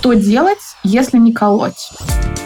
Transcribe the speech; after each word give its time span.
Что 0.00 0.14
делать, 0.14 0.56
если 0.82 1.18
не 1.18 1.30
колоть? 1.30 1.90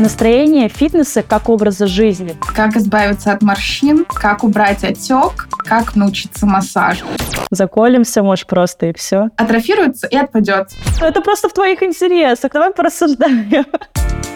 Настроение 0.00 0.68
фитнеса 0.68 1.22
как 1.22 1.48
образа 1.48 1.86
жизни. 1.86 2.36
Как 2.52 2.74
избавиться 2.74 3.30
от 3.30 3.42
морщин, 3.42 4.06
как 4.06 4.42
убрать 4.42 4.82
отек, 4.82 5.48
как 5.59 5.95
научиться 5.95 6.46
массажу. 6.46 7.06
Заколемся, 7.53 8.25
может, 8.25 8.48
просто 8.48 8.87
и 8.87 8.93
все. 8.93 9.29
Атрофируется 9.37 10.09
и 10.09 10.17
отпадет. 10.17 10.71
Это 11.01 11.21
просто 11.21 11.48
в 11.48 11.53
твоих 11.53 11.80
интересах. 11.85 12.51
Давай 12.51 12.72
порассуждаем. 12.72 13.66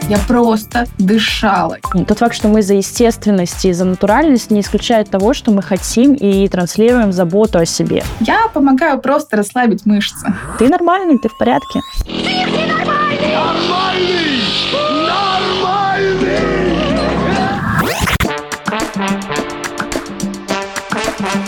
Я 0.08 0.18
просто 0.26 0.86
дышала. 0.96 1.76
Тот 2.06 2.18
факт, 2.18 2.34
что 2.34 2.48
мы 2.48 2.62
за 2.62 2.72
естественность 2.74 3.62
и 3.66 3.72
за 3.74 3.84
натуральность, 3.84 4.50
не 4.50 4.60
исключает 4.62 5.10
того, 5.10 5.34
что 5.34 5.50
мы 5.50 5.60
хотим 5.62 6.14
и 6.14 6.48
транслируем 6.48 7.12
заботу 7.12 7.58
о 7.58 7.66
себе. 7.66 8.02
Я 8.20 8.48
помогаю 8.54 9.00
просто 9.00 9.36
расслабить 9.36 9.84
мышцы. 9.84 10.34
Ты 10.58 10.70
нормальный, 10.70 11.18
ты 11.18 11.28
в 11.28 11.36
порядке. 11.36 11.80
Ты 12.06 12.12
нормальный! 12.56 12.88
Нормальный! 15.06 16.28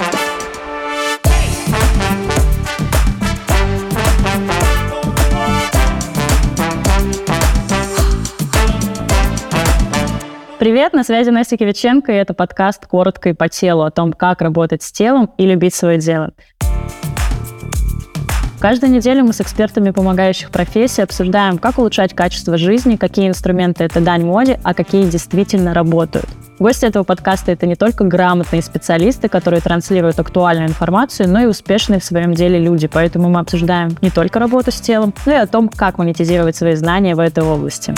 Привет, 10.61 10.93
на 10.93 11.05
связи 11.05 11.31
Настя 11.31 11.57
Кивиченко, 11.57 12.13
и 12.13 12.17
это 12.17 12.35
подкаст 12.35 12.87
«Коротко 12.87 13.31
и 13.31 13.33
по 13.33 13.49
телу» 13.49 13.83
о 13.83 13.91
том, 13.91 14.13
как 14.13 14.43
работать 14.43 14.83
с 14.83 14.93
телом 14.93 15.31
и 15.39 15.47
любить 15.47 15.75
свое 15.75 15.97
дело. 15.97 16.33
Каждую 18.61 18.93
неделю 18.93 19.25
мы 19.25 19.33
с 19.33 19.41
экспертами 19.41 19.89
помогающих 19.89 20.51
профессий 20.51 21.01
обсуждаем, 21.01 21.57
как 21.57 21.79
улучшать 21.79 22.13
качество 22.13 22.59
жизни, 22.59 22.97
какие 22.97 23.29
инструменты 23.29 23.85
это 23.85 24.03
дань 24.03 24.27
моде, 24.27 24.61
а 24.63 24.75
какие 24.75 25.09
действительно 25.09 25.73
работают. 25.73 26.29
Гости 26.59 26.85
этого 26.85 27.05
подкаста— 27.05 27.53
это 27.53 27.65
не 27.65 27.75
только 27.75 28.05
грамотные 28.05 28.61
специалисты, 28.61 29.31
которые 29.31 29.63
транслируют 29.63 30.21
актуальную 30.21 30.69
информацию, 30.69 31.27
но 31.27 31.41
и 31.41 31.47
успешные 31.47 32.01
в 32.01 32.05
своем 32.05 32.35
деле 32.35 32.59
люди. 32.59 32.87
Поэтому 32.87 33.31
мы 33.31 33.41
обсуждаем 33.41 33.97
не 34.03 34.11
только 34.11 34.39
работу 34.39 34.73
с 34.73 34.81
телом, 34.83 35.15
но 35.25 35.33
и 35.33 35.37
о 35.37 35.47
том, 35.47 35.71
как 35.71 35.97
монетизировать 35.97 36.55
свои 36.55 36.75
знания 36.75 37.15
в 37.15 37.19
этой 37.19 37.45
области. 37.45 37.95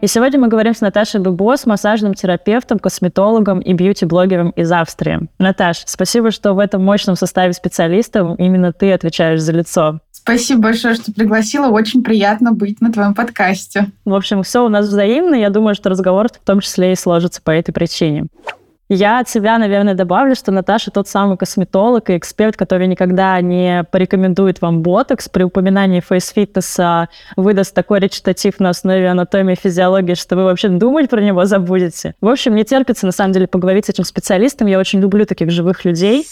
И 0.00 0.06
сегодня 0.06 0.38
мы 0.38 0.46
говорим 0.46 0.74
с 0.74 0.80
Наташей 0.80 1.20
Дубо, 1.20 1.56
с 1.56 1.66
массажным 1.66 2.14
терапевтом, 2.14 2.78
косметологом 2.78 3.58
и 3.58 3.72
бьюти-блогером 3.72 4.50
из 4.50 4.70
Австрии. 4.70 5.28
Наташ, 5.40 5.82
спасибо, 5.86 6.30
что 6.30 6.52
в 6.54 6.60
этом 6.60 6.84
мощном 6.84 7.16
составе 7.16 7.52
специалистов 7.52 8.38
именно 8.38 8.72
ты 8.72 8.92
отвечаешь 8.92 9.40
за 9.40 9.52
лицо. 9.52 9.98
Спасибо 10.12 10.60
большое, 10.60 10.94
что 10.94 11.12
пригласила. 11.12 11.68
Очень 11.68 12.04
приятно 12.04 12.52
быть 12.52 12.80
на 12.80 12.92
твоем 12.92 13.12
подкасте. 13.12 13.86
В 14.04 14.14
общем, 14.14 14.44
все 14.44 14.64
у 14.64 14.68
нас 14.68 14.86
взаимно. 14.86 15.34
Я 15.34 15.50
думаю, 15.50 15.74
что 15.74 15.90
разговор 15.90 16.28
в 16.28 16.46
том 16.46 16.60
числе 16.60 16.92
и 16.92 16.96
сложится 16.96 17.42
по 17.42 17.50
этой 17.50 17.72
причине. 17.72 18.26
Я 18.90 19.18
от 19.18 19.28
себя, 19.28 19.58
наверное, 19.58 19.92
добавлю, 19.92 20.34
что 20.34 20.50
Наташа 20.50 20.90
тот 20.90 21.08
самый 21.08 21.36
косметолог 21.36 22.08
и 22.08 22.16
эксперт, 22.16 22.56
который 22.56 22.86
никогда 22.86 23.38
не 23.42 23.84
порекомендует 23.84 24.62
вам 24.62 24.80
ботокс. 24.80 25.28
При 25.28 25.42
упоминании 25.42 26.00
фейс-фитнеса 26.00 27.10
выдаст 27.36 27.74
такой 27.74 28.00
речитатив 28.00 28.60
на 28.60 28.70
основе 28.70 29.10
анатомии 29.10 29.52
и 29.52 29.60
физиологии, 29.60 30.14
что 30.14 30.36
вы 30.36 30.44
вообще 30.44 30.68
думать 30.70 31.10
про 31.10 31.20
него 31.20 31.44
забудете. 31.44 32.14
В 32.22 32.28
общем, 32.28 32.54
не 32.54 32.64
терпится, 32.64 33.04
на 33.04 33.12
самом 33.12 33.32
деле, 33.32 33.46
поговорить 33.46 33.84
с 33.84 33.90
этим 33.90 34.04
специалистом. 34.04 34.66
Я 34.68 34.78
очень 34.78 35.00
люблю 35.00 35.26
таких 35.26 35.50
живых 35.50 35.84
людей. 35.84 36.26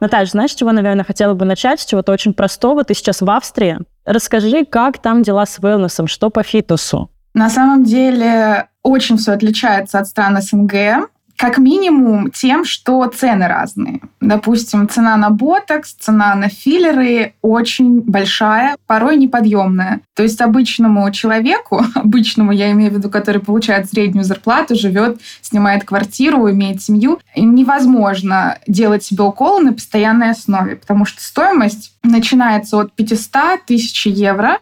Наташа, 0.00 0.32
знаешь, 0.32 0.50
чего, 0.50 0.72
наверное, 0.72 1.04
хотела 1.04 1.32
бы 1.32 1.46
начать? 1.46 1.80
С 1.80 1.86
чего-то 1.86 2.12
очень 2.12 2.34
простого. 2.34 2.84
Ты 2.84 2.92
сейчас 2.92 3.22
в 3.22 3.30
Австрии. 3.30 3.78
Расскажи, 4.04 4.66
как 4.66 4.98
там 5.00 5.22
дела 5.22 5.46
с 5.46 5.58
wellness, 5.60 6.06
что 6.08 6.28
по 6.28 6.42
фитнесу? 6.42 7.08
На 7.32 7.48
самом 7.48 7.84
деле 7.84 8.66
очень 8.82 9.16
все 9.16 9.32
отличается 9.32 9.98
от 9.98 10.08
стран 10.08 10.40
СНГ. 10.40 11.08
Как 11.36 11.58
минимум 11.58 12.30
тем, 12.30 12.64
что 12.64 13.04
цены 13.06 13.48
разные. 13.48 14.00
Допустим, 14.20 14.88
цена 14.88 15.16
на 15.16 15.30
ботокс, 15.30 15.94
цена 15.94 16.34
на 16.36 16.48
филлеры 16.48 17.34
очень 17.42 18.00
большая, 18.00 18.76
порой 18.86 19.16
неподъемная. 19.16 20.02
То 20.14 20.22
есть 20.22 20.40
обычному 20.40 21.10
человеку, 21.10 21.84
обычному 21.94 22.52
я 22.52 22.70
имею 22.70 22.92
в 22.92 22.94
виду, 22.94 23.10
который 23.10 23.40
получает 23.40 23.90
среднюю 23.90 24.24
зарплату, 24.24 24.76
живет, 24.76 25.20
снимает 25.40 25.82
квартиру, 25.84 26.48
имеет 26.48 26.80
семью, 26.80 27.18
невозможно 27.34 28.58
делать 28.68 29.02
себе 29.02 29.24
уколы 29.24 29.64
на 29.64 29.72
постоянной 29.72 30.30
основе, 30.30 30.76
потому 30.76 31.04
что 31.04 31.20
стоимость 31.20 31.92
начинается 32.04 32.78
от 32.78 32.92
500 32.92 33.64
тысяч 33.66 34.06
евро 34.06 34.58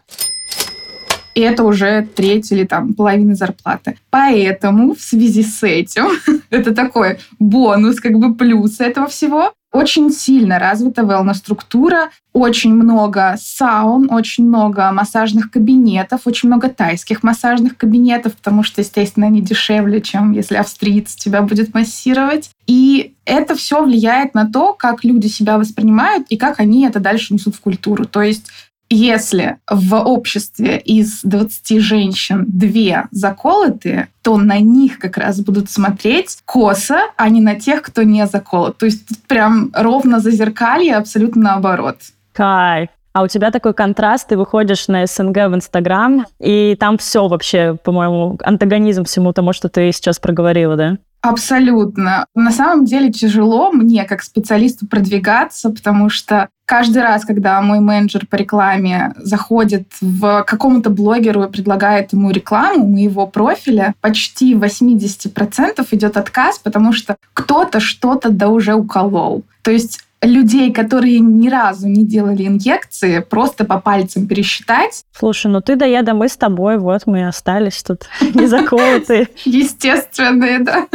и 1.35 1.41
это 1.41 1.63
уже 1.63 2.07
треть 2.15 2.51
или 2.51 2.65
там 2.65 2.93
половина 2.93 3.35
зарплаты. 3.35 3.97
Поэтому 4.09 4.95
в 4.95 5.01
связи 5.01 5.43
с 5.43 5.63
этим, 5.63 6.07
это 6.49 6.73
такой 6.73 7.19
бонус, 7.39 7.99
как 7.99 8.17
бы 8.17 8.35
плюс 8.35 8.79
этого 8.79 9.07
всего, 9.07 9.53
очень 9.71 10.11
сильно 10.11 10.59
развита 10.59 11.01
wellness-структура, 11.03 12.09
очень 12.33 12.73
много 12.73 13.37
саун, 13.39 14.11
очень 14.11 14.45
много 14.45 14.91
массажных 14.91 15.49
кабинетов, 15.49 16.21
очень 16.25 16.49
много 16.49 16.67
тайских 16.67 17.23
массажных 17.23 17.77
кабинетов, 17.77 18.35
потому 18.35 18.63
что, 18.63 18.81
естественно, 18.81 19.27
они 19.27 19.41
дешевле, 19.41 20.01
чем 20.01 20.33
если 20.33 20.55
австриец 20.55 21.15
тебя 21.15 21.41
будет 21.41 21.73
массировать. 21.73 22.49
И 22.67 23.13
это 23.23 23.55
все 23.55 23.83
влияет 23.83 24.33
на 24.33 24.49
то, 24.49 24.73
как 24.73 25.05
люди 25.05 25.27
себя 25.27 25.57
воспринимают 25.57 26.27
и 26.27 26.37
как 26.37 26.59
они 26.59 26.85
это 26.85 26.99
дальше 26.99 27.33
несут 27.33 27.55
в 27.55 27.61
культуру. 27.61 28.05
То 28.05 28.21
есть 28.21 28.51
если 28.93 29.57
в 29.69 29.95
обществе 29.95 30.77
из 30.77 31.21
20 31.23 31.81
женщин 31.81 32.45
две 32.47 33.05
заколотые, 33.11 34.09
то 34.21 34.37
на 34.37 34.59
них 34.59 34.99
как 34.99 35.17
раз 35.17 35.39
будут 35.39 35.69
смотреть 35.69 36.39
косо, 36.45 36.99
а 37.15 37.29
не 37.29 37.41
на 37.41 37.55
тех, 37.55 37.81
кто 37.81 38.03
не 38.03 38.25
заколот. 38.27 38.77
То 38.77 38.85
есть 38.85 39.07
тут 39.07 39.17
прям 39.27 39.71
ровно 39.73 40.19
зазеркалье, 40.19 40.95
абсолютно 40.95 41.41
наоборот. 41.41 41.97
Кайф. 42.33 42.89
А 43.13 43.23
у 43.23 43.27
тебя 43.27 43.51
такой 43.51 43.73
контраст, 43.73 44.27
ты 44.29 44.37
выходишь 44.37 44.87
на 44.87 45.05
СНГ 45.05 45.35
в 45.35 45.55
Инстаграм, 45.55 46.25
и 46.39 46.77
там 46.79 46.97
все 46.97 47.27
вообще, 47.27 47.77
по-моему, 47.83 48.37
антагонизм 48.41 49.03
всему 49.03 49.33
тому, 49.33 49.51
что 49.51 49.67
ты 49.67 49.91
сейчас 49.91 50.17
проговорила, 50.17 50.77
да? 50.77 50.97
Абсолютно. 51.21 52.25
На 52.33 52.51
самом 52.51 52.85
деле 52.85 53.11
тяжело 53.11 53.71
мне 53.71 54.05
как 54.05 54.23
специалисту 54.23 54.87
продвигаться, 54.87 55.69
потому 55.69 56.09
что 56.09 56.49
каждый 56.65 57.03
раз, 57.03 57.25
когда 57.25 57.61
мой 57.61 57.79
менеджер 57.79 58.25
по 58.25 58.35
рекламе 58.35 59.13
заходит 59.17 59.87
в 60.01 60.43
какому-то 60.47 60.89
блогеру 60.89 61.43
и 61.43 61.51
предлагает 61.51 62.13
ему 62.13 62.31
рекламу 62.31 62.87
моего 62.87 63.27
профиля, 63.27 63.93
почти 64.01 64.55
80% 64.55 65.87
идет 65.91 66.17
отказ, 66.17 66.57
потому 66.57 66.91
что 66.91 67.17
кто-то 67.33 67.79
что-то 67.79 68.29
да 68.29 68.49
уже 68.49 68.73
уколол. 68.73 69.43
То 69.61 69.69
есть 69.69 69.99
людей, 70.21 70.71
которые 70.71 71.19
ни 71.19 71.49
разу 71.49 71.87
не 71.87 72.05
делали 72.05 72.45
инъекции, 72.45 73.19
просто 73.19 73.65
по 73.65 73.79
пальцам 73.79 74.27
пересчитать. 74.27 75.03
Слушай, 75.17 75.51
ну 75.51 75.61
ты 75.61 75.75
да 75.75 75.85
я, 75.85 76.03
да 76.03 76.13
мы 76.13 76.29
с 76.29 76.37
тобой, 76.37 76.77
вот 76.77 77.03
мы 77.05 77.27
остались 77.27 77.83
тут 77.83 78.07
не 78.33 78.47
заколотые. 78.47 79.29
Естественные, 79.45 80.59
да. 80.59 80.87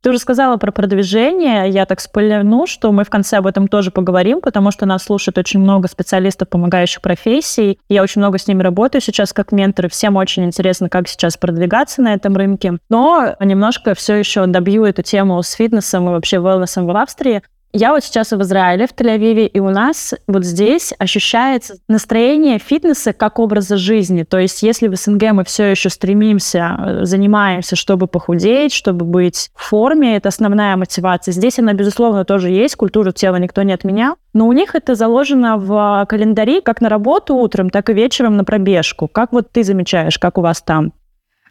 Ты 0.00 0.10
уже 0.10 0.20
сказала 0.20 0.56
про 0.58 0.70
продвижение. 0.70 1.68
Я 1.68 1.84
так 1.84 2.00
спойлерну, 2.00 2.66
что 2.66 2.92
мы 2.92 3.04
в 3.04 3.10
конце 3.10 3.38
об 3.38 3.48
этом 3.48 3.66
тоже 3.66 3.90
поговорим, 3.90 4.40
потому 4.40 4.70
что 4.70 4.86
нас 4.86 5.02
слушает 5.02 5.38
очень 5.38 5.58
много 5.58 5.88
специалистов, 5.88 6.48
помогающих 6.48 7.02
профессий. 7.02 7.80
Я 7.88 8.02
очень 8.02 8.20
много 8.20 8.38
с 8.38 8.46
ними 8.46 8.62
работаю 8.62 9.02
сейчас 9.02 9.32
как 9.32 9.50
ментор, 9.50 9.86
и 9.86 9.88
всем 9.88 10.14
очень 10.16 10.44
интересно, 10.44 10.88
как 10.88 11.08
сейчас 11.08 11.36
продвигаться 11.36 12.00
на 12.00 12.14
этом 12.14 12.36
рынке. 12.36 12.78
Но 12.88 13.34
немножко 13.40 13.94
все 13.94 14.14
еще 14.14 14.46
добью 14.46 14.84
эту 14.84 15.02
тему 15.02 15.42
с 15.42 15.50
фитнесом 15.52 16.08
и 16.08 16.12
вообще 16.12 16.36
wellness 16.36 16.80
в 16.80 16.96
Австрии. 16.96 17.42
Я 17.72 17.92
вот 17.92 18.02
сейчас 18.02 18.32
в 18.32 18.40
Израиле, 18.40 18.86
в 18.86 18.94
Тель-Авиве, 18.94 19.46
и 19.46 19.60
у 19.60 19.68
нас 19.68 20.14
вот 20.26 20.42
здесь 20.44 20.94
ощущается 20.98 21.74
настроение 21.86 22.58
фитнеса 22.58 23.12
как 23.12 23.38
образа 23.38 23.76
жизни. 23.76 24.22
То 24.22 24.38
есть 24.38 24.62
если 24.62 24.88
в 24.88 24.96
СНГ 24.96 25.32
мы 25.32 25.44
все 25.44 25.64
еще 25.64 25.90
стремимся, 25.90 26.76
э, 26.78 27.04
занимаемся, 27.04 27.76
чтобы 27.76 28.06
похудеть, 28.06 28.72
чтобы 28.72 29.04
быть 29.04 29.50
в 29.54 29.68
форме, 29.68 30.16
это 30.16 30.30
основная 30.30 30.76
мотивация. 30.76 31.32
Здесь 31.32 31.58
она, 31.58 31.74
безусловно, 31.74 32.24
тоже 32.24 32.48
есть, 32.48 32.74
культуру 32.74 33.12
тела 33.12 33.36
никто 33.36 33.62
не 33.62 33.74
отменял. 33.74 34.16
Но 34.32 34.46
у 34.48 34.52
них 34.52 34.74
это 34.74 34.94
заложено 34.94 35.58
в 35.58 36.06
календаре 36.08 36.62
как 36.62 36.80
на 36.80 36.88
работу 36.88 37.34
утром, 37.34 37.68
так 37.68 37.90
и 37.90 37.92
вечером 37.92 38.38
на 38.38 38.44
пробежку. 38.44 39.08
Как 39.08 39.32
вот 39.32 39.52
ты 39.52 39.62
замечаешь, 39.62 40.18
как 40.18 40.38
у 40.38 40.40
вас 40.40 40.62
там? 40.62 40.92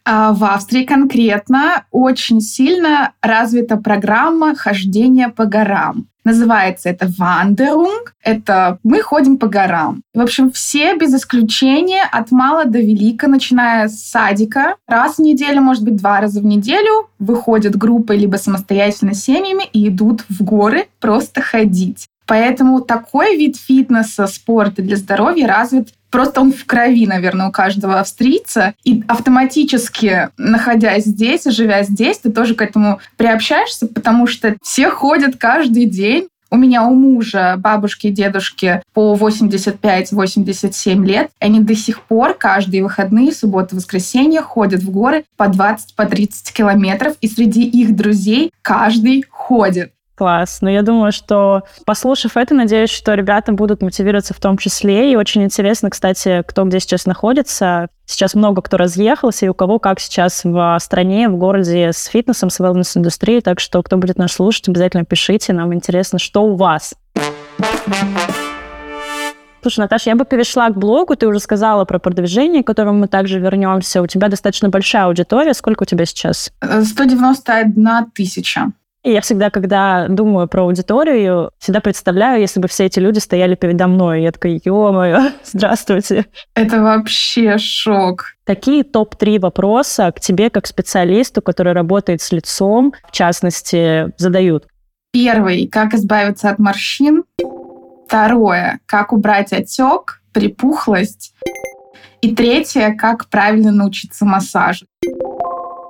А 0.09 0.31
в 0.31 0.45
Австрии 0.45 0.85
конкретно 0.85 1.83
очень 1.91 2.39
сильно 2.39 3.11
развита 3.21 3.75
программа 3.75 4.55
хождения 4.55 5.27
по 5.27 5.43
горам. 5.43 6.07
Называется 6.23 6.87
это 6.87 7.07
Wanderung. 7.07 8.05
Это 8.23 8.79
мы 8.83 9.01
ходим 9.01 9.37
по 9.37 9.47
горам. 9.47 10.03
В 10.13 10.21
общем, 10.21 10.49
все 10.49 10.95
без 10.95 11.13
исключения 11.13 12.03
от 12.09 12.31
мала 12.31 12.63
до 12.63 12.79
велика, 12.79 13.27
начиная 13.27 13.89
с 13.89 14.09
садика, 14.09 14.75
раз 14.87 15.17
в 15.17 15.21
неделю, 15.21 15.61
может 15.61 15.83
быть, 15.83 15.97
два 15.97 16.21
раза 16.21 16.39
в 16.39 16.45
неделю, 16.45 17.09
выходят 17.19 17.75
группой 17.75 18.17
либо 18.17 18.37
самостоятельно 18.37 19.13
семьями 19.13 19.65
и 19.73 19.89
идут 19.89 20.23
в 20.29 20.41
горы 20.41 20.87
просто 21.01 21.41
ходить. 21.41 22.07
Поэтому 22.27 22.81
такой 22.81 23.37
вид 23.37 23.57
фитнеса, 23.57 24.27
спорта 24.27 24.81
для 24.81 24.97
здоровья 24.97 25.47
развит 25.47 25.89
Просто 26.09 26.41
он 26.41 26.53
в 26.53 26.65
крови, 26.65 27.05
наверное, 27.05 27.49
у 27.49 27.51
каждого 27.51 27.99
австрийца. 27.99 28.73
И 28.83 29.03
автоматически, 29.07 30.29
находясь 30.37 31.03
здесь 31.05 31.43
живя 31.45 31.83
здесь, 31.83 32.19
ты 32.19 32.31
тоже 32.31 32.55
к 32.55 32.61
этому 32.61 32.99
приобщаешься, 33.17 33.87
потому 33.87 34.25
что 34.25 34.55
все 34.63 34.89
ходят 34.89 35.35
каждый 35.37 35.85
день. 35.85 36.29
У 36.49 36.55
меня 36.55 36.83
у 36.83 36.95
мужа 36.95 37.55
бабушки 37.57 38.07
и 38.07 38.11
дедушки 38.11 38.81
по 38.93 39.13
85-87 39.15 41.05
лет. 41.05 41.29
Они 41.41 41.59
до 41.59 41.75
сих 41.75 42.01
пор 42.03 42.35
каждые 42.35 42.83
выходные, 42.83 43.33
субботы, 43.33 43.75
воскресенье 43.75 44.41
ходят 44.41 44.81
в 44.81 44.89
горы 44.89 45.25
по 45.35 45.43
20-30 45.43 45.87
по 45.97 46.05
километров. 46.53 47.17
И 47.19 47.27
среди 47.27 47.65
их 47.65 47.97
друзей 47.97 48.51
каждый 48.61 49.25
ходит. 49.29 49.91
Класс. 50.17 50.59
Но 50.61 50.69
я 50.71 50.81
думаю, 50.81 51.11
что, 51.11 51.61
послушав 51.85 52.37
это, 52.37 52.55
надеюсь, 52.55 52.89
что 52.89 53.13
ребята 53.13 53.51
будут 53.51 53.83
мотивироваться 53.83 54.33
в 54.33 54.39
том 54.39 54.57
числе. 54.57 55.11
И 55.11 55.15
очень 55.15 55.43
интересно, 55.43 55.91
кстати, 55.91 56.43
кто 56.47 56.63
где 56.65 56.79
сейчас 56.79 57.05
находится. 57.05 57.87
Сейчас 58.07 58.33
много 58.33 58.63
кто 58.63 58.77
разъехался, 58.77 59.45
и 59.45 59.49
у 59.49 59.53
кого 59.53 59.77
как 59.77 59.99
сейчас 59.99 60.43
в 60.43 60.77
стране, 60.81 61.29
в 61.29 61.37
городе 61.37 61.91
с 61.93 62.05
фитнесом, 62.05 62.49
с 62.49 62.59
wellness-индустрией. 62.59 63.41
Так 63.41 63.59
что, 63.59 63.83
кто 63.83 63.97
будет 63.97 64.17
нас 64.17 64.31
слушать, 64.31 64.67
обязательно 64.67 65.05
пишите. 65.05 65.53
Нам 65.53 65.71
интересно, 65.75 66.17
что 66.17 66.45
у 66.45 66.55
вас. 66.55 66.95
Слушай, 69.61 69.81
Наташа, 69.81 70.09
я 70.09 70.15
бы 70.15 70.25
перешла 70.25 70.69
к 70.69 70.77
блогу. 70.77 71.15
Ты 71.15 71.27
уже 71.27 71.39
сказала 71.39 71.85
про 71.85 71.99
продвижение, 71.99 72.63
к 72.63 72.67
которому 72.67 72.99
мы 72.99 73.07
также 73.07 73.39
вернемся. 73.39 74.01
У 74.01 74.07
тебя 74.07 74.29
достаточно 74.29 74.69
большая 74.69 75.05
аудитория. 75.05 75.53
Сколько 75.53 75.83
у 75.83 75.85
тебя 75.85 76.05
сейчас? 76.05 76.51
191 76.63 78.11
тысяча. 78.15 78.71
И 79.07 79.11
я 79.11 79.21
всегда, 79.21 79.49
когда 79.49 80.09
думаю 80.09 80.49
про 80.49 80.63
аудиторию, 80.63 81.51
всегда 81.59 81.79
представляю, 81.79 82.41
если 82.41 82.59
бы 82.59 82.67
все 82.67 82.87
эти 82.87 82.99
люди 82.99 83.19
стояли 83.19 83.55
передо 83.55 83.87
мной. 83.87 84.23
Я 84.23 84.33
такая, 84.33 84.59
ё-моё, 84.61 85.31
здравствуйте. 85.45 86.25
Это 86.55 86.81
вообще 86.81 87.57
шок. 87.57 88.33
Какие 88.43 88.83
топ-3 88.83 89.39
вопроса 89.39 90.11
к 90.11 90.19
тебе, 90.19 90.49
как 90.49 90.67
специалисту, 90.67 91.41
который 91.41 91.71
работает 91.71 92.21
с 92.21 92.33
лицом, 92.33 92.93
в 93.07 93.13
частности, 93.13 94.11
задают? 94.17 94.67
Первый, 95.13 95.67
как 95.67 95.93
избавиться 95.93 96.49
от 96.49 96.59
морщин. 96.59 97.23
Второе, 98.07 98.81
как 98.87 99.13
убрать 99.13 99.53
отек, 99.53 100.21
припухлость. 100.33 101.33
И 102.19 102.35
третье, 102.35 102.93
как 102.93 103.29
правильно 103.29 103.71
научиться 103.71 104.25
массажу. 104.25 104.85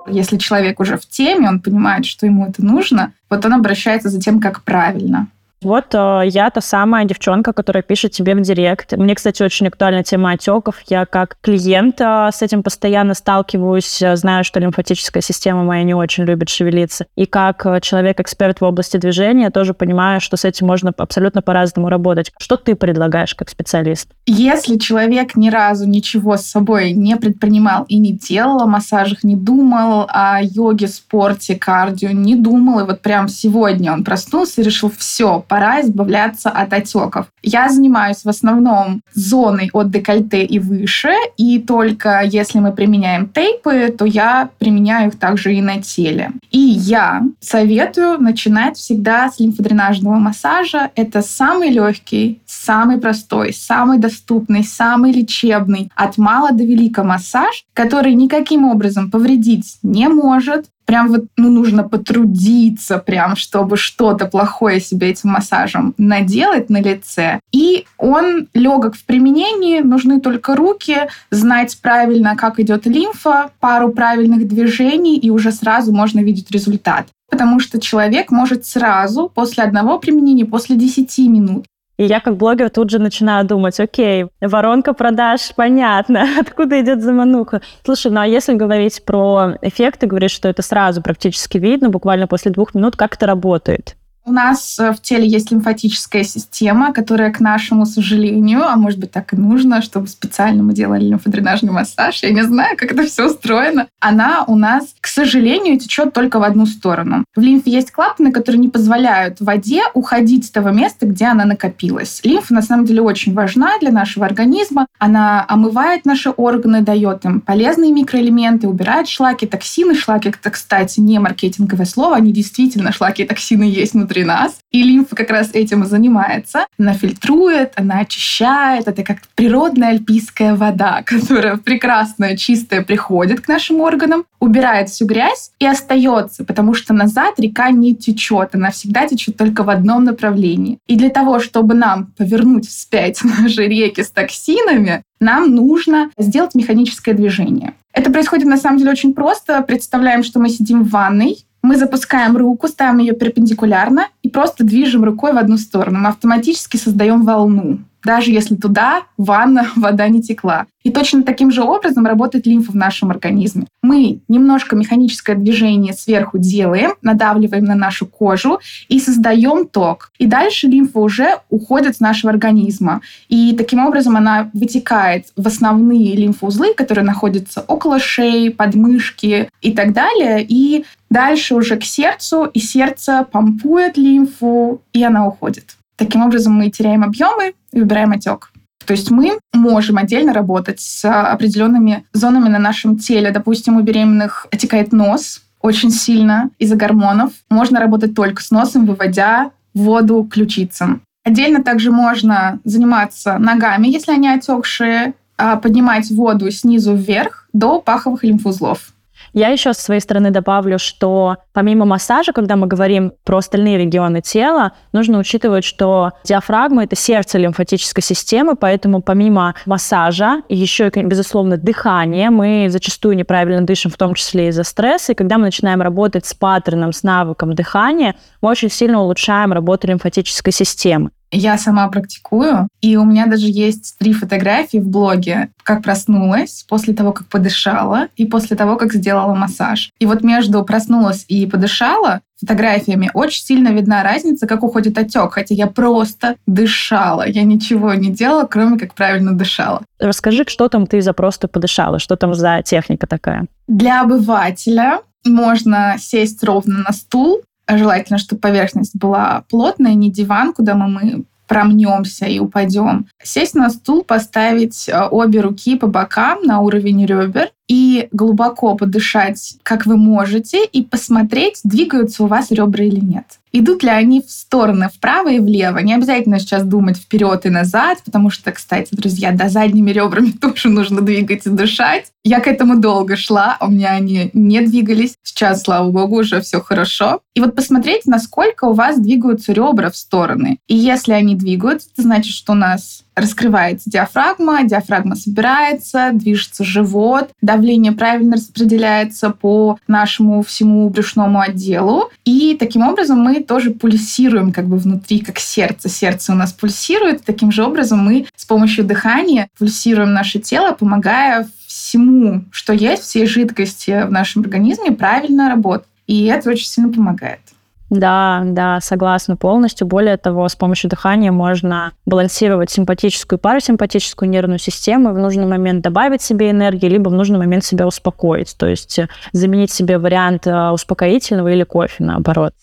Если 0.10 0.38
человек 0.38 0.80
уже 0.80 0.98
в 0.98 1.06
теме, 1.06 1.48
он 1.48 1.60
понимает, 1.60 2.06
что 2.06 2.26
ему 2.26 2.48
это 2.48 2.64
нужно, 2.64 3.14
вот 3.30 3.46
он 3.46 3.54
обращается 3.54 4.10
за 4.10 4.20
тем, 4.20 4.40
как 4.40 4.64
правильно. 4.64 5.28
Вот 5.62 5.96
э, 5.96 6.22
я 6.26 6.50
та 6.52 6.62
самая 6.62 7.06
девчонка, 7.06 7.52
которая 7.52 7.82
пишет 7.82 8.12
тебе 8.12 8.36
в 8.36 8.42
директ. 8.42 8.94
Мне, 8.94 9.16
кстати, 9.16 9.42
очень 9.42 9.68
актуальна 9.68 10.04
тема 10.04 10.32
отеков. 10.32 10.82
Я 10.88 11.06
как 11.06 11.38
клиент 11.42 12.00
э, 12.00 12.30
с 12.32 12.44
этим 12.44 12.62
постоянно 12.62 13.16
сталкиваюсь. 13.16 14.04
Знаю, 14.14 14.44
что 14.44 14.60
лимфатическая 14.60 15.22
система 15.22 15.64
моя 15.64 15.82
не 15.84 15.96
очень 15.96 16.26
любит 16.26 16.50
шевелиться. 16.50 17.08
И 17.16 17.26
как 17.26 17.66
э, 17.66 17.82
человек-эксперт 17.82 18.62
в 18.62 18.66
области 18.66 18.98
движения 18.98 19.50
тоже 19.50 19.74
понимаю, 19.74 20.22
что 20.22 20.38
с 20.38 20.46
этим 20.46 20.68
можно 20.68 20.94
абсолютно 20.96 21.42
по-разному 21.42 21.90
работать. 21.90 22.32
Что 22.38 22.56
ты 22.56 22.76
предлагаешь 22.76 23.34
как 23.34 23.50
специалист? 23.50 24.10
Если 24.28 24.78
человек 24.78 25.36
ни 25.36 25.50
разу 25.50 25.88
ничего 25.88 26.38
с 26.38 26.46
собой 26.46 26.92
не 26.92 27.16
предпринимал 27.16 27.86
и 27.88 27.98
не 27.98 28.12
делал 28.12 28.62
о 28.62 28.68
массажах, 28.68 29.24
не 29.24 29.36
думал 29.36 30.06
о 30.10 30.40
йоге, 30.42 30.88
спорте, 30.88 31.56
кардио, 31.56 32.12
не 32.12 32.36
думал, 32.36 32.82
и 32.82 32.84
вот 32.84 33.02
прям 33.02 33.28
сегодня 33.28 33.92
он 33.92 34.04
проснулся 34.04 34.62
и 34.62 34.64
решил, 34.64 34.92
все, 34.96 35.44
пора 35.48 35.82
избавляться 35.82 36.50
от 36.50 36.74
отеков. 36.74 37.28
Я 37.42 37.70
занимаюсь 37.70 38.24
в 38.24 38.30
основном 38.30 39.02
зоной 39.14 39.70
от 39.74 39.90
декольте 39.92 40.44
и 40.44 40.60
выше, 40.60 41.12
и 41.38 41.60
только 41.60 42.22
если 42.24 42.60
мы 42.60 42.72
применяем 42.72 43.28
тейпы, 43.28 43.94
то 43.98 44.06
я 44.06 44.50
применяю 44.60 45.10
их 45.10 45.20
также 45.20 45.56
и 45.56 45.62
на 45.62 45.82
теле. 45.82 46.32
И 46.52 46.60
я 46.60 47.24
советую 47.40 48.20
начинать 48.20 48.78
всегда 48.78 49.30
с 49.30 49.40
лимфодренажного 49.40 50.16
массажа. 50.16 50.92
Это 50.96 51.22
самый 51.22 51.70
легкий, 51.70 52.42
самый 52.46 52.98
простой, 52.98 53.54
самый 53.54 53.98
доступный, 53.98 54.64
самый 54.64 55.12
лечебный 55.12 55.92
от 55.96 56.18
мала 56.18 56.52
до 56.52 56.64
велика 56.64 57.04
массаж, 57.04 57.66
который 57.74 58.14
никаким 58.14 58.66
образом 58.66 59.10
повредить 59.12 59.78
не 59.84 60.08
может, 60.08 60.66
прям 60.88 61.10
вот 61.10 61.26
ну, 61.36 61.52
нужно 61.52 61.84
потрудиться, 61.84 62.98
прям, 62.98 63.36
чтобы 63.36 63.78
что-то 63.78 64.26
плохое 64.26 64.80
себе 64.80 65.10
этим 65.10 65.30
массажем 65.30 65.94
наделать 65.98 66.70
на 66.70 66.82
лице. 66.82 67.40
И 67.52 67.86
он 67.98 68.48
легок 68.54 68.96
в 68.96 69.06
применении, 69.06 69.82
нужны 69.82 70.22
только 70.22 70.56
руки, 70.56 71.10
знать 71.30 71.78
правильно, 71.82 72.36
как 72.38 72.60
идет 72.60 72.88
лимфа, 72.88 73.52
пару 73.60 73.90
правильных 73.92 74.48
движений, 74.48 75.18
и 75.18 75.30
уже 75.30 75.52
сразу 75.52 75.92
можно 75.92 76.22
видеть 76.22 76.50
результат. 76.52 77.08
Потому 77.30 77.60
что 77.60 77.82
человек 77.82 78.32
может 78.32 78.66
сразу, 78.66 79.30
после 79.34 79.66
одного 79.66 80.00
применения, 80.00 80.46
после 80.46 80.78
10 80.78 81.18
минут, 81.28 81.66
и 81.98 82.06
я 82.06 82.20
как 82.20 82.38
блогер 82.38 82.70
тут 82.70 82.90
же 82.90 83.00
начинаю 83.00 83.46
думать, 83.46 83.80
окей, 83.80 84.28
воронка 84.40 84.94
продаж, 84.94 85.54
понятно, 85.56 86.26
откуда 86.40 86.80
идет 86.80 87.02
замануха. 87.02 87.62
Слушай, 87.84 88.12
ну 88.12 88.22
а 88.22 88.28
если 88.28 88.54
говорить 88.54 89.04
про 89.04 89.58
эффекты, 89.62 90.08
говоришь, 90.08 90.32
что 90.32 90.48
это 90.48 90.62
сразу 90.62 91.02
практически 91.02 91.58
видно, 91.58 91.90
буквально 91.90 92.28
после 92.28 92.52
двух 92.52 92.74
минут, 92.74 92.96
как 92.96 93.16
это 93.16 93.26
работает? 93.26 93.97
У 94.28 94.34
нас 94.34 94.78
э, 94.78 94.92
в 94.92 95.02
теле 95.02 95.26
есть 95.26 95.52
лимфатическая 95.52 96.26
система, 96.26 96.92
которая, 96.92 97.32
к 97.32 97.40
нашему 97.40 97.86
сожалению, 97.86 98.68
а 98.68 98.76
может 98.76 99.00
быть 99.00 99.10
так 99.10 99.32
и 99.32 99.38
нужно, 99.38 99.82
чтобы 99.82 100.10
специально 100.10 100.62
мы 100.62 100.74
делали 100.74 101.06
лимфодренажный 101.06 101.72
массаж, 101.72 102.24
я 102.24 102.32
не 102.32 102.44
знаю, 102.44 102.76
как 102.76 102.92
это 102.92 103.04
все 103.06 103.28
устроено, 103.28 103.88
она 104.02 104.44
у 104.46 104.58
нас, 104.58 104.96
к 105.00 105.08
сожалению, 105.08 105.80
течет 105.80 106.12
только 106.12 106.40
в 106.40 106.44
одну 106.44 106.66
сторону. 106.66 107.24
В 107.38 107.40
лимфе 107.40 107.72
есть 107.72 107.92
клапаны, 107.92 108.34
которые 108.34 108.60
не 108.60 108.68
позволяют 108.68 109.40
воде 109.40 109.84
уходить 109.94 110.46
с 110.46 110.50
того 110.50 110.72
места, 110.72 111.06
где 111.06 111.28
она 111.28 111.46
накопилась. 111.46 112.20
Лимфа 112.26 112.54
на 112.54 112.62
самом 112.62 112.86
деле 112.86 113.02
очень 113.02 113.34
важна 113.34 113.80
для 113.80 113.92
нашего 113.92 114.26
организма. 114.26 114.88
Она 115.00 115.46
омывает 115.48 116.04
наши 116.04 116.32
органы, 116.32 116.82
дает 116.82 117.24
им 117.24 117.40
полезные 117.40 117.94
микроэлементы, 117.94 118.68
убирает 118.68 119.08
шлаки, 119.08 119.48
токсины. 119.48 119.96
Шлаки, 119.96 120.30
это, 120.38 120.50
кстати, 120.50 121.00
не 121.00 121.18
маркетинговое 121.18 121.86
слово, 121.86 122.18
они 122.18 122.34
действительно 122.34 122.92
шлаки 122.92 123.24
и 123.24 123.26
токсины 123.26 123.64
есть 123.64 123.94
внутри 123.94 124.17
внутри 124.18 124.24
нас. 124.24 124.60
И 124.72 124.84
лимфа 124.84 125.16
как 125.16 125.30
раз 125.30 125.52
этим 125.54 125.84
и 125.84 125.88
занимается. 125.88 126.66
Она 126.80 126.94
фильтрует, 126.94 127.74
она 127.76 128.00
очищает. 128.00 128.88
Это 128.88 129.04
как 129.04 129.20
природная 129.36 129.90
альпийская 129.90 130.56
вода, 130.56 131.04
которая 131.06 131.58
прекрасная, 131.58 132.36
чистая 132.38 132.82
приходит 132.84 133.42
к 133.42 133.48
нашим 133.48 133.82
органам, 133.82 134.26
убирает 134.40 134.90
всю 134.90 135.06
грязь 135.06 135.52
и 135.60 135.66
остается, 135.66 136.44
потому 136.44 136.74
что 136.74 136.94
назад 136.94 137.40
река 137.40 137.72
не 137.72 137.96
течет. 137.96 138.56
Она 138.56 138.72
всегда 138.72 139.08
течет 139.08 139.38
только 139.38 139.64
в 139.64 139.70
одном 139.70 140.04
направлении. 140.04 140.80
И 140.88 140.96
для 140.96 141.10
того, 141.10 141.40
чтобы 141.40 141.74
нам 141.74 142.08
повернуть 142.18 142.68
вспять 142.68 143.24
наши 143.42 143.68
реки 143.68 144.04
с 144.04 144.12
токсинами, 144.12 145.04
нам 145.20 145.56
нужно 145.56 146.12
сделать 146.18 146.56
механическое 146.56 147.14
движение. 147.14 147.74
Это 147.94 148.12
происходит 148.12 148.46
на 148.46 148.58
самом 148.58 148.78
деле 148.78 148.92
очень 148.92 149.14
просто. 149.16 149.64
Представляем, 149.64 150.24
что 150.24 150.40
мы 150.40 150.50
сидим 150.50 150.84
в 150.84 150.90
ванной, 150.90 151.38
мы 151.68 151.78
запускаем 151.78 152.38
руку, 152.38 152.68
ставим 152.68 153.00
ее 153.00 153.14
перпендикулярно 153.14 154.08
и 154.24 154.30
просто 154.30 154.64
движем 154.64 155.04
рукой 155.04 155.34
в 155.34 155.38
одну 155.38 155.58
сторону. 155.58 156.00
Мы 156.00 156.10
автоматически 156.10 156.78
создаем 156.78 157.24
волну 157.24 157.80
даже 158.08 158.32
если 158.32 158.56
туда 158.56 159.04
ванна, 159.18 159.68
вода 159.76 160.08
не 160.08 160.22
текла. 160.22 160.66
И 160.84 160.90
точно 160.90 161.24
таким 161.24 161.52
же 161.52 161.62
образом 161.62 162.06
работает 162.06 162.48
лимфа 162.48 162.72
в 162.72 162.76
нашем 162.76 163.12
организме. 163.12 163.68
Мы 163.82 164.22
немножко 164.30 164.78
механическое 164.78 165.36
движение 165.36 165.94
сверху 165.94 166.38
делаем, 166.38 166.92
надавливаем 167.02 167.66
на 167.66 167.76
нашу 167.76 168.06
кожу 168.06 168.60
и 168.88 169.00
создаем 169.02 169.68
ток. 169.68 170.12
И 170.18 170.26
дальше 170.26 170.68
лимфа 170.68 171.00
уже 171.00 171.28
уходит 171.50 171.98
с 171.98 172.00
нашего 172.00 172.32
организма. 172.32 173.02
И 173.28 173.54
таким 173.58 173.86
образом 173.86 174.16
она 174.16 174.50
вытекает 174.54 175.26
в 175.36 175.46
основные 175.46 176.16
лимфоузлы, 176.16 176.74
которые 176.74 177.04
находятся 177.04 177.66
около 177.68 178.00
шеи, 178.00 178.48
подмышки 178.48 179.50
и 179.62 179.74
так 179.74 179.92
далее. 179.92 180.46
И 180.48 180.86
дальше 181.10 181.56
уже 181.56 181.76
к 181.76 181.84
сердцу, 181.84 182.46
и 182.46 182.60
сердце 182.60 183.28
помпует 183.30 183.98
лимфу, 183.98 184.82
и 184.94 185.04
она 185.04 185.28
уходит. 185.28 185.76
Таким 185.98 186.24
образом, 186.24 186.54
мы 186.54 186.70
теряем 186.70 187.04
объемы 187.04 187.54
и 187.74 187.82
убираем 187.82 188.12
отек. 188.12 188.52
То 188.86 188.94
есть 188.94 189.12
мы 189.12 189.38
можем 189.54 189.98
отдельно 189.98 190.32
работать 190.32 190.80
с 190.80 191.04
определенными 191.04 192.06
зонами 192.14 192.48
на 192.48 192.60
нашем 192.60 192.98
теле. 192.98 193.32
Допустим, 193.32 193.76
у 193.76 193.82
беременных 193.82 194.48
отекает 194.52 194.94
нос 194.94 195.42
очень 195.62 195.92
сильно 195.92 196.52
из-за 196.58 196.76
гормонов. 196.76 197.32
Можно 197.50 197.80
работать 197.82 198.16
только 198.16 198.42
с 198.42 198.52
носом, 198.52 198.86
выводя 198.86 199.52
воду 199.74 200.24
ключицам. 200.32 201.02
Отдельно 201.26 201.62
также 201.62 201.92
можно 201.92 202.60
заниматься 202.64 203.38
ногами, 203.38 203.88
если 203.88 204.14
они 204.14 204.30
отекшие, 204.30 205.14
а 205.38 205.58
поднимать 205.58 206.10
воду 206.10 206.50
снизу 206.52 206.96
вверх 206.96 207.50
до 207.52 207.82
паховых 207.82 208.24
лимфузлов. 208.24 208.94
Я 209.34 209.50
еще 209.50 209.74
с 209.74 209.78
своей 209.78 210.02
стороны 210.02 210.32
добавлю, 210.32 210.80
что 210.80 211.38
помимо 211.54 211.86
массажа, 211.86 212.34
когда 212.34 212.56
мы 212.56 212.68
говорим 212.68 213.14
про 213.24 213.38
остальные 213.38 213.78
регионы 213.78 214.22
тела, 214.22 214.74
нужно 214.94 215.20
учитывать, 215.20 215.64
что 215.64 216.12
диафрагма— 216.24 216.84
это 216.86 216.96
сердце 216.96 217.38
лимфатической 217.38 218.04
системы, 218.04 218.56
поэтому 218.56 219.02
помимо 219.02 219.56
массажа, 219.66 220.42
еще 220.50 220.90
и, 220.90 221.04
безусловно, 221.04 221.58
дыхание, 221.58 222.30
мы 222.30 222.68
зачастую 222.70 223.16
неправильно 223.16 223.62
дышим, 223.62 223.92
в 223.92 223.98
том 223.98 224.14
числе 224.14 224.50
из-за 224.50 224.64
стресса, 224.64 225.12
и 225.12 225.16
когда 225.16 225.38
мы 225.38 225.46
начинаем 225.46 225.82
работать 225.82 226.26
с 226.26 226.34
паттерном, 226.34 226.94
с 226.94 227.04
навыком 227.04 227.54
дыхания, 227.54 228.16
мы 228.42 228.50
очень 228.50 228.70
сильно 228.70 229.02
улучшаем 229.02 229.54
работу 229.54 229.88
лимфатической 229.88 230.54
системы. 230.54 231.12
Я 231.32 231.58
сама 231.58 231.88
практикую, 231.90 232.68
и 232.82 232.96
у 232.96 233.04
меня 233.04 233.26
даже 233.26 233.48
есть 233.48 233.98
три 234.00 234.14
фотографии 234.14 234.78
в 234.78 234.88
блоге, 234.88 235.50
как 235.64 235.84
проснулась, 235.84 236.66
после 236.68 236.94
того, 236.94 237.12
как 237.12 237.28
подышала, 237.28 238.08
и 238.16 238.26
после 238.26 238.56
того, 238.56 238.78
как 238.78 238.94
сделала 238.94 239.36
массаж. 239.36 239.92
И 240.00 240.06
вот 240.06 240.24
между 240.24 240.64
проснулась 240.64 241.26
и 241.28 241.46
подышала 241.46 242.22
фотографиями 242.40 243.10
очень 243.14 243.44
сильно 243.44 243.70
видна 243.70 244.04
разница, 244.04 244.48
как 244.48 244.64
уходит 244.64 244.98
отек, 244.98 245.34
хотя 245.34 245.56
я 245.56 245.68
просто 245.68 246.36
дышала, 246.46 247.28
я 247.28 247.44
ничего 247.44 247.94
не 247.96 248.10
делала, 248.12 248.46
кроме 248.46 248.78
как 248.78 248.94
правильно 248.94 249.34
дышала. 249.34 249.82
Расскажи, 250.00 250.46
что 250.48 250.70
там 250.70 250.86
ты 250.86 251.02
за 251.02 251.14
просто 251.14 251.48
подышала, 251.48 252.00
что 252.00 252.16
там 252.16 252.34
за 252.34 252.62
техника 252.64 253.08
такая? 253.08 253.48
Для 253.68 254.02
обывателя 254.02 255.02
можно 255.26 255.96
сесть 255.98 256.44
ровно 256.44 256.84
на 256.88 256.94
стул, 256.94 257.42
Желательно, 257.70 258.18
чтобы 258.18 258.40
поверхность 258.40 258.96
была 258.96 259.44
плотная, 259.50 259.94
не 259.94 260.12
диван, 260.12 260.54
куда 260.54 260.76
мы, 260.76 260.88
мы 260.88 261.26
промнемся 261.48 262.26
и 262.26 262.40
упадем. 262.40 263.08
Сесть 263.24 263.56
на 263.56 263.70
стул, 263.70 264.04
поставить 264.04 264.88
э, 264.90 265.08
обе 265.10 265.42
руки 265.42 265.78
по 265.78 265.88
бокам 265.88 266.44
на 266.44 266.60
уровень 266.60 267.06
ребер 267.06 267.52
и 267.68 268.08
глубоко 268.12 268.76
подышать, 268.76 269.56
как 269.64 269.86
вы 269.86 269.98
можете, 269.98 270.66
и 270.66 270.84
посмотреть, 270.84 271.60
двигаются 271.64 272.24
у 272.24 272.28
вас 272.28 272.52
ребра 272.52 272.84
или 272.84 273.00
нет. 273.00 273.26
Идут 273.54 273.82
ли 273.82 273.90
они 273.90 274.22
в 274.22 274.30
стороны, 274.30 274.90
вправо 274.94 275.32
и 275.32 275.40
влево. 275.40 275.80
Не 275.80 275.96
обязательно 275.96 276.40
сейчас 276.40 276.64
думать 276.64 276.98
вперед 276.98 277.46
и 277.46 277.50
назад, 277.50 278.00
потому 278.06 278.30
что, 278.30 278.52
кстати, 278.52 278.90
друзья, 278.92 279.32
до 279.32 279.50
задними 279.50 279.92
ребрами 279.92 280.32
тоже 280.42 280.70
нужно 280.70 281.02
двигать 281.02 281.46
и 281.46 281.50
дышать. 281.50 282.12
Я 282.24 282.40
к 282.40 282.48
этому 282.48 282.80
долго 282.80 283.16
шла, 283.16 283.58
у 283.62 283.72
меня 283.72 283.92
они 283.92 284.30
не 284.34 284.62
двигались. 284.62 285.16
Сейчас, 285.24 285.64
слава 285.64 285.90
богу, 285.90 286.20
уже 286.20 286.42
все 286.42 286.62
хорошо. 286.62 287.22
И 287.36 287.40
вот 287.40 287.56
посмотреть, 287.56 288.06
насколько 288.06 288.66
у 288.66 288.74
вас 288.74 289.00
двигаются 289.00 289.54
ребра 289.54 289.90
в 289.90 289.98
стороны. 289.98 290.60
И 290.68 290.76
если 290.76 291.14
они 291.14 291.36
двигаются, 291.36 291.90
это 291.94 292.04
значит, 292.04 292.34
что 292.34 292.52
у 292.52 292.56
нас 292.56 293.04
раскрывается 293.18 293.90
диафрагма, 293.90 294.64
диафрагма 294.64 295.16
собирается, 295.16 296.12
движется 296.14 296.64
живот, 296.64 297.32
давление 297.42 297.92
правильно 297.92 298.36
распределяется 298.36 299.32
по 299.32 299.80
нашему 299.88 300.44
всему 300.44 300.88
брюшному 300.90 301.42
отделу. 301.42 302.12
И 302.26 302.56
таким 302.58 302.84
образом 302.88 303.20
мы 303.20 303.42
тоже 303.42 303.72
пульсируем 303.72 304.54
как 304.54 304.68
бы 304.68 304.78
внутри, 304.78 305.20
как 305.20 305.40
сердце. 305.40 305.90
Сердце 305.90 306.32
у 306.32 306.36
нас 306.36 306.54
пульсирует. 306.54 307.26
Таким 307.26 307.52
же 307.52 307.64
образом 307.64 308.00
мы 308.00 308.28
с 308.36 308.46
помощью 308.46 308.86
дыхания 308.86 309.50
пульсируем 309.58 310.14
наше 310.14 310.40
тело, 310.40 310.74
помогая 310.74 311.50
всему, 311.66 312.46
что 312.52 312.72
есть, 312.72 313.04
всей 313.04 313.26
жидкости 313.26 314.06
в 314.06 314.12
нашем 314.12 314.44
организме 314.44 314.92
правильно 314.92 315.50
работать. 315.50 315.88
И 316.06 316.26
это 316.26 316.52
очень 316.52 316.68
сильно 316.68 316.94
помогает. 316.94 317.42
Да, 317.90 318.42
да, 318.46 318.82
согласна 318.82 319.38
полностью. 319.38 319.88
Более 319.88 320.18
того, 320.18 320.50
с 320.50 320.56
помощью 320.56 320.90
дыхания 320.90 321.32
можно 321.32 321.94
балансировать 322.06 322.70
симпатическую 322.70 323.40
и 323.40 323.42
парасимпатическую 323.42 324.30
нервную 324.30 324.60
систему, 324.60 325.10
и 325.10 325.14
в 325.14 325.18
нужный 325.18 325.46
момент 325.46 325.84
добавить 325.84 326.22
себе 326.22 326.52
энергии, 326.52 326.88
либо 326.88 327.10
в 327.10 327.14
нужный 327.14 327.38
момент 327.38 327.64
себя 327.64 327.88
успокоить, 327.88 328.56
то 328.58 328.68
есть 328.68 329.00
э, 329.00 329.08
заменить 329.32 329.72
себе 329.72 330.00
вариант 330.00 330.48
э, 330.48 330.70
успокоительного 330.70 331.48
или 331.48 331.64
кофе, 331.64 332.04
наоборот. 332.04 332.54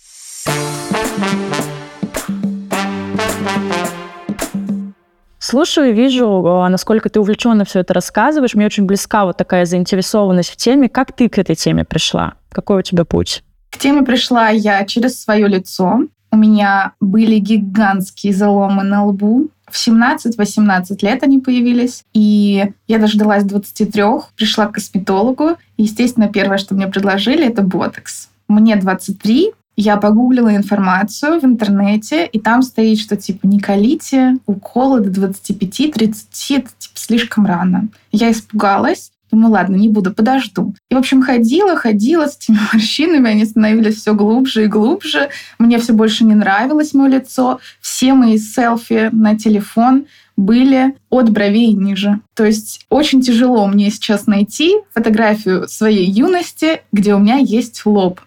Слушаю 5.38 5.94
вижу, 5.94 6.26
э, 6.26 6.68
насколько 6.68 7.08
ты 7.08 7.20
увлеченно 7.20 7.64
все 7.64 7.80
это 7.80 7.94
рассказываешь. 7.94 8.54
Мне 8.54 8.66
очень 8.66 8.84
близка 8.84 9.24
вот 9.24 9.38
такая 9.38 9.64
заинтересованность 9.64 10.50
в 10.50 10.56
теме. 10.56 10.90
Как 10.90 11.12
ты 11.12 11.30
к 11.30 11.38
этой 11.38 11.54
теме 11.54 11.84
пришла? 11.84 12.34
Какой 12.50 12.80
у 12.80 12.82
тебя 12.82 13.04
путь? 13.06 13.42
К 13.74 13.78
теме 13.78 14.02
пришла 14.02 14.50
я 14.50 14.84
через 14.84 15.20
свое 15.20 15.48
лицо. 15.48 16.02
У 16.30 16.36
меня 16.36 16.92
были 17.00 17.38
гигантские 17.38 18.32
заломы 18.32 18.84
на 18.84 19.04
лбу. 19.04 19.48
В 19.68 19.74
17-18 19.74 20.96
лет 21.02 21.24
они 21.24 21.40
появились. 21.40 22.04
И 22.14 22.70
я 22.86 22.98
дождалась 23.00 23.42
23, 23.42 24.02
пришла 24.36 24.68
к 24.68 24.74
косметологу. 24.74 25.56
И, 25.76 25.82
естественно, 25.82 26.28
первое, 26.28 26.58
что 26.58 26.76
мне 26.76 26.86
предложили, 26.86 27.48
это 27.48 27.62
ботокс. 27.62 28.28
Мне 28.46 28.76
23, 28.76 29.50
я 29.76 29.96
погуглила 29.96 30.54
информацию 30.54 31.40
в 31.40 31.44
интернете, 31.44 32.26
и 32.26 32.38
там 32.38 32.62
стоит, 32.62 33.00
что 33.00 33.16
типа 33.16 33.44
не 33.48 33.58
колите 33.58 34.36
уколы 34.46 35.00
до 35.00 35.28
25-30, 35.28 35.98
это 35.98 36.14
типа 36.30 36.70
слишком 36.94 37.44
рано. 37.44 37.88
Я 38.12 38.30
испугалась, 38.30 39.10
Думаю, 39.34 39.50
ладно, 39.50 39.74
не 39.74 39.88
буду, 39.88 40.14
подожду. 40.14 40.76
И, 40.88 40.94
в 40.94 40.98
общем, 40.98 41.20
ходила, 41.20 41.74
ходила 41.74 42.28
с 42.28 42.36
этими 42.36 42.56
морщинами, 42.72 43.30
они 43.30 43.44
становились 43.44 43.96
все 43.96 44.14
глубже 44.14 44.62
и 44.62 44.68
глубже. 44.68 45.28
Мне 45.58 45.80
все 45.80 45.92
больше 45.92 46.24
не 46.24 46.36
нравилось 46.36 46.94
мое 46.94 47.18
лицо. 47.18 47.58
Все 47.80 48.14
мои 48.14 48.38
селфи 48.38 49.08
на 49.10 49.36
телефон 49.36 50.06
были 50.36 50.94
от 51.10 51.30
бровей 51.30 51.72
ниже. 51.72 52.20
То 52.34 52.44
есть 52.44 52.86
очень 52.90 53.22
тяжело 53.22 53.66
мне 53.66 53.90
сейчас 53.90 54.28
найти 54.28 54.76
фотографию 54.92 55.66
своей 55.66 56.08
юности, 56.08 56.82
где 56.92 57.16
у 57.16 57.18
меня 57.18 57.38
есть 57.38 57.84
лоб. 57.84 58.20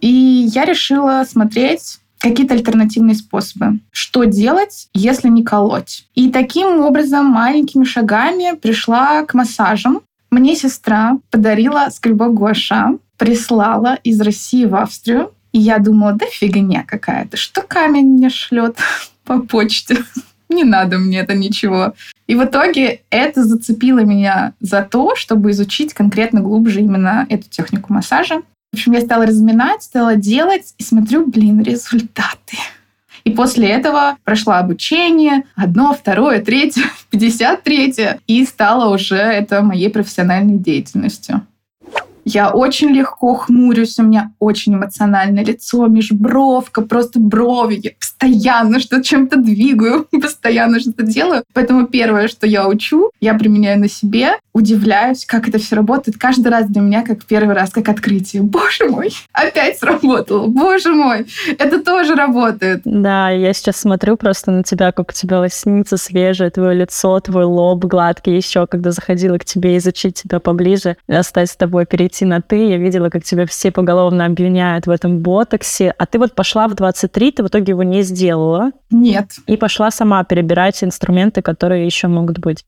И 0.00 0.08
я 0.52 0.64
решила 0.64 1.24
смотреть 1.28 2.00
какие-то 2.20 2.54
альтернативные 2.54 3.14
способы. 3.14 3.80
Что 3.90 4.24
делать, 4.24 4.88
если 4.94 5.28
не 5.28 5.42
колоть? 5.42 6.06
И 6.14 6.30
таким 6.30 6.80
образом 6.80 7.26
маленькими 7.26 7.84
шагами 7.84 8.56
пришла 8.56 9.24
к 9.24 9.34
массажам. 9.34 10.02
Мне 10.30 10.54
сестра 10.54 11.18
подарила 11.30 11.88
скребок 11.90 12.34
гуаша, 12.34 12.98
прислала 13.16 13.98
из 14.04 14.20
России 14.20 14.64
в 14.64 14.76
Австрию. 14.76 15.32
И 15.52 15.58
я 15.58 15.78
думала, 15.78 16.12
да 16.12 16.26
фигня 16.26 16.84
какая-то, 16.86 17.36
что 17.36 17.62
камень 17.62 18.06
мне 18.06 18.30
шлет 18.30 18.76
по 19.24 19.40
почте. 19.40 19.98
Не 20.48 20.64
надо 20.64 20.98
мне 20.98 21.20
это 21.20 21.34
ничего. 21.34 21.94
И 22.26 22.34
в 22.34 22.44
итоге 22.44 23.02
это 23.10 23.44
зацепило 23.44 24.00
меня 24.00 24.52
за 24.60 24.82
то, 24.82 25.14
чтобы 25.14 25.52
изучить 25.52 25.94
конкретно 25.94 26.40
глубже 26.40 26.80
именно 26.80 27.24
эту 27.28 27.48
технику 27.48 27.92
массажа. 27.92 28.42
В 28.72 28.76
общем, 28.76 28.92
я 28.92 29.00
стала 29.00 29.26
разминать, 29.26 29.84
стала 29.84 30.16
делать, 30.16 30.74
и 30.78 30.82
смотрю, 30.82 31.26
блин, 31.26 31.62
результаты. 31.62 32.56
И 33.24 33.30
после 33.30 33.68
этого 33.68 34.16
прошла 34.24 34.58
обучение, 34.58 35.44
одно, 35.56 35.94
второе, 35.94 36.40
третье, 36.40 36.84
пятьдесят 37.10 37.62
третье, 37.62 38.20
и 38.26 38.44
стало 38.44 38.92
уже 38.94 39.16
это 39.16 39.62
моей 39.62 39.90
профессиональной 39.90 40.58
деятельностью. 40.58 41.46
Я 42.24 42.50
очень 42.50 42.90
легко 42.90 43.34
хмурюсь, 43.34 43.98
у 43.98 44.02
меня 44.02 44.32
очень 44.38 44.74
эмоциональное 44.74 45.44
лицо, 45.44 45.86
межбровка, 45.86 46.82
просто 46.82 47.18
брови. 47.18 47.80
Я 47.82 47.90
постоянно 47.98 48.78
что-то 48.78 49.02
чем-то 49.02 49.36
двигаю, 49.38 50.06
постоянно 50.22 50.80
что-то 50.80 51.02
делаю. 51.02 51.42
Поэтому 51.54 51.86
первое, 51.86 52.28
что 52.28 52.46
я 52.46 52.68
учу, 52.68 53.10
я 53.20 53.34
применяю 53.34 53.80
на 53.80 53.88
себе, 53.88 54.32
удивляюсь, 54.60 55.26
как 55.26 55.48
это 55.48 55.58
все 55.58 55.76
работает. 55.76 56.18
Каждый 56.18 56.48
раз 56.48 56.66
для 56.68 56.80
меня 56.80 57.02
как 57.02 57.24
первый 57.24 57.54
раз, 57.54 57.70
как 57.70 57.88
открытие. 57.88 58.42
Боже 58.42 58.88
мой, 58.88 59.10
опять 59.32 59.78
сработало. 59.78 60.46
Боже 60.46 60.92
мой, 60.92 61.26
это 61.58 61.82
тоже 61.82 62.14
работает. 62.14 62.82
Да, 62.84 63.30
я 63.30 63.52
сейчас 63.52 63.78
смотрю 63.78 64.16
просто 64.16 64.50
на 64.50 64.62
тебя, 64.62 64.92
как 64.92 65.10
у 65.10 65.12
тебя 65.12 65.40
лосница 65.40 65.96
свежая, 65.96 66.50
твое 66.50 66.74
лицо, 66.74 67.18
твой 67.20 67.44
лоб 67.44 67.84
гладкий 67.84 68.36
еще, 68.36 68.66
когда 68.66 68.90
заходила 68.90 69.38
к 69.38 69.44
тебе 69.44 69.76
изучить 69.78 70.22
тебя 70.22 70.40
поближе, 70.40 70.96
остать 71.08 71.50
с 71.50 71.56
тобой, 71.56 71.86
перейти 71.86 72.24
на 72.24 72.40
«ты». 72.40 72.68
Я 72.68 72.76
видела, 72.76 73.08
как 73.08 73.24
тебя 73.24 73.46
все 73.46 73.70
поголовно 73.70 74.26
обвиняют 74.26 74.86
в 74.86 74.90
этом 74.90 75.18
ботоксе. 75.18 75.94
А 75.96 76.06
ты 76.06 76.18
вот 76.18 76.34
пошла 76.34 76.68
в 76.68 76.74
23, 76.74 77.32
ты 77.32 77.42
в 77.42 77.48
итоге 77.48 77.70
его 77.70 77.82
не 77.82 78.02
сделала. 78.02 78.72
Нет. 78.90 79.30
И 79.46 79.56
пошла 79.56 79.90
сама 79.90 80.22
перебирать 80.24 80.82
инструменты, 80.84 81.42
которые 81.42 81.86
еще 81.86 82.08
могут 82.08 82.38
быть. 82.38 82.64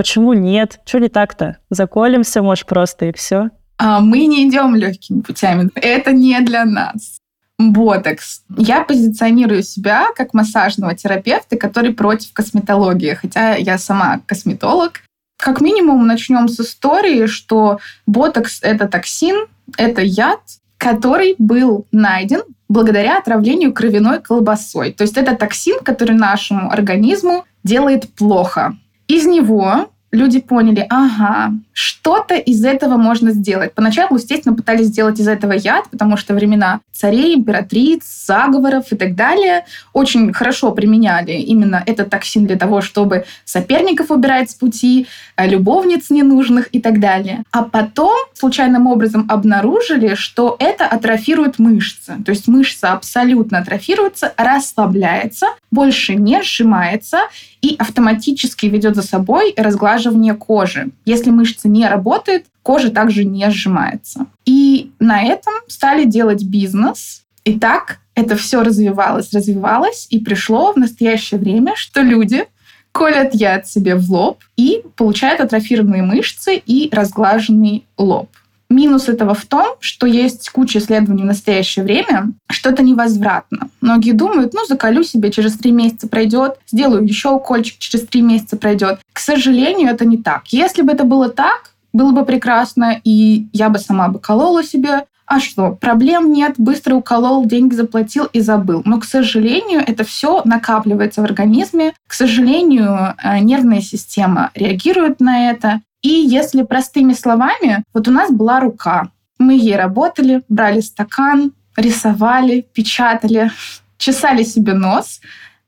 Почему 0.00 0.32
нет? 0.32 0.80
Что 0.86 0.98
не 0.98 1.10
так-то? 1.10 1.58
Заколемся, 1.68 2.40
может, 2.40 2.64
просто 2.64 3.04
и 3.04 3.12
все. 3.12 3.50
А 3.76 4.00
мы 4.00 4.24
не 4.24 4.48
идем 4.48 4.74
легкими 4.74 5.20
путями. 5.20 5.68
Это 5.74 6.12
не 6.12 6.40
для 6.40 6.64
нас. 6.64 7.18
Ботокс. 7.58 8.40
Я 8.56 8.80
позиционирую 8.80 9.62
себя 9.62 10.06
как 10.16 10.32
массажного 10.32 10.94
терапевта, 10.94 11.58
который 11.58 11.92
против 11.92 12.32
косметологии, 12.32 13.12
хотя 13.12 13.56
я 13.56 13.76
сама 13.76 14.22
косметолог. 14.24 15.02
Как 15.36 15.60
минимум 15.60 16.06
начнем 16.06 16.48
с 16.48 16.58
истории, 16.60 17.26
что 17.26 17.78
ботокс— 18.06 18.60
это 18.62 18.88
токсин, 18.88 19.48
это 19.76 20.00
яд, 20.00 20.40
который 20.78 21.34
был 21.36 21.86
найден 21.92 22.40
благодаря 22.70 23.18
отравлению 23.18 23.74
кровяной 23.74 24.22
колбасой. 24.22 24.94
То 24.94 25.02
есть 25.02 25.18
это 25.18 25.36
токсин, 25.36 25.80
который 25.80 26.16
нашему 26.16 26.70
организму 26.70 27.44
делает 27.64 28.08
плохо. 28.14 28.78
Из 29.10 29.26
него 29.26 29.90
люди 30.12 30.40
поняли, 30.40 30.86
ага, 30.88 31.52
что-то 31.72 32.36
из 32.36 32.64
этого 32.64 32.96
можно 32.96 33.32
сделать. 33.32 33.74
Поначалу, 33.74 34.16
естественно, 34.16 34.54
пытались 34.54 34.86
сделать 34.86 35.18
из 35.18 35.26
этого 35.26 35.52
яд, 35.52 35.90
потому 35.90 36.16
что 36.16 36.34
времена 36.34 36.80
царей, 36.92 37.34
императриц, 37.34 38.04
заговоров 38.26 38.92
и 38.92 38.96
так 38.96 39.16
далее 39.16 39.64
очень 39.92 40.32
хорошо 40.32 40.70
применяли 40.72 41.32
именно 41.32 41.82
этот 41.86 42.10
токсин 42.10 42.46
для 42.46 42.56
того, 42.56 42.82
чтобы 42.82 43.24
соперников 43.44 44.10
убирать 44.10 44.50
с 44.50 44.54
пути, 44.54 45.06
э, 45.36 45.48
любовниц 45.48 46.10
ненужных 46.10 46.68
и 46.72 46.80
так 46.80 47.00
далее. 47.00 47.42
А 47.50 47.64
потом 47.64 48.16
случайным 48.34 48.86
образом 48.86 49.26
обнаружили, 49.28 50.14
что 50.14 50.56
это 50.60 50.86
атрофирует 50.86 51.58
мышцы. 51.58 52.14
То 52.24 52.30
есть 52.30 52.46
мышца 52.46 52.92
абсолютно 52.92 53.58
атрофируется, 53.58 54.34
расслабляется, 54.36 55.46
больше 55.70 56.14
не 56.14 56.42
сжимается 56.42 57.18
и 57.62 57.76
автоматически 57.78 58.66
ведет 58.66 58.96
за 58.96 59.02
собой 59.02 59.54
разглаживание 59.56 60.34
кожи. 60.34 60.90
Если 61.04 61.30
мышца 61.30 61.68
не 61.68 61.86
работает, 61.86 62.46
кожа 62.62 62.90
также 62.90 63.24
не 63.24 63.48
сжимается. 63.50 64.26
И 64.46 64.92
на 64.98 65.22
этом 65.22 65.52
стали 65.66 66.04
делать 66.04 66.44
бизнес. 66.44 67.22
И 67.44 67.58
так 67.58 67.98
это 68.14 68.36
все 68.36 68.62
развивалось, 68.62 69.32
развивалось, 69.32 70.06
и 70.10 70.18
пришло 70.18 70.72
в 70.72 70.76
настоящее 70.76 71.40
время, 71.40 71.72
что 71.76 72.02
люди 72.02 72.46
колят 72.92 73.34
яд 73.34 73.68
себе 73.68 73.94
в 73.94 74.10
лоб 74.10 74.42
и 74.56 74.82
получают 74.96 75.40
атрофированные 75.40 76.02
мышцы 76.02 76.56
и 76.56 76.88
разглаженный 76.92 77.86
лоб. 77.96 78.28
Минус 78.70 79.08
этого 79.08 79.34
в 79.34 79.44
том, 79.46 79.74
что 79.80 80.06
есть 80.06 80.48
куча 80.50 80.78
исследований 80.78 81.24
в 81.24 81.26
настоящее 81.26 81.84
время, 81.84 82.32
что 82.48 82.70
это 82.70 82.84
невозвратно. 82.84 83.68
Многие 83.80 84.12
думают, 84.12 84.54
ну, 84.54 84.64
заколю 84.64 85.02
себе, 85.02 85.32
через 85.32 85.58
три 85.58 85.72
месяца 85.72 86.06
пройдет, 86.06 86.56
сделаю 86.70 87.04
еще 87.04 87.30
укольчик, 87.30 87.78
через 87.78 88.06
три 88.06 88.22
месяца 88.22 88.56
пройдет. 88.56 89.00
К 89.12 89.18
сожалению, 89.18 89.88
это 89.88 90.04
не 90.04 90.18
так. 90.18 90.46
Если 90.48 90.82
бы 90.82 90.92
это 90.92 91.02
было 91.02 91.28
так, 91.28 91.72
было 91.92 92.12
бы 92.12 92.24
прекрасно, 92.24 93.00
и 93.02 93.48
я 93.52 93.68
бы 93.68 93.80
сама 93.80 94.08
бы 94.08 94.20
колола 94.20 94.62
себе. 94.62 95.04
А 95.26 95.38
что, 95.38 95.72
проблем 95.72 96.32
нет, 96.32 96.54
быстро 96.58 96.96
уколол, 96.96 97.44
деньги 97.46 97.74
заплатил 97.74 98.26
и 98.32 98.40
забыл. 98.40 98.82
Но, 98.84 98.98
к 98.98 99.04
сожалению, 99.04 99.80
это 99.86 100.02
все 100.02 100.42
накапливается 100.44 101.22
в 101.22 101.24
организме. 101.24 101.92
К 102.08 102.14
сожалению, 102.14 103.14
э, 103.22 103.38
нервная 103.38 103.80
система 103.80 104.50
реагирует 104.54 105.20
на 105.20 105.50
это. 105.50 105.82
И 106.02 106.08
если 106.08 106.62
простыми 106.62 107.12
словами, 107.12 107.84
вот 107.92 108.08
у 108.08 108.10
нас 108.10 108.30
была 108.30 108.60
рука. 108.60 109.10
Мы 109.38 109.54
ей 109.54 109.76
работали, 109.76 110.42
брали 110.48 110.80
стакан, 110.80 111.52
рисовали, 111.76 112.66
печатали, 112.72 113.50
чесали 113.98 114.42
себе 114.42 114.74
нос, 114.74 115.20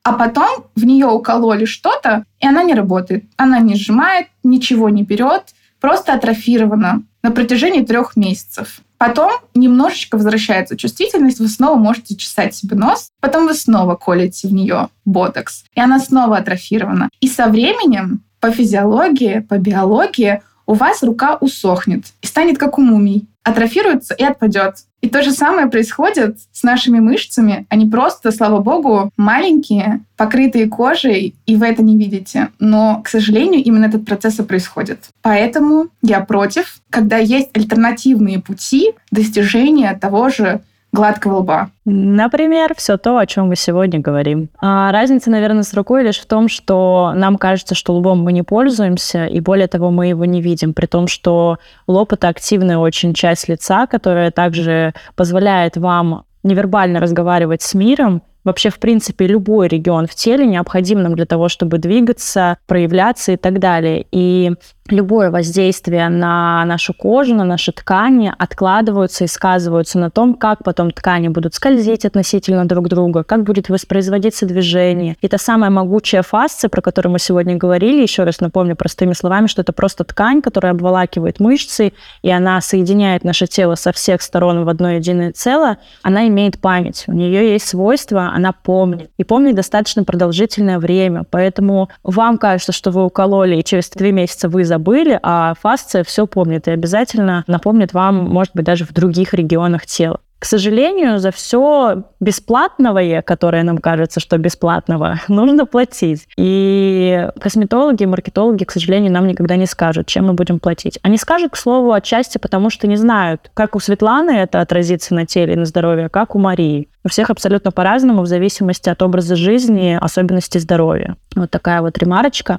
а 0.02 0.14
потом 0.14 0.66
в 0.74 0.84
нее 0.84 1.06
укололи 1.06 1.64
что-то, 1.64 2.24
и 2.40 2.46
она 2.46 2.62
не 2.62 2.74
работает. 2.74 3.24
Она 3.36 3.60
не 3.60 3.76
сжимает, 3.76 4.28
ничего 4.42 4.88
не 4.88 5.04
берет, 5.04 5.54
просто 5.80 6.14
атрофирована 6.14 7.02
на 7.22 7.30
протяжении 7.30 7.84
трех 7.84 8.16
месяцев. 8.16 8.80
Потом 8.98 9.32
немножечко 9.54 10.16
возвращается 10.16 10.76
чувствительность, 10.76 11.40
вы 11.40 11.48
снова 11.48 11.76
можете 11.76 12.16
чесать 12.16 12.54
себе 12.54 12.76
нос, 12.76 13.08
потом 13.20 13.48
вы 13.48 13.54
снова 13.54 13.96
колите 13.96 14.46
в 14.46 14.52
нее 14.52 14.90
ботокс, 15.04 15.64
и 15.74 15.80
она 15.80 15.98
снова 15.98 16.36
атрофирована. 16.36 17.10
И 17.20 17.28
со 17.28 17.48
временем 17.48 18.22
по 18.42 18.50
физиологии, 18.50 19.38
по 19.38 19.56
биологии 19.56 20.42
у 20.66 20.75
вас 20.75 21.02
рука 21.04 21.38
усохнет 21.40 22.06
и 22.22 22.26
станет 22.26 22.58
как 22.58 22.76
у 22.76 22.82
мумий, 22.82 23.28
атрофируется 23.44 24.14
и 24.14 24.25
отпадет. 24.25 24.75
И 25.00 25.08
то 25.08 25.22
же 25.22 25.30
самое 25.30 25.68
происходит 25.68 26.38
с 26.52 26.62
нашими 26.64 26.99
мышцами. 26.99 27.66
Они 27.68 27.87
просто, 27.87 28.32
слава 28.32 28.58
богу, 28.58 29.11
маленькие, 29.16 30.00
покрытые 30.16 30.68
кожей, 30.68 31.37
и 31.46 31.56
вы 31.56 31.66
это 31.66 31.82
не 31.82 31.96
видите. 31.96 32.49
Но, 32.58 33.00
к 33.04 33.08
сожалению, 33.08 33.62
именно 33.62 33.87
этот 33.87 34.04
процесс 34.04 34.40
и 34.40 34.42
происходит. 34.42 35.11
Поэтому 35.22 35.88
я 36.02 36.20
против, 36.20 36.80
когда 36.90 37.18
есть 37.18 37.50
альтернативные 37.54 38.40
пути 38.40 38.92
достижения 39.12 39.96
того 40.00 40.28
же 40.30 40.62
гладкого 40.92 41.38
лба. 41.38 41.70
Например, 41.84 42.75
все 42.76 42.96
то, 42.96 43.18
о 43.18 43.26
чем 43.26 43.49
мы 43.49 43.56
сегодня 43.56 43.99
говорим. 43.99 44.50
А 44.61 44.92
разница, 44.92 45.30
наверное, 45.30 45.62
с 45.62 45.75
рукой 45.75 46.04
лишь 46.04 46.20
в 46.20 46.26
том, 46.26 46.49
что 46.49 47.12
нам 47.14 47.38
кажется, 47.38 47.75
что 47.75 47.94
лбом 47.94 48.22
мы 48.22 48.32
не 48.32 48.42
пользуемся, 48.42 49.26
и 49.26 49.40
более 49.40 49.68
того, 49.68 49.90
мы 49.90 50.08
его 50.08 50.25
не 50.25 50.42
видим, 50.42 50.75
при 50.75 50.87
том, 50.87 51.08
что 51.08 51.58
лоб— 51.87 52.12
это 52.14 52.28
активная 52.28 52.78
очень 52.78 53.14
часть 53.14 53.48
лица, 53.48 53.87
которая 53.87 54.31
также 54.31 54.92
позволяет 55.16 55.76
вам 55.76 56.24
невербально 56.42 57.00
разговаривать 57.00 57.62
с 57.62 57.74
миром, 57.74 58.22
вообще, 58.44 58.70
в 58.70 58.78
принципе, 58.78 59.26
любой 59.26 59.68
регион 59.68 60.07
в 60.07 60.14
теле 60.14 60.46
необходим 60.46 61.02
нам 61.02 61.14
для 61.14 61.26
того, 61.26 61.48
чтобы 61.48 61.78
двигаться, 61.78 62.59
проявляться 62.66 63.33
и 63.33 63.37
так 63.37 63.59
далее. 63.59 64.07
И 64.11 64.52
любое 64.92 65.31
воздействие 65.31 66.09
на 66.09 66.64
нашу 66.64 66.94
кожу, 66.94 67.35
на 67.35 67.44
наши 67.44 67.72
ткани 67.72 68.33
откладываются 68.37 69.24
и 69.24 69.26
сказываются 69.26 69.98
на 69.98 70.11
том, 70.11 70.35
как 70.35 70.62
потом 70.62 70.90
ткани 70.90 71.28
будут 71.28 71.55
скользить 71.55 72.05
относительно 72.05 72.66
друг 72.66 72.88
друга, 72.88 73.24
как 73.24 73.42
будет 73.42 73.68
воспроизводиться 73.68 74.46
движение. 74.46 75.16
И 75.20 75.28
та 75.28 75.38
самая 75.38 75.70
могучая 75.70 76.22
фасция, 76.22 76.68
про 76.68 76.83
которую 76.83 77.12
мы 77.12 77.18
сегодня 77.18 77.57
говорили, 77.57 78.02
еще 78.02 78.24
раз 78.24 78.40
напомню 78.40 78.76
простыми 78.76 79.14
словами, 79.14 79.46
что 79.46 79.62
это 79.62 79.72
просто 79.72 80.05
ткань, 80.05 80.42
которая 80.42 80.72
обволакивает 80.72 81.40
мышцы, 81.40 81.92
и 82.22 82.31
она 82.31 82.61
соединяет 82.61 83.24
наше 83.24 83.46
тело 83.46 83.74
со 83.74 83.92
всех 83.92 84.22
сторон 84.22 84.64
в 84.64 84.68
одно 84.68 84.92
единое 84.92 85.33
целое, 85.33 85.78
она 86.02 86.28
имеет 86.28 86.61
память. 86.61 87.05
У 87.07 87.12
нее 87.12 87.52
есть 87.52 87.66
свойства, 87.68 88.31
она 88.35 88.52
помнит. 88.52 89.11
И 89.16 89.24
помнит 89.24 89.55
достаточно 89.55 90.05
продолжительное 90.05 90.78
время. 90.78 91.24
Поэтому 91.31 91.88
вам 92.02 92.38
кажется, 92.38 92.72
что 92.72 92.90
вы 92.90 93.05
укололи, 93.05 93.57
и 93.57 93.64
через 93.64 93.88
три 93.88 94.12
месяца 94.12 94.48
вы 94.48 94.64
забыли, 94.64 94.82
а 95.23 95.55
фасция 95.61 96.05
все 96.05 96.27
помнит 96.27 96.68
и 96.68 96.71
обязательно 96.71 97.45
напомнит 97.47 97.92
вам, 97.92 98.29
может 98.29 98.55
быть, 98.55 98.64
даже 98.64 98.85
в 98.85 98.92
других 98.92 99.35
регионах 99.35 99.87
тела. 99.87 100.21
К 100.42 100.45
сожалению, 100.45 101.21
за 101.21 101.31
все 101.31 102.03
бесплатного, 102.18 103.23
которое 103.23 103.62
нам 103.62 103.79
кажется, 103.79 104.18
что 104.18 104.38
бесплатного, 104.38 105.21
нужно 105.29 105.66
платить. 105.66 106.27
И 106.37 107.29
косметологи, 107.40 108.07
маркетологи, 108.07 108.64
к 108.64 108.73
сожалению, 108.73 109.12
нам 109.12 109.29
никогда 109.29 109.55
не 109.55 109.66
скажут, 109.66 110.09
чем 110.09 110.27
мы 110.27 110.33
будем 110.33 110.59
платить. 110.59 110.99
Они 111.03 111.16
скажут, 111.16 111.53
к 111.53 111.57
слову, 111.57 111.92
отчасти 111.92 112.38
потому, 112.38 112.71
что 112.71 112.88
не 112.88 112.97
знают, 112.97 113.53
как 113.55 113.77
у 113.77 113.79
Светланы 113.79 114.33
это 114.33 114.61
отразится 114.61 115.14
на 115.14 115.27
теле 115.27 115.53
и 115.53 115.57
на 115.57 115.64
здоровье, 115.64 116.09
как 116.09 116.35
у 116.35 116.40
Марии. 116.40 116.88
У 117.05 117.09
всех 117.09 117.31
абсолютно 117.31 117.71
по-разному, 117.71 118.23
в 118.23 118.27
зависимости 118.27 118.88
от 118.88 119.01
образа 119.01 119.37
жизни, 119.37 119.97
особенностей 120.01 120.59
здоровья. 120.59 121.16
Вот 121.37 121.53
такая 121.53 121.83
вот 121.83 121.97
ремарочка. 121.99 122.59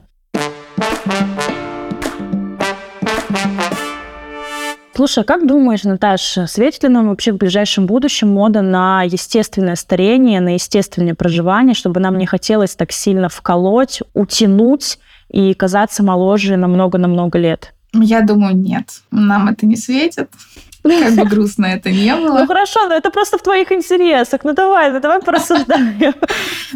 Слушай, 4.96 5.24
а 5.24 5.24
как 5.24 5.48
думаешь, 5.48 5.84
Наташа, 5.84 6.46
светит 6.46 6.84
ли 6.84 6.90
нам 6.90 7.10
вообще 7.10 7.32
в 7.32 7.38
ближайшем 7.38 7.88
будущем 7.88 8.30
мода 8.30 8.62
на 8.62 9.02
естественное 9.02 9.76
старение, 9.76 10.40
на 10.40 10.54
естественное 10.54 11.16
проживание, 11.16 11.74
чтобы 11.74 12.00
нам 12.00 12.18
не 12.18 12.28
хотелось 12.28 12.76
так 12.76 12.92
сильно 12.92 13.28
вколоть, 13.28 14.02
утянуть 14.14 15.00
и 15.32 15.56
казаться 15.56 16.04
моложе 16.04 16.58
на 16.58 16.68
много-на 16.68 17.08
много 17.08 17.40
лет? 17.40 17.74
Я 17.94 18.22
думаю, 18.22 18.56
нет. 18.56 19.02
Нам 19.10 19.48
это 19.48 19.66
не 19.66 19.78
светит. 19.78 20.30
Как 20.84 21.16
бы 21.16 21.26
грустно 21.26 21.66
это 21.68 21.90
не 21.90 22.16
было. 22.16 22.40
Ну 22.40 22.48
хорошо, 22.48 22.88
но 22.88 22.96
это 22.96 23.10
просто 23.10 23.38
в 23.38 23.42
твоих 23.42 23.72
интересах. 23.72 24.42
Ну 24.44 24.54
давай, 24.54 24.92
ну 24.92 25.00
давай 25.00 25.22
порассуждаем. 25.22 26.14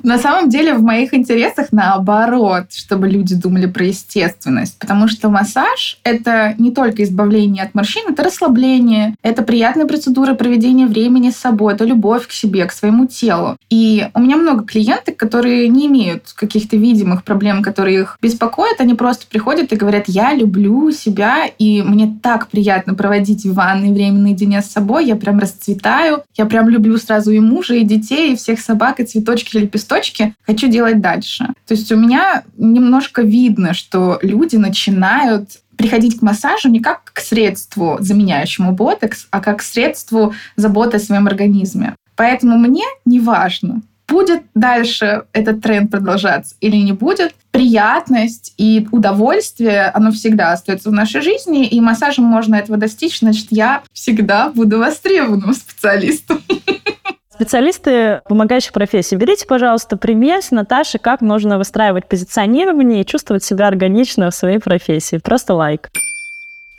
На 0.04 0.18
самом 0.18 0.50
деле 0.50 0.74
в 0.74 0.82
моих 0.82 1.14
интересах 1.14 1.68
наоборот, 1.72 2.74
чтобы 2.74 3.08
люди 3.08 3.36
думали 3.36 3.66
про 3.66 3.86
естественность. 3.86 4.78
Потому 4.80 5.08
что 5.08 5.30
массаж— 5.30 6.00
это 6.04 6.56
не 6.58 6.72
только 6.72 7.04
избавление 7.04 7.64
от 7.64 7.74
морщин, 7.74 8.10
это 8.10 8.24
расслабление, 8.24 9.16
это 9.22 9.44
приятная 9.44 9.86
процедура 9.86 10.34
проведения 10.34 10.88
времени 10.88 11.30
с 11.30 11.38
собой, 11.38 11.74
это 11.74 11.86
любовь 11.86 12.28
к 12.28 12.32
себе, 12.32 12.66
к 12.66 12.72
своему 12.72 13.08
телу. 13.08 13.58
И 13.70 14.08
у 14.14 14.20
меня 14.20 14.38
много 14.38 14.64
клиенток, 14.64 15.18
которые 15.18 15.68
не 15.70 15.88
имеют 15.88 16.34
каких-то 16.36 16.78
видимых 16.78 17.24
проблем, 17.24 17.62
которые 17.62 18.02
их 18.02 18.18
беспокоят. 18.22 18.80
Они 18.80 18.94
просто 18.94 19.26
приходят 19.28 19.72
и 19.72 19.76
говорят, 19.76 20.06
я 20.08 20.34
люблю 20.34 20.92
себя, 20.92 21.46
и 21.46 21.82
мне 21.82 22.18
так 22.22 22.48
приятно 22.48 22.94
проводить 22.94 23.46
в 23.46 23.54
ванной 23.54 23.92
время 23.94 24.20
наедине 24.20 24.62
с 24.62 24.68
собой, 24.68 25.06
я 25.06 25.16
прям 25.16 25.40
расцветаю, 25.40 26.24
я 26.36 26.46
прям 26.46 26.70
люблю 26.70 26.98
сразу 26.98 27.32
и 27.32 27.40
мужа, 27.40 27.76
и 27.76 27.84
детей, 27.84 28.34
и 28.34 28.36
всех 28.36 28.60
собак, 28.60 29.00
и 29.00 29.06
цветочки, 29.06 29.58
и 29.58 29.68
лепесточки, 29.88 30.36
хочу 30.46 30.68
делать 30.68 31.02
дальше. 31.02 31.48
То 31.66 31.74
есть 31.74 31.92
у 31.92 31.96
меня 31.96 32.44
немножко 32.58 33.22
видно, 33.22 33.74
что 33.74 34.20
люди 34.22 34.56
начинают 34.56 35.50
приходить 35.78 36.20
к 36.20 36.22
массажу 36.24 36.70
не 36.70 36.80
как 36.80 37.12
к 37.14 37.20
средству, 37.20 37.98
заменяющему 38.00 38.72
ботекс, 38.72 39.28
а 39.30 39.40
как 39.40 39.60
к 39.60 39.62
средству 39.62 40.34
заботы 40.56 40.98
о 40.98 41.00
своем 41.00 41.28
организме. 41.28 41.96
Поэтому 42.16 42.58
мне 42.58 42.84
не 43.06 43.20
важно, 43.20 43.82
будет 44.08 44.42
дальше 44.56 45.26
этот 45.34 45.62
тренд 45.62 45.92
продолжаться 45.92 46.56
или 46.62 46.78
не 46.78 46.94
будет, 46.94 47.36
приятность 47.52 48.54
и 48.58 48.88
удовольствие, 48.92 49.92
оно 49.94 50.12
всегда 50.12 50.54
остается 50.54 50.90
в 50.90 50.94
нашей 50.94 51.22
жизни, 51.22 51.68
и 51.68 51.80
массажем 51.80 52.26
можно 52.26 52.56
этого 52.56 52.78
достичь, 52.78 53.20
значит, 53.20 53.48
я 53.52 53.84
всегда 53.94 54.50
буду 54.50 54.80
востребованным 54.80 55.54
специалистом. 55.54 56.42
Специалисты 57.38 58.22
помогающих 58.28 58.74
профессий, 58.74 59.16
берите, 59.16 59.46
пожалуйста, 59.46 59.96
пример 59.96 60.42
с 60.42 60.50
Наташи, 60.50 60.98
как 60.98 61.22
нужно 61.22 61.60
выстраивать 61.60 62.08
позиционирование 62.08 63.02
и 63.02 63.06
чувствовать 63.06 63.44
себя 63.44 63.68
органично 63.68 64.32
в 64.32 64.34
своей 64.34 64.58
профессии. 64.58 65.18
Просто 65.18 65.54
лайк. 65.54 65.92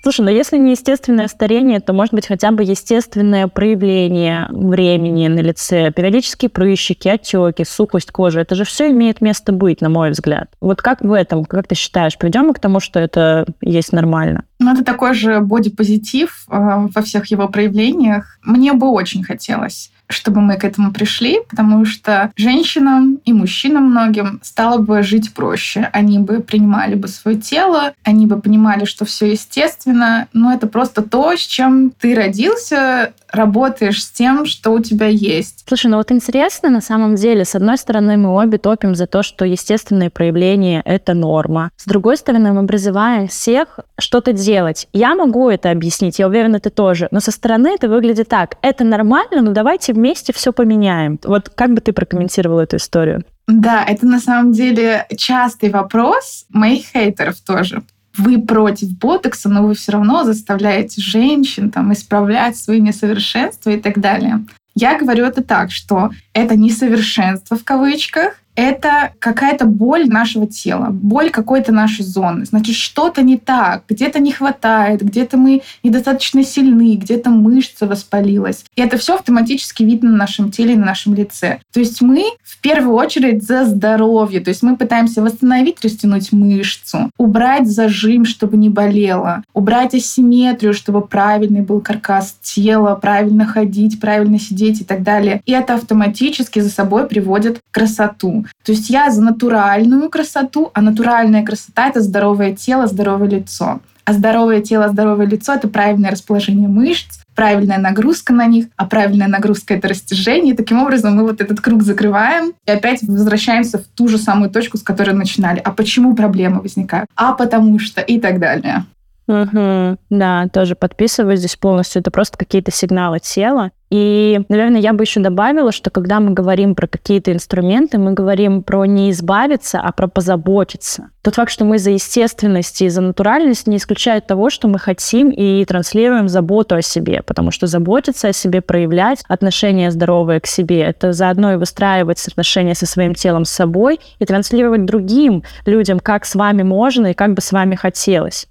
Слушай, 0.03 0.23
но 0.23 0.31
если 0.33 0.59
не 0.59 0.73
естественное 0.73 1.29
старение, 1.29 1.79
то 1.79 1.93
может 1.93 2.13
быть 2.13 2.27
хотя 2.27 2.51
бы 2.51 2.65
естественное 2.65 3.47
проявление 3.47 4.49
времени 4.51 5.29
на 5.29 5.39
лице, 5.39 5.93
периодические 5.93 6.49
прыщики, 6.49 7.07
отеки, 7.07 7.65
сухость 7.65 8.11
кожи. 8.11 8.41
Это 8.41 8.57
же 8.57 8.65
все 8.65 8.91
имеет 8.91 9.21
место 9.21 9.53
быть, 9.53 9.81
на 9.81 9.89
мой 9.89 10.11
взгляд. 10.11 10.51
Вот 10.61 10.83
как 10.83 11.03
в 11.03 11.13
этом, 11.13 11.45
как 11.45 11.69
ты 11.69 11.77
считаешь, 11.77 12.19
придем 12.19 12.47
мы 12.47 12.55
к 12.55 12.59
тому, 12.59 12.81
что 12.81 12.99
это 12.99 13.47
есть 13.61 13.93
нормально? 13.93 14.43
Ну, 14.59 14.73
это 14.73 14.83
такой 14.83 15.15
же 15.15 15.39
бодипозитив 15.39 16.47
э, 16.51 16.89
во 16.93 17.03
всех 17.03 17.27
его 17.27 17.47
проявлениях. 17.47 18.41
Мне 18.43 18.73
бы 18.73 18.91
очень 18.91 19.23
хотелось 19.23 19.93
чтобы 20.09 20.41
мы 20.41 20.57
к 20.57 20.65
этому 20.65 20.93
пришли, 20.93 21.41
потому 21.49 21.85
что 21.85 22.33
женщинам 22.37 23.21
и 23.25 23.33
мужчинам 23.33 23.85
многим 23.85 24.41
стало 24.43 24.79
бы 24.79 25.03
жить 25.03 25.35
проще. 25.35 25.91
Они 25.93 26.19
бы 26.19 26.41
принимали 26.41 26.95
бы 26.95 27.09
свое 27.09 27.39
тело, 27.39 27.93
они 28.05 28.27
бы 28.27 28.41
понимали, 28.41 28.85
что 28.85 29.05
все 29.05 29.31
естественно, 29.31 30.29
но 30.33 30.53
это 30.53 30.67
просто 30.67 31.03
то, 31.03 31.37
с 31.37 31.41
чем 31.41 31.91
ты 31.91 32.15
родился, 32.15 33.13
работаешь 33.33 34.03
с 34.03 34.11
тем, 34.11 34.47
что 34.47 34.71
у 34.73 34.81
тебя 34.81 35.07
есть. 35.07 35.65
Слушай, 35.67 35.91
ну 35.91 35.97
вот 35.97 36.11
интересно 36.13 36.71
на 36.71 36.81
самом 36.81 37.15
деле, 37.15 37.45
с 37.45 37.55
одной 37.55 37.79
стороны, 37.79 38.17
мы 38.17 38.31
обе 38.31 38.59
топим 38.59 38.95
за 38.95 39.07
то, 39.07 39.23
что 39.23 39.45
естественные 39.45 40.11
проявления— 40.11 40.83
это 40.85 41.15
норма. 41.15 41.71
С 41.77 41.85
другой 41.85 42.17
стороны, 42.17 42.53
мы 42.53 42.67
призываем 42.67 43.29
всех 43.29 43.81
что-то 43.99 44.33
делать. 44.33 44.89
Я 44.93 45.15
могу 45.15 45.49
это 45.49 45.71
объяснить, 45.71 46.19
я 46.19 46.29
уверена, 46.29 46.61
ты 46.61 46.71
тоже. 46.71 47.09
Но 47.11 47.21
со 47.21 47.31
стороны 47.31 47.69
это 47.69 47.89
выглядит 47.89 48.29
так. 48.29 48.57
Это 48.63 48.85
нормально, 48.85 49.43
но 49.43 49.53
давайте 49.53 49.93
вместе 49.93 50.33
все 50.33 50.53
поменяем. 50.53 51.19
Вот 51.25 51.49
как 51.51 51.75
бы 51.75 51.81
ты 51.81 51.93
прокомментировала 51.93 52.63
эту 52.63 52.77
историю? 52.77 53.25
Да, 53.47 53.83
это 53.83 54.07
на 54.07 54.21
самом 54.21 54.53
деле 54.53 55.07
частый 55.17 55.71
вопрос 55.71 56.45
моих 56.51 56.87
хейтеров 56.87 57.41
тоже. 57.41 57.83
Вы 58.19 58.41
против 58.41 58.91
ботокса, 58.99 59.49
но 59.49 59.67
вы 59.67 59.75
все 59.75 59.93
равно 59.93 60.25
заставляете 60.25 61.01
женщин 61.01 61.71
там, 61.71 61.93
исправлять 61.93 62.57
свои 62.57 62.81
несовершенства 62.81 63.71
и 63.71 63.81
так 63.81 64.01
далее. 64.01 64.45
Я 64.75 64.99
говорю 64.99 65.25
это 65.25 65.43
так, 65.43 65.71
что 65.71 66.11
это 66.33 66.57
несовершенство 66.57 67.57
в 67.57 67.65
кавычках, 67.65 68.35
это 68.59 69.13
какая-то 69.21 69.67
боль 69.67 70.09
нашего 70.09 70.49
тела, 70.49 70.89
боль 70.91 71.31
какой-то 71.31 71.71
нашей 71.71 72.05
зоны. 72.05 72.45
Значит, 72.45 72.75
что-то 72.75 73.23
не 73.23 73.37
так, 73.37 73.85
где-то 73.89 74.19
не 74.19 74.33
хватает, 74.33 75.01
где-то 75.01 75.37
мы 75.37 75.63
недостаточно 75.85 76.43
сильны, 76.43 76.97
где-то 76.97 77.31
мышца 77.31 77.87
воспалилась. 77.87 78.65
И 78.75 78.81
это 78.81 78.99
все 78.99 79.15
автоматически 79.15 79.85
видно 79.85 80.11
на 80.11 80.17
нашем 80.17 80.51
теле 80.51 80.75
и 80.75 80.77
на 80.77 80.87
нашем 80.87 81.15
лице. 81.15 81.61
То 81.73 81.79
есть 81.79 82.03
мы 82.03 82.25
в 82.43 82.61
первую 82.61 82.97
очередь 82.97 83.45
за 83.45 83.65
здоровье. 83.65 84.41
То 84.41 84.49
есть 84.49 84.65
мы 84.65 84.77
пытаемся 84.77 85.23
восстановить, 85.23 85.81
растянуть 85.85 86.33
мышцу, 86.33 87.13
убрать 87.17 87.69
зажим, 87.69 88.25
чтобы 88.25 88.57
не 88.57 88.71
болело, 88.71 89.45
убрать 89.55 89.95
асимметрию, 89.95 90.75
чтобы 90.75 91.03
правильный 91.03 91.61
был 91.61 91.81
каркас 91.81 92.35
тела, 92.43 92.97
правильно 92.97 93.47
ходить, 93.47 94.01
правильно 94.01 94.41
сидеть 94.41 94.81
и 94.81 94.85
так 94.85 95.05
далее. 95.05 95.43
И 95.47 95.53
это 95.53 95.75
автоматически 95.75 96.59
за 96.59 96.71
собой 96.71 97.07
приводит 97.07 97.61
к 97.61 97.75
красоту. 97.75 98.47
То 98.65 98.73
есть 98.73 98.91
я 98.91 99.11
за 99.11 99.23
натуральную 99.23 100.11
красоту, 100.11 100.71
а 100.75 100.81
натуральная 100.81 101.45
красота— 101.45 101.89
это 101.89 102.01
здоровое 102.01 102.55
тело, 102.55 102.87
здоровое 102.87 103.29
лицо. 103.29 103.81
А 104.05 104.13
здоровое 104.15 104.63
тело, 104.63 104.89
здоровое 104.89 105.27
лицо— 105.27 105.53
это 105.55 105.69
правильное 105.69 106.11
расположение 106.11 106.67
мышц, 106.67 107.21
правильная 107.35 107.77
нагрузка 107.79 108.33
на 108.33 108.47
них, 108.47 108.69
а 108.77 108.87
правильная 108.87 109.29
нагрузка— 109.29 109.75
это 109.75 109.89
растяжение. 109.89 110.55
И 110.55 110.57
таким 110.57 110.81
образом 110.81 111.15
мы 111.15 111.25
вот 111.25 111.43
этот 111.43 111.61
круг 111.61 111.83
закрываем 111.83 112.55
и 112.67 112.71
опять 112.71 113.03
возвращаемся 113.03 113.79
в 113.79 113.83
ту 113.83 114.09
же 114.09 114.17
самую 114.17 114.51
точку, 114.51 114.79
с 114.79 114.83
которой 114.83 115.13
начинали. 115.13 115.61
А 115.63 115.73
почему 115.73 116.15
проблемы 116.15 116.63
возникают? 116.63 117.09
А 117.17 117.33
потому 117.33 117.79
что 117.79 118.01
и 118.01 118.19
так 118.19 118.41
далее. 118.41 118.87
Угу, 119.29 119.99
да, 120.09 120.49
тоже 120.49 120.75
подписываюсь 120.75 121.41
здесь 121.41 121.57
полностью. 121.57 122.01
Это 122.01 122.11
просто 122.11 122.39
какие-то 122.39 122.73
сигналы 122.73 123.21
тела. 123.21 123.71
И, 123.91 124.41
наверное, 124.49 124.81
я 124.81 124.93
бы 124.93 125.05
еще 125.05 125.21
добавила, 125.21 125.71
что 125.71 125.91
когда 125.91 126.21
мы 126.21 126.33
говорим 126.33 126.75
про 126.75 126.87
какие-то 126.87 127.33
инструменты, 127.33 127.99
мы 127.99 128.13
говорим 128.13 128.63
про 128.63 128.85
не 128.87 129.11
избавиться, 129.11 129.81
а 129.81 129.93
про 129.93 130.09
позаботиться. 130.09 131.11
Тот 131.23 131.35
факт, 131.35 131.51
что 131.51 131.65
мы 131.65 131.79
за 131.79 131.91
естественность 131.91 132.81
и 132.83 132.89
за 132.89 133.01
натуральность, 133.01 133.67
не 133.67 133.77
исключает 133.77 134.27
того, 134.27 134.51
что 134.51 134.67
мы 134.69 134.79
хотим 134.79 135.31
и 135.31 135.65
транслируем 135.65 136.29
заботу 136.29 136.75
о 136.75 136.83
себе, 136.83 137.23
потому 137.23 137.51
что 137.51 137.67
заботиться 137.67 138.29
о 138.29 138.33
себе, 138.33 138.61
проявлять 138.61 139.23
отношения 139.29 139.91
здоровые 139.91 140.41
к 140.41 140.47
себе, 140.47 140.81
это 140.81 141.13
заодно 141.13 141.53
и 141.53 141.57
выстраивать 141.57 142.27
отношения 142.27 142.75
со 142.75 142.87
своим 142.87 143.15
телом, 143.15 143.45
с 143.45 143.51
собой 143.51 144.01
и 144.19 144.25
транслировать 144.25 144.87
другим 144.87 145.45
людям, 145.67 146.01
как 146.01 146.25
с 146.25 146.35
вами 146.35 146.63
можно 146.63 147.09
и 147.09 147.15
как 147.15 147.35
бы 147.35 147.41
с 147.41 147.53
вами 147.53 147.75
хотелось. 147.75 148.49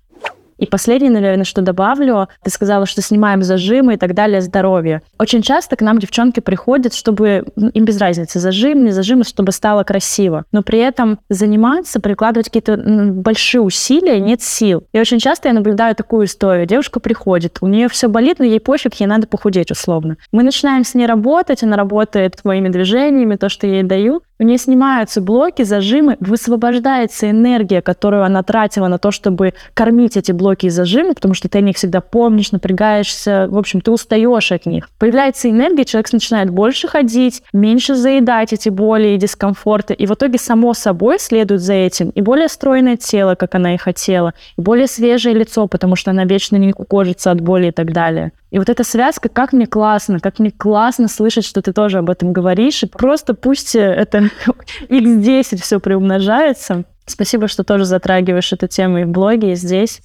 И 0.58 0.66
последнее, 0.66 1.12
наверное, 1.12 1.46
что 1.46 1.62
добавлю, 1.62 2.28
ты 2.44 2.50
сказала, 2.50 2.86
что 2.86 3.02
снимаем 3.02 3.44
зажимы 3.44 3.94
и 3.94 3.98
так 3.98 4.14
далее, 4.14 4.42
здоровье. 4.42 5.02
Очень 5.20 5.42
часто 5.42 5.76
к 5.76 5.82
нам 5.82 6.00
девчонки 6.00 6.40
приходят, 6.40 6.94
чтобы 6.94 7.46
им 7.56 7.86
без 7.86 7.98
разницы, 8.00 8.40
зажим, 8.40 8.86
не 8.86 8.92
зажим, 8.92 9.24
чтобы 9.24 9.52
стало 9.52 9.84
красиво. 9.84 10.46
Но 10.52 10.64
при 10.64 10.80
этом 10.80 11.20
заниматься, 11.30 12.00
прикладывать 12.00 12.48
какие-то 12.48 12.78
большие 12.78 13.62
усилия, 13.62 14.20
нет 14.20 14.42
сил. 14.42 14.84
И 14.94 15.00
очень 15.00 15.20
часто 15.20 15.50
я 15.50 15.54
наблюдаю 15.54 15.96
такую 15.96 16.26
историю. 16.26 16.66
Девушка 16.66 17.00
приходит, 17.00 17.58
у 17.62 17.68
нее 17.68 17.88
все 17.90 18.08
болит, 18.08 18.40
но 18.40 18.46
ей 18.46 18.60
пофиг, 18.60 18.96
ей 18.96 19.08
надо 19.08 19.28
похудеть 19.28 19.72
условно. 19.72 20.18
Мы 20.32 20.44
начинаем 20.44 20.84
с 20.84 20.94
ней 20.94 21.06
работать, 21.06 21.64
она 21.64 21.78
работает 21.78 22.44
моими 22.44 22.70
движениями, 22.70 23.36
то, 23.36 23.50
что 23.50 23.68
я 23.68 23.76
ей 23.76 23.84
даю, 23.84 24.22
у 24.40 24.44
нее 24.44 24.58
снимаются 24.58 25.22
блоки, 25.22 25.64
зажимы, 25.64 26.18
высвобождается 26.20 27.30
энергия, 27.30 27.82
которую 27.82 28.24
она 28.24 28.44
тратила 28.44 28.88
на 28.88 28.98
то, 28.98 29.12
чтобы 29.12 29.54
кормить 29.74 30.18
эти 30.18 30.32
блоки 30.32 30.68
и 30.68 30.70
зажимы, 30.70 31.14
потому 31.14 31.34
что 31.34 31.50
ты 31.50 31.58
о 31.58 31.62
них 31.62 31.76
всегда 31.76 32.02
помнишь, 32.02 32.52
напрягаешься, 32.52 33.48
в 33.50 33.58
общем, 33.58 33.82
ты 33.82 33.92
устаешь 33.92 34.52
от 34.52 34.66
них. 34.66 34.90
Появляется 35.00 35.50
энергия, 35.50 35.86
человек 35.86 36.12
начинает 36.14 36.50
больше 36.50 36.88
ходить, 36.88 37.42
меньше 37.54 37.96
заедать 37.96 38.54
эти 38.54 38.70
боли 38.70 39.10
и 39.10 39.18
дискомфорты, 39.18 39.94
и 39.94 40.06
в 40.06 40.14
итоге 40.14 40.38
само 40.38 40.74
собой 40.74 41.20
следует 41.20 41.62
за 41.62 41.74
этим 41.74 42.10
и 42.10 42.22
более 42.22 42.48
стройное 42.48 42.98
тело, 42.98 43.36
как 43.36 43.56
она 43.56 43.74
и 43.74 43.78
хотела, 43.78 44.34
и 44.58 44.62
более 44.62 44.88
свежее 44.88 45.36
лицо, 45.36 45.68
потому 45.68 45.96
что 45.96 46.12
она 46.12 46.26
вечно 46.26 46.58
не 46.58 46.74
кожится 46.74 47.32
от 47.32 47.42
боли 47.42 47.68
и 47.68 47.72
так 47.72 47.92
далее. 47.92 48.32
И 48.50 48.60
вот 48.60 48.70
эта 48.70 48.84
связка, 48.84 49.28
как 49.30 49.52
мне 49.52 49.68
классно, 49.68 50.20
как 50.20 50.40
мне 50.40 50.52
классно 50.52 51.08
слышать, 51.08 51.46
что 51.46 51.62
ты 51.62 51.74
тоже 51.74 51.98
об 51.98 52.10
этом 52.10 52.32
говоришь. 52.32 52.84
И 52.84 52.88
просто 52.88 53.34
пусть 53.34 53.76
это 53.76 54.30
x10 54.90 55.62
все 55.62 55.80
приумножается. 55.80 56.86
Спасибо, 57.06 57.48
что 57.48 57.64
тоже 57.64 57.86
затрагиваешь 57.86 58.52
эту 58.54 58.68
тему 58.68 59.00
и 59.00 59.04
в 59.04 59.10
блоге, 59.10 59.54
и 59.54 59.56
здесь. 59.56 60.02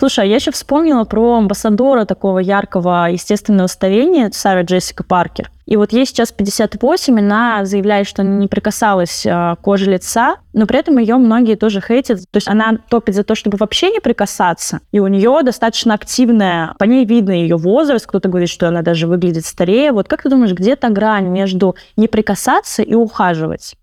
Слушай, 0.00 0.24
а 0.24 0.28
я 0.28 0.36
еще 0.36 0.50
вспомнила 0.50 1.04
про 1.04 1.36
амбассадора 1.36 2.06
такого 2.06 2.38
яркого 2.38 3.10
естественного 3.10 3.66
старения 3.66 4.30
Сара 4.32 4.62
Джессика 4.62 5.04
Паркер. 5.04 5.50
И 5.66 5.76
вот 5.76 5.92
ей 5.92 6.06
сейчас 6.06 6.32
58, 6.32 7.18
она 7.18 7.66
заявляет, 7.66 8.08
что 8.08 8.22
не 8.22 8.48
прикасалась 8.48 9.26
э, 9.26 9.28
к 9.28 9.56
коже 9.60 9.90
лица, 9.90 10.36
но 10.54 10.64
при 10.64 10.78
этом 10.78 10.96
ее 10.96 11.16
многие 11.16 11.54
тоже 11.54 11.82
хейтят. 11.82 12.20
То 12.30 12.38
есть 12.38 12.48
она 12.48 12.78
топит 12.88 13.14
за 13.14 13.24
то, 13.24 13.34
чтобы 13.34 13.58
вообще 13.58 13.90
не 13.90 14.00
прикасаться. 14.00 14.80
И 14.90 15.00
у 15.00 15.06
нее 15.06 15.38
достаточно 15.44 15.92
активная, 15.92 16.74
по 16.78 16.84
ней 16.84 17.04
видно 17.04 17.32
ее 17.32 17.58
возраст. 17.58 18.06
Кто-то 18.06 18.30
говорит, 18.30 18.48
что 18.48 18.68
она 18.68 18.80
даже 18.80 19.06
выглядит 19.06 19.44
старее. 19.44 19.92
Вот 19.92 20.08
как 20.08 20.22
ты 20.22 20.30
думаешь, 20.30 20.54
где 20.54 20.76
та 20.76 20.88
грань 20.88 21.26
между 21.26 21.76
не 21.96 22.08
прикасаться 22.08 22.82
и 22.82 22.94
ухаживать? 22.94 23.76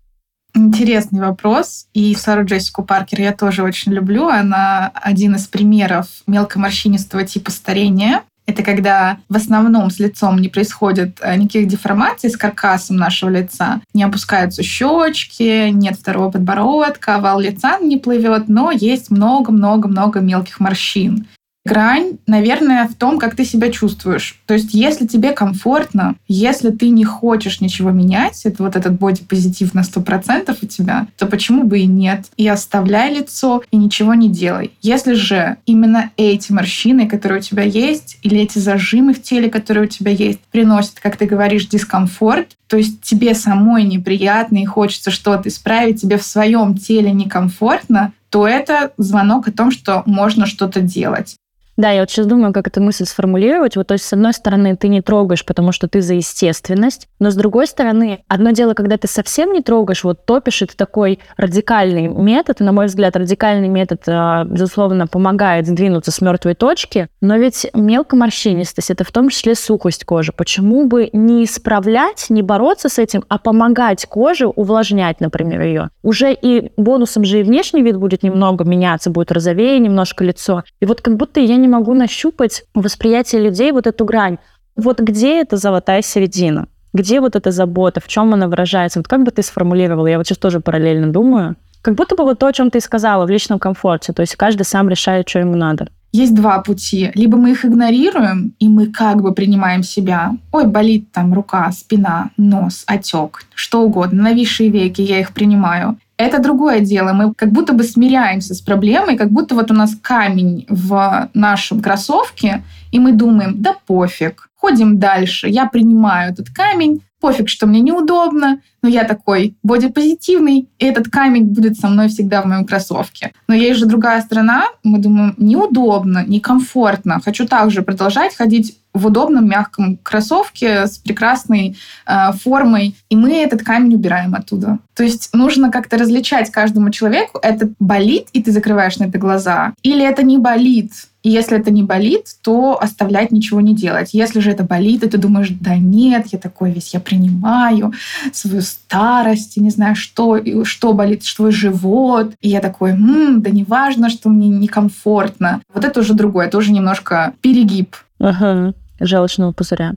Интересный 0.58 1.20
вопрос. 1.20 1.86
И 1.94 2.12
Сару 2.16 2.44
Джессику 2.44 2.82
Паркер 2.82 3.20
я 3.20 3.32
тоже 3.32 3.62
очень 3.62 3.92
люблю. 3.92 4.26
Она 4.26 4.90
один 4.92 5.36
из 5.36 5.46
примеров 5.46 6.08
мелкоморщинистого 6.26 7.22
типа 7.24 7.52
старения. 7.52 8.22
Это 8.44 8.64
когда 8.64 9.18
в 9.28 9.36
основном 9.36 9.88
с 9.88 10.00
лицом 10.00 10.40
не 10.40 10.48
происходит 10.48 11.18
э, 11.20 11.36
никаких 11.36 11.68
деформаций 11.68 12.28
с 12.28 12.36
каркасом 12.36 12.96
нашего 12.96 13.30
лица. 13.30 13.80
Не 13.94 14.02
опускаются 14.02 14.64
щечки, 14.64 15.70
нет 15.70 15.96
второго 15.96 16.32
подбородка, 16.32 17.16
овал 17.16 17.38
лица 17.38 17.78
не 17.78 17.96
плывет, 17.96 18.48
но 18.48 18.72
есть 18.72 19.10
много-много-много 19.10 20.18
мелких 20.18 20.58
морщин 20.58 21.28
грань, 21.68 22.18
наверное, 22.26 22.88
в 22.88 22.94
том, 22.94 23.18
как 23.18 23.36
ты 23.36 23.44
себя 23.44 23.70
чувствуешь. 23.70 24.40
То 24.46 24.54
есть, 24.54 24.72
если 24.72 25.06
тебе 25.06 25.32
комфортно, 25.32 26.16
если 26.26 26.70
ты 26.70 26.88
не 26.88 27.04
хочешь 27.04 27.60
ничего 27.60 27.90
менять, 27.90 28.40
это 28.44 28.62
вот 28.62 28.74
этот 28.74 28.98
бодипозитив 28.98 29.74
на 29.74 29.80
100% 29.80 30.56
у 30.60 30.66
тебя, 30.66 31.06
то 31.18 31.26
почему 31.26 31.64
бы 31.64 31.80
и 31.80 31.86
нет? 31.86 32.26
И 32.36 32.48
оставляй 32.48 33.14
лицо, 33.14 33.62
и 33.70 33.76
ничего 33.76 34.14
не 34.14 34.30
делай. 34.30 34.72
Если 34.80 35.12
же 35.12 35.58
именно 35.66 36.10
эти 36.16 36.52
морщины, 36.52 37.06
которые 37.06 37.40
у 37.40 37.42
тебя 37.42 37.64
есть, 37.64 38.18
или 38.22 38.38
эти 38.38 38.58
зажимы 38.58 39.12
в 39.12 39.22
теле, 39.22 39.50
которые 39.50 39.84
у 39.84 39.88
тебя 39.88 40.10
есть, 40.10 40.40
приносят, 40.50 41.00
как 41.00 41.18
ты 41.18 41.26
говоришь, 41.26 41.68
дискомфорт, 41.68 42.56
то 42.66 42.76
есть 42.76 43.02
тебе 43.02 43.34
самой 43.34 43.84
неприятно 43.84 44.58
и 44.58 44.64
хочется 44.64 45.10
что-то 45.10 45.48
исправить, 45.48 46.00
тебе 46.00 46.16
в 46.16 46.22
своем 46.22 46.76
теле 46.76 47.12
некомфортно, 47.12 48.12
то 48.30 48.46
это 48.46 48.92
звонок 48.98 49.48
о 49.48 49.52
том, 49.52 49.70
что 49.70 50.02
можно 50.06 50.46
что-то 50.46 50.80
делать. 50.80 51.36
Да, 51.78 51.92
я 51.92 52.00
вот 52.00 52.10
сейчас 52.10 52.26
думаю, 52.26 52.52
как 52.52 52.66
эту 52.66 52.82
мысль 52.82 53.04
сформулировать. 53.04 53.76
Вот, 53.76 53.86
то 53.86 53.94
есть, 53.94 54.04
с 54.04 54.12
одной 54.12 54.32
стороны, 54.32 54.76
ты 54.76 54.88
не 54.88 55.00
трогаешь, 55.00 55.44
потому 55.44 55.70
что 55.70 55.86
ты 55.86 56.02
за 56.02 56.14
естественность, 56.14 57.06
но 57.20 57.30
с 57.30 57.36
другой 57.36 57.68
стороны, 57.68 58.24
одно 58.26 58.50
дело, 58.50 58.74
когда 58.74 58.96
ты 58.96 59.06
совсем 59.06 59.52
не 59.52 59.62
трогаешь, 59.62 60.02
вот 60.02 60.26
топишь, 60.26 60.60
это 60.60 60.76
такой 60.76 61.20
радикальный 61.36 62.08
метод, 62.08 62.60
и, 62.60 62.64
на 62.64 62.72
мой 62.72 62.86
взгляд, 62.86 63.14
радикальный 63.14 63.68
метод, 63.68 64.02
а, 64.08 64.44
безусловно, 64.44 65.06
помогает 65.06 65.68
сдвинуться 65.68 66.10
с 66.10 66.20
мертвой 66.20 66.56
точки, 66.56 67.06
но 67.20 67.36
ведь 67.36 67.68
мелкоморщинистость— 67.72 68.90
это 68.92 69.04
в 69.04 69.12
том 69.12 69.28
числе 69.28 69.54
сухость 69.54 70.04
кожи. 70.04 70.32
Почему 70.32 70.88
бы 70.88 71.10
не 71.12 71.44
исправлять, 71.44 72.26
не 72.28 72.42
бороться 72.42 72.88
с 72.88 72.98
этим, 72.98 73.24
а 73.28 73.38
помогать 73.38 74.04
коже 74.06 74.48
увлажнять, 74.48 75.20
например, 75.20 75.60
ее? 75.60 75.90
Уже 76.02 76.32
и 76.32 76.72
бонусом 76.76 77.22
же 77.22 77.38
и 77.38 77.42
внешний 77.44 77.82
вид 77.82 77.98
будет 77.98 78.24
немного 78.24 78.64
меняться, 78.64 79.10
будет 79.10 79.30
розовее 79.30 79.78
немножко 79.78 80.24
лицо. 80.24 80.64
И 80.80 80.84
вот 80.84 81.02
как 81.02 81.16
будто 81.16 81.38
я 81.38 81.54
не 81.54 81.67
не 81.68 81.72
могу 81.72 81.94
нащупать 81.94 82.64
восприятие 82.74 83.42
людей 83.42 83.72
вот 83.72 83.86
эту 83.86 84.04
грань. 84.04 84.38
Вот 84.74 85.00
где 85.00 85.40
эта 85.40 85.56
золотая 85.56 86.02
середина? 86.02 86.66
Где 86.94 87.20
вот 87.20 87.36
эта 87.36 87.50
забота? 87.50 88.00
В 88.00 88.08
чем 88.08 88.32
она 88.32 88.48
выражается? 88.48 88.98
Вот 88.98 89.08
как 89.08 89.22
бы 89.22 89.30
ты 89.30 89.42
сформулировала? 89.42 90.06
Я 90.06 90.16
вот 90.16 90.26
сейчас 90.26 90.38
тоже 90.38 90.60
параллельно 90.60 91.12
думаю. 91.12 91.56
Как 91.82 91.94
будто 91.94 92.16
бы 92.16 92.24
вот 92.24 92.38
то, 92.38 92.46
о 92.46 92.52
чем 92.52 92.70
ты 92.70 92.80
сказала, 92.80 93.26
в 93.26 93.30
личном 93.30 93.58
комфорте. 93.58 94.12
То 94.12 94.22
есть 94.22 94.34
каждый 94.36 94.62
сам 94.62 94.88
решает, 94.88 95.28
что 95.28 95.40
ему 95.40 95.56
надо. 95.56 95.88
Есть 96.12 96.34
два 96.34 96.60
пути. 96.60 97.10
Либо 97.14 97.36
мы 97.36 97.50
их 97.50 97.66
игнорируем, 97.66 98.54
и 98.58 98.68
мы 98.68 98.86
как 98.86 99.20
бы 99.20 99.34
принимаем 99.34 99.82
себя. 99.82 100.32
Ой, 100.52 100.66
болит 100.66 101.12
там 101.12 101.34
рука, 101.34 101.70
спина, 101.72 102.30
нос, 102.38 102.84
отек, 102.86 103.44
что 103.54 103.82
угодно, 103.82 104.22
нависшие 104.22 104.70
веки, 104.70 105.02
я 105.02 105.20
их 105.20 105.34
принимаю. 105.34 105.98
Это 106.18 106.40
другое 106.40 106.80
дело. 106.80 107.12
Мы 107.12 107.32
как 107.32 107.52
будто 107.52 107.72
бы 107.72 107.84
смиряемся 107.84 108.52
с 108.52 108.60
проблемой, 108.60 109.16
как 109.16 109.30
будто 109.30 109.54
вот 109.54 109.70
у 109.70 109.74
нас 109.74 109.94
камень 110.02 110.66
в 110.68 111.30
нашем 111.32 111.80
кроссовке, 111.80 112.64
и 112.90 112.98
мы 112.98 113.12
думаем, 113.12 113.62
да 113.62 113.76
пофиг, 113.86 114.50
ходим 114.56 114.98
дальше, 114.98 115.48
я 115.48 115.66
принимаю 115.66 116.32
этот 116.32 116.50
камень, 116.50 117.02
пофиг, 117.20 117.48
что 117.48 117.66
мне 117.66 117.80
неудобно, 117.80 118.60
но 118.82 118.88
я 118.88 119.04
такой 119.04 119.56
бодипозитивный, 119.62 120.68
и 120.78 120.84
этот 120.84 121.08
камень 121.08 121.44
будет 121.44 121.76
со 121.78 121.88
мной 121.88 122.08
всегда 122.08 122.42
в 122.42 122.46
моем 122.46 122.64
кроссовке. 122.64 123.32
Но 123.48 123.54
есть 123.54 123.78
же 123.78 123.86
другая 123.86 124.20
сторона, 124.22 124.66
мы 124.82 124.98
думаем, 124.98 125.34
неудобно, 125.38 126.24
некомфортно, 126.26 127.20
хочу 127.24 127.46
также 127.46 127.82
продолжать 127.82 128.36
ходить 128.36 128.78
в 128.94 129.06
удобном 129.06 129.48
мягком 129.48 129.96
кроссовке 129.98 130.86
с 130.86 130.98
прекрасной 130.98 131.76
э, 132.06 132.32
формой, 132.42 132.96
и 133.08 133.16
мы 133.16 133.34
этот 133.36 133.62
камень 133.62 133.94
убираем 133.94 134.34
оттуда. 134.34 134.78
То 134.94 135.04
есть 135.04 135.30
нужно 135.32 135.70
как-то 135.70 135.96
различать 135.96 136.50
каждому 136.50 136.90
человеку, 136.90 137.38
это 137.42 137.70
болит, 137.78 138.28
и 138.32 138.42
ты 138.42 138.50
закрываешь 138.50 138.98
на 138.98 139.04
это 139.04 139.18
глаза, 139.18 139.74
или 139.82 140.04
это 140.04 140.22
не 140.22 140.38
болит, 140.38 140.92
и 141.22 141.30
если 141.30 141.58
это 141.58 141.70
не 141.70 141.82
болит, 141.82 142.26
то 142.42 142.80
оставлять 142.80 143.32
ничего 143.32 143.60
не 143.60 143.74
делать. 143.74 144.14
Если 144.14 144.40
же 144.40 144.50
это 144.50 144.64
болит, 144.64 145.02
и 145.02 145.08
ты 145.08 145.18
думаешь, 145.18 145.50
да 145.50 145.76
нет, 145.76 146.28
я 146.28 146.38
такой 146.38 146.70
весь, 146.70 146.94
я 146.94 147.00
принимаю 147.00 147.92
свою 148.32 148.62
старость, 148.68 149.56
и 149.56 149.60
не 149.60 149.70
знаю, 149.70 149.96
что, 149.96 150.38
что 150.64 150.92
болит, 150.92 151.24
что 151.24 151.50
живот. 151.50 152.32
И 152.40 152.48
я 152.48 152.60
такой, 152.60 152.90
М, 152.90 153.42
да 153.42 153.50
не 153.50 153.64
важно, 153.64 154.10
что 154.10 154.28
мне 154.28 154.48
некомфортно. 154.48 155.62
Вот 155.72 155.84
это 155.84 156.00
уже 156.00 156.14
другое, 156.14 156.46
это 156.46 156.58
уже 156.58 156.72
немножко 156.72 157.32
перегиб. 157.40 157.96
Ага, 158.20 158.74
желчного 159.00 159.52
пузыря. 159.52 159.94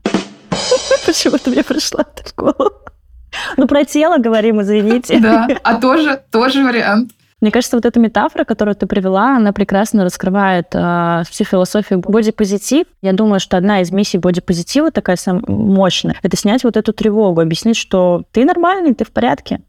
Почему-то 1.05 1.49
мне 1.49 1.63
пришла 1.63 2.03
в 2.03 2.36
голову. 2.36 2.71
Ну, 3.57 3.67
про 3.67 3.86
тело 3.86 4.17
говорим, 4.17 4.62
извините. 4.62 5.19
Да, 5.19 5.47
а 5.63 5.75
тоже, 5.75 6.21
тоже 6.31 6.63
вариант. 6.63 7.12
Мне 7.41 7.49
кажется, 7.51 7.75
вот 7.75 7.86
эта 7.86 7.99
метафора, 7.99 8.43
которую 8.43 8.75
ты 8.75 8.86
привела, 8.86 9.36
она 9.36 9.51
прекрасно 9.51 10.04
раскрывает 10.04 10.67
э, 10.73 11.23
всю 11.30 11.43
философию 11.43 11.99
бодипозитив. 11.99 12.86
Я 13.01 13.13
думаю, 13.13 13.39
что 13.39 13.58
одна 13.58 13.82
из 13.82 13.91
миссий 13.91 14.19
бодипозитива 14.19 14.91
такая 14.91 15.15
сам 15.15 15.43
мощная, 15.47 16.15
это 16.21 16.38
снять 16.38 16.63
вот 16.63 16.77
эту 16.77 16.93
тревогу, 16.93 17.41
объяснить, 17.41 17.77
что 17.77 18.23
ты 18.32 18.45
нормальный, 18.45 18.93
ты 18.93 19.06
в 19.06 19.12
порядке. 19.12 19.62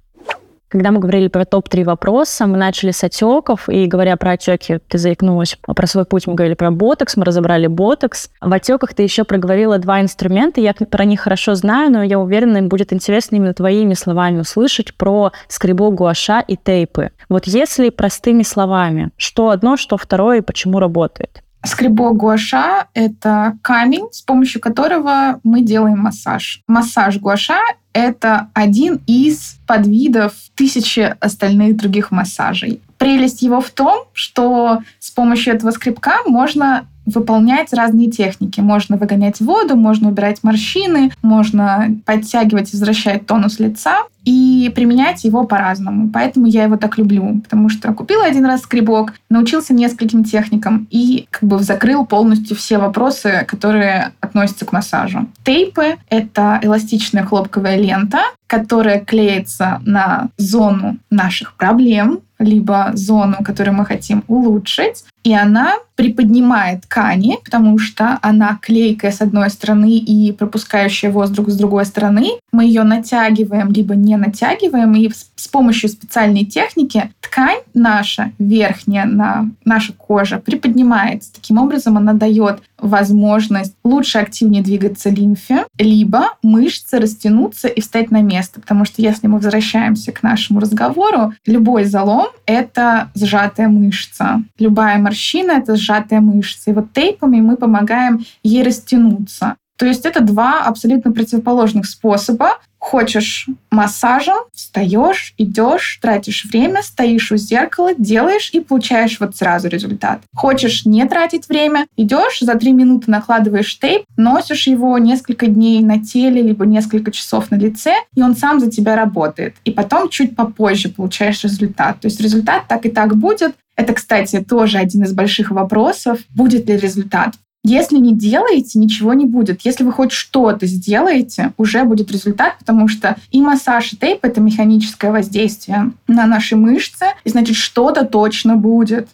Когда 0.72 0.90
мы 0.90 1.00
говорили 1.00 1.28
про 1.28 1.44
топ-3 1.44 1.84
вопроса, 1.84 2.46
мы 2.46 2.56
начали 2.56 2.92
с 2.92 3.04
отеков, 3.04 3.68
и 3.68 3.84
говоря 3.84 4.16
про 4.16 4.32
отеки, 4.32 4.80
ты 4.88 4.96
заикнулась 4.96 5.58
про 5.66 5.86
свой 5.86 6.06
путь, 6.06 6.26
мы 6.26 6.34
говорили 6.34 6.54
про 6.54 6.70
ботокс, 6.70 7.18
мы 7.18 7.26
разобрали 7.26 7.66
ботокс. 7.66 8.30
В 8.40 8.50
отеках 8.50 8.94
ты 8.94 9.02
еще 9.02 9.24
проговорила 9.24 9.76
два 9.76 10.00
инструмента, 10.00 10.62
я 10.62 10.72
про 10.72 11.04
них 11.04 11.20
хорошо 11.20 11.56
знаю, 11.56 11.92
но 11.92 12.02
я 12.02 12.18
уверена, 12.18 12.56
им 12.56 12.70
будет 12.70 12.94
интересно 12.94 13.36
именно 13.36 13.52
твоими 13.52 13.92
словами 13.92 14.40
услышать 14.40 14.94
про 14.94 15.32
скребок 15.46 15.94
гуаша 15.94 16.40
и 16.40 16.56
тейпы. 16.56 17.10
Вот 17.28 17.46
если 17.46 17.90
простыми 17.90 18.42
словами, 18.42 19.10
что 19.18 19.50
одно, 19.50 19.76
что 19.76 19.98
второе 19.98 20.38
и 20.38 20.40
почему 20.42 20.78
работает? 20.78 21.41
Скребок 21.64 22.16
гуаша— 22.16 22.88
это 22.94 23.56
камень, 23.62 24.08
с 24.10 24.22
помощью 24.22 24.60
которого 24.60 25.40
мы 25.44 25.60
делаем 25.62 25.98
массаж. 25.98 26.62
Массаж 26.66 27.18
гуаша— 27.18 27.60
это 27.92 28.48
один 28.52 29.00
из 29.06 29.58
подвидов 29.66 30.32
тысячи 30.54 31.14
остальных 31.20 31.76
других 31.76 32.10
массажей. 32.10 32.80
Прелесть 32.98 33.42
его 33.42 33.60
в 33.60 33.70
том, 33.70 34.04
что 34.12 34.82
с 34.98 35.10
помощью 35.10 35.54
этого 35.54 35.70
скребка 35.70 36.18
можно 36.26 36.86
выполнять 37.06 37.72
разные 37.72 38.10
техники. 38.10 38.60
Можно 38.60 38.96
выгонять 38.96 39.40
воду, 39.40 39.76
можно 39.76 40.08
убирать 40.08 40.40
морщины, 40.42 41.12
можно 41.22 41.88
подтягивать, 42.04 42.72
возвращать 42.72 43.26
тонус 43.26 43.58
лица 43.58 43.98
и 44.24 44.70
применять 44.74 45.24
его 45.24 45.44
по-разному. 45.44 46.10
Поэтому 46.12 46.46
я 46.46 46.64
его 46.64 46.76
так 46.76 46.98
люблю, 46.98 47.40
потому 47.42 47.68
что 47.68 47.92
купила 47.92 48.24
один 48.24 48.46
раз 48.46 48.62
скребок, 48.62 49.14
научился 49.28 49.74
нескольким 49.74 50.22
техникам 50.24 50.86
и 50.90 51.26
как 51.30 51.48
бы 51.48 51.58
закрыл 51.58 52.06
полностью 52.06 52.56
все 52.56 52.78
вопросы, 52.78 53.44
которые 53.48 54.12
относятся 54.20 54.64
к 54.64 54.72
массажу. 54.72 55.26
Тейпы— 55.44 55.96
это 56.08 56.60
эластичная 56.62 57.24
хлопковая 57.24 57.76
лента, 57.76 58.20
которая 58.46 59.00
клеится 59.00 59.80
на 59.84 60.28
зону 60.36 60.98
наших 61.10 61.54
проблем, 61.54 62.20
либо 62.38 62.90
зону, 62.94 63.38
которую 63.42 63.74
мы 63.74 63.86
хотим 63.86 64.24
улучшить, 64.28 65.04
и 65.24 65.34
она 65.34 65.76
приподнимает 65.94 66.82
ткани, 66.82 67.38
потому 67.44 67.78
что 67.78 68.18
она 68.22 68.58
клейкая 68.60 69.12
с 69.12 69.20
одной 69.20 69.50
стороны 69.50 69.98
и 69.98 70.32
пропускающая 70.32 71.10
воздух 71.10 71.48
с 71.48 71.56
другой 71.56 71.86
стороны. 71.86 72.30
Мы 72.50 72.64
ее 72.64 72.82
натягиваем, 72.82 73.70
либо 73.70 73.94
не 73.94 74.16
натягиваем, 74.16 74.94
и 74.94 75.10
с 75.36 75.48
помощью 75.48 75.90
специальной 75.90 76.44
техники 76.44 77.12
ткань 77.20 77.60
наша, 77.74 78.32
верхняя, 78.38 79.04
на, 79.04 79.50
наша 79.64 79.92
кожа, 79.92 80.38
приподнимается. 80.38 81.32
Таким 81.32 81.58
образом, 81.58 81.96
она 81.96 82.14
дает 82.14 82.62
возможность 82.82 83.74
лучше, 83.84 84.18
активнее 84.18 84.62
двигаться 84.62 85.08
лимфе, 85.08 85.64
либо 85.78 86.36
мышцы 86.42 86.98
растянуться 86.98 87.68
и 87.68 87.80
встать 87.80 88.10
на 88.10 88.20
место. 88.20 88.60
Потому 88.60 88.84
что 88.84 89.00
если 89.00 89.26
мы 89.26 89.36
возвращаемся 89.36 90.12
к 90.12 90.22
нашему 90.22 90.60
разговору, 90.60 91.32
любой 91.46 91.84
залом— 91.84 92.28
это 92.46 93.10
сжатая 93.14 93.68
мышца. 93.68 94.42
Любая 94.58 94.98
морщина— 94.98 95.52
это 95.58 95.76
сжатая 95.76 96.20
мышца. 96.20 96.70
И 96.70 96.74
вот 96.74 96.92
тейпами 96.92 97.40
мы 97.40 97.56
помогаем 97.56 98.24
ей 98.42 98.62
растянуться. 98.62 99.56
То 99.82 99.88
есть 99.88 100.06
это 100.06 100.20
два 100.20 100.62
абсолютно 100.62 101.10
противоположных 101.10 101.86
способа. 101.86 102.58
Хочешь 102.78 103.48
массажем, 103.72 104.36
встаешь, 104.54 105.34
идешь, 105.38 105.98
тратишь 106.00 106.44
время, 106.44 106.84
стоишь 106.84 107.32
у 107.32 107.36
зеркала, 107.36 107.90
делаешь 107.98 108.50
и 108.52 108.60
получаешь 108.60 109.18
вот 109.18 109.34
сразу 109.34 109.66
результат. 109.66 110.20
Хочешь 110.36 110.86
не 110.86 111.04
тратить 111.08 111.48
время, 111.48 111.88
идешь, 111.96 112.38
за 112.38 112.54
три 112.54 112.70
минуты 112.70 113.10
накладываешь 113.10 113.76
тейп, 113.76 114.04
носишь 114.16 114.68
его 114.68 114.96
несколько 114.98 115.48
дней 115.48 115.82
на 115.82 116.00
теле, 116.00 116.42
либо 116.42 116.64
несколько 116.64 117.10
часов 117.10 117.50
на 117.50 117.56
лице, 117.56 117.96
и 118.14 118.22
он 118.22 118.36
сам 118.36 118.60
за 118.60 118.70
тебя 118.70 118.94
работает. 118.94 119.56
И 119.64 119.72
потом 119.72 120.10
чуть 120.10 120.36
попозже 120.36 120.90
получаешь 120.90 121.42
результат. 121.42 121.98
То 121.98 122.06
есть 122.06 122.20
результат 122.20 122.68
так 122.68 122.86
и 122.86 122.88
так 122.88 123.16
будет. 123.16 123.56
Это, 123.74 123.94
кстати, 123.94 124.44
тоже 124.48 124.78
один 124.78 125.02
из 125.02 125.12
больших 125.12 125.50
вопросов. 125.50 126.20
Будет 126.30 126.68
ли 126.68 126.76
результат? 126.76 127.34
Если 127.64 127.98
не 127.98 128.14
делаете, 128.14 128.80
ничего 128.80 129.14
не 129.14 129.24
будет. 129.24 129.60
Если 129.64 129.84
вы 129.84 129.92
хоть 129.92 130.10
что-то 130.10 130.66
сделаете, 130.66 131.52
уже 131.58 131.84
будет 131.84 132.10
результат, 132.10 132.58
потому 132.58 132.88
что 132.88 133.16
и 133.30 133.40
массаж, 133.40 133.92
и 133.92 133.96
тейп— 133.96 134.18
это 134.22 134.40
механическое 134.40 135.12
воздействие 135.12 135.92
на 136.08 136.26
наши 136.26 136.56
мышцы, 136.56 137.06
и 137.22 137.28
значит, 137.28 137.54
что-то 137.54 138.04
точно 138.04 138.56
будет. 138.56 139.08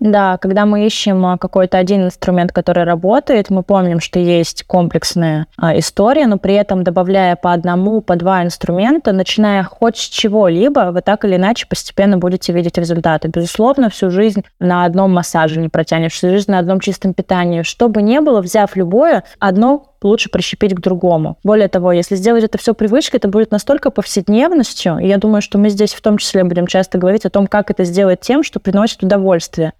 Да, 0.00 0.38
когда 0.38 0.66
мы 0.66 0.86
ищем 0.86 1.24
а, 1.26 1.38
какой-то 1.38 1.78
один 1.78 2.06
инструмент, 2.06 2.52
который 2.52 2.84
работает, 2.84 3.50
мы 3.50 3.62
помним, 3.62 4.00
что 4.00 4.18
есть 4.18 4.64
комплексная 4.64 5.46
а, 5.56 5.78
история, 5.78 6.26
но 6.26 6.38
при 6.38 6.54
этом 6.54 6.84
добавляя 6.84 7.36
по 7.36 7.52
одному, 7.52 8.00
по 8.00 8.16
два 8.16 8.42
инструмента, 8.42 9.12
начиная 9.12 9.62
хоть 9.62 9.96
с 9.96 10.08
чего-либо, 10.08 10.90
вы 10.92 11.00
так 11.00 11.24
или 11.24 11.36
иначе 11.36 11.66
постепенно 11.66 12.18
будете 12.18 12.52
видеть 12.52 12.78
результаты. 12.78 13.28
Безусловно, 13.28 13.90
всю 13.90 14.10
жизнь 14.10 14.44
на 14.58 14.84
одном 14.84 15.12
массаже 15.12 15.60
не 15.60 15.68
протянешь, 15.68 16.12
всю 16.12 16.30
жизнь 16.30 16.50
на 16.50 16.58
одном 16.58 16.80
чистом 16.80 17.14
питании. 17.14 17.62
Что 17.62 17.88
бы 17.88 18.02
ни 18.02 18.18
было, 18.18 18.40
взяв 18.40 18.76
любое, 18.76 19.24
одно 19.38 19.93
лучше 20.04 20.28
прищепить 20.28 20.74
к 20.74 20.80
другому. 20.80 21.38
Более 21.42 21.68
того, 21.68 21.92
если 21.92 22.14
сделать 22.14 22.44
это 22.44 22.58
все 22.58 22.74
привычкой, 22.74 23.18
это 23.18 23.28
будет 23.28 23.50
настолько 23.50 23.90
повседневностью, 23.90 24.98
и 24.98 25.08
я 25.08 25.18
думаю, 25.18 25.42
что 25.42 25.58
мы 25.58 25.70
здесь 25.70 25.94
в 25.94 26.00
том 26.00 26.18
числе 26.18 26.44
будем 26.44 26.66
часто 26.66 26.98
говорить 26.98 27.24
о 27.24 27.30
том, 27.30 27.46
как 27.46 27.70
это 27.70 27.84
сделать 27.84 28.20
тем, 28.20 28.42
что 28.42 28.60
приносит 28.60 29.02
удовольствие. 29.02 29.72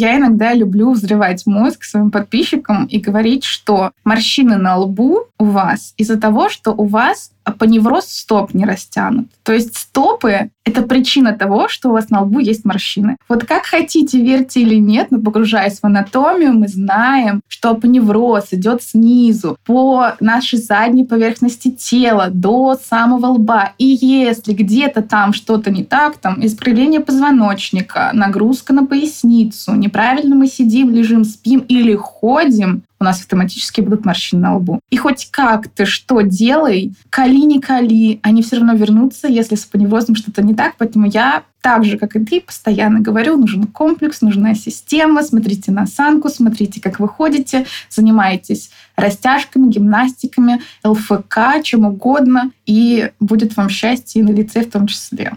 Я 0.00 0.16
иногда 0.16 0.54
люблю 0.54 0.92
взрывать 0.92 1.44
мозг 1.44 1.82
своим 1.82 2.12
подписчикам 2.12 2.84
и 2.86 3.00
говорить, 3.00 3.42
что 3.42 3.90
морщины 4.04 4.56
на 4.56 4.76
лбу 4.76 5.24
у 5.40 5.44
вас 5.44 5.92
из-за 5.96 6.20
того, 6.20 6.48
что 6.48 6.70
у 6.70 6.84
вас 6.84 7.32
апоневроз 7.48 8.06
стоп 8.06 8.54
не 8.54 8.64
растянут. 8.64 9.28
То 9.42 9.52
есть 9.52 9.76
стопы— 9.76 10.50
это 10.64 10.82
причина 10.82 11.32
того, 11.32 11.68
что 11.68 11.88
у 11.88 11.92
вас 11.92 12.10
на 12.10 12.22
лбу 12.22 12.40
есть 12.40 12.64
морщины. 12.64 13.16
Вот 13.28 13.44
как 13.44 13.64
хотите, 13.64 14.20
верьте 14.22 14.60
или 14.60 14.76
нет, 14.76 15.08
но 15.10 15.18
погружаясь 15.18 15.80
в 15.80 15.84
анатомию, 15.84 16.52
мы 16.52 16.68
знаем, 16.68 17.40
что 17.48 17.70
апоневроз 17.70 18.48
идет 18.52 18.82
снизу 18.82 19.56
по 19.64 20.14
нашей 20.20 20.58
задней 20.58 21.04
поверхности 21.04 21.70
тела 21.70 22.28
до 22.30 22.78
самого 22.82 23.26
лба. 23.26 23.72
И 23.78 23.86
если 23.86 24.52
где-то 24.52 25.02
там 25.02 25.32
что-то 25.32 25.70
не 25.70 25.84
так, 25.84 26.18
там 26.18 26.44
искривление 26.44 27.00
позвоночника, 27.00 28.10
нагрузка 28.12 28.72
на 28.72 28.86
поясницу, 28.86 29.74
неправильно 29.74 30.36
мы 30.36 30.46
сидим, 30.46 30.90
лежим, 30.90 31.24
спим 31.24 31.60
или 31.60 31.94
ходим, 31.94 32.82
у 33.00 33.04
нас 33.04 33.20
автоматически 33.20 33.80
будут 33.80 34.04
морщины 34.04 34.42
на 34.42 34.56
лбу. 34.56 34.80
И 34.90 34.96
хоть 34.96 35.30
как 35.30 35.68
ты 35.68 35.84
что 35.84 36.20
делай, 36.20 36.92
кали 37.10 37.36
не 37.36 37.60
кали, 37.60 38.20
они 38.22 38.42
все 38.42 38.56
равно 38.56 38.74
вернутся, 38.74 39.28
если 39.28 39.54
с 39.54 39.64
апоневрозом 39.64 40.16
что-то 40.16 40.42
не 40.42 40.54
так. 40.54 40.74
Поэтому 40.78 41.06
я 41.06 41.44
так 41.60 41.84
же, 41.84 41.98
как 41.98 42.16
и 42.16 42.24
ты, 42.24 42.40
постоянно 42.40 43.00
говорю, 43.00 43.36
нужен 43.36 43.64
комплекс, 43.64 44.20
нужна 44.20 44.54
система, 44.54 45.22
смотрите 45.22 45.70
на 45.72 45.82
осанку, 45.82 46.28
смотрите, 46.28 46.80
как 46.80 47.00
вы 47.00 47.08
ходите, 47.08 47.66
занимайтесь 47.90 48.70
растяжками, 48.96 49.70
гимнастиками, 49.70 50.60
ЛФК, 50.84 51.62
чем 51.62 51.84
угодно, 51.84 52.52
и 52.66 53.10
будет 53.20 53.56
вам 53.56 53.68
счастье 53.68 54.22
и 54.22 54.24
на 54.24 54.30
лице 54.30 54.62
в 54.62 54.70
том 54.70 54.86
числе. 54.86 55.36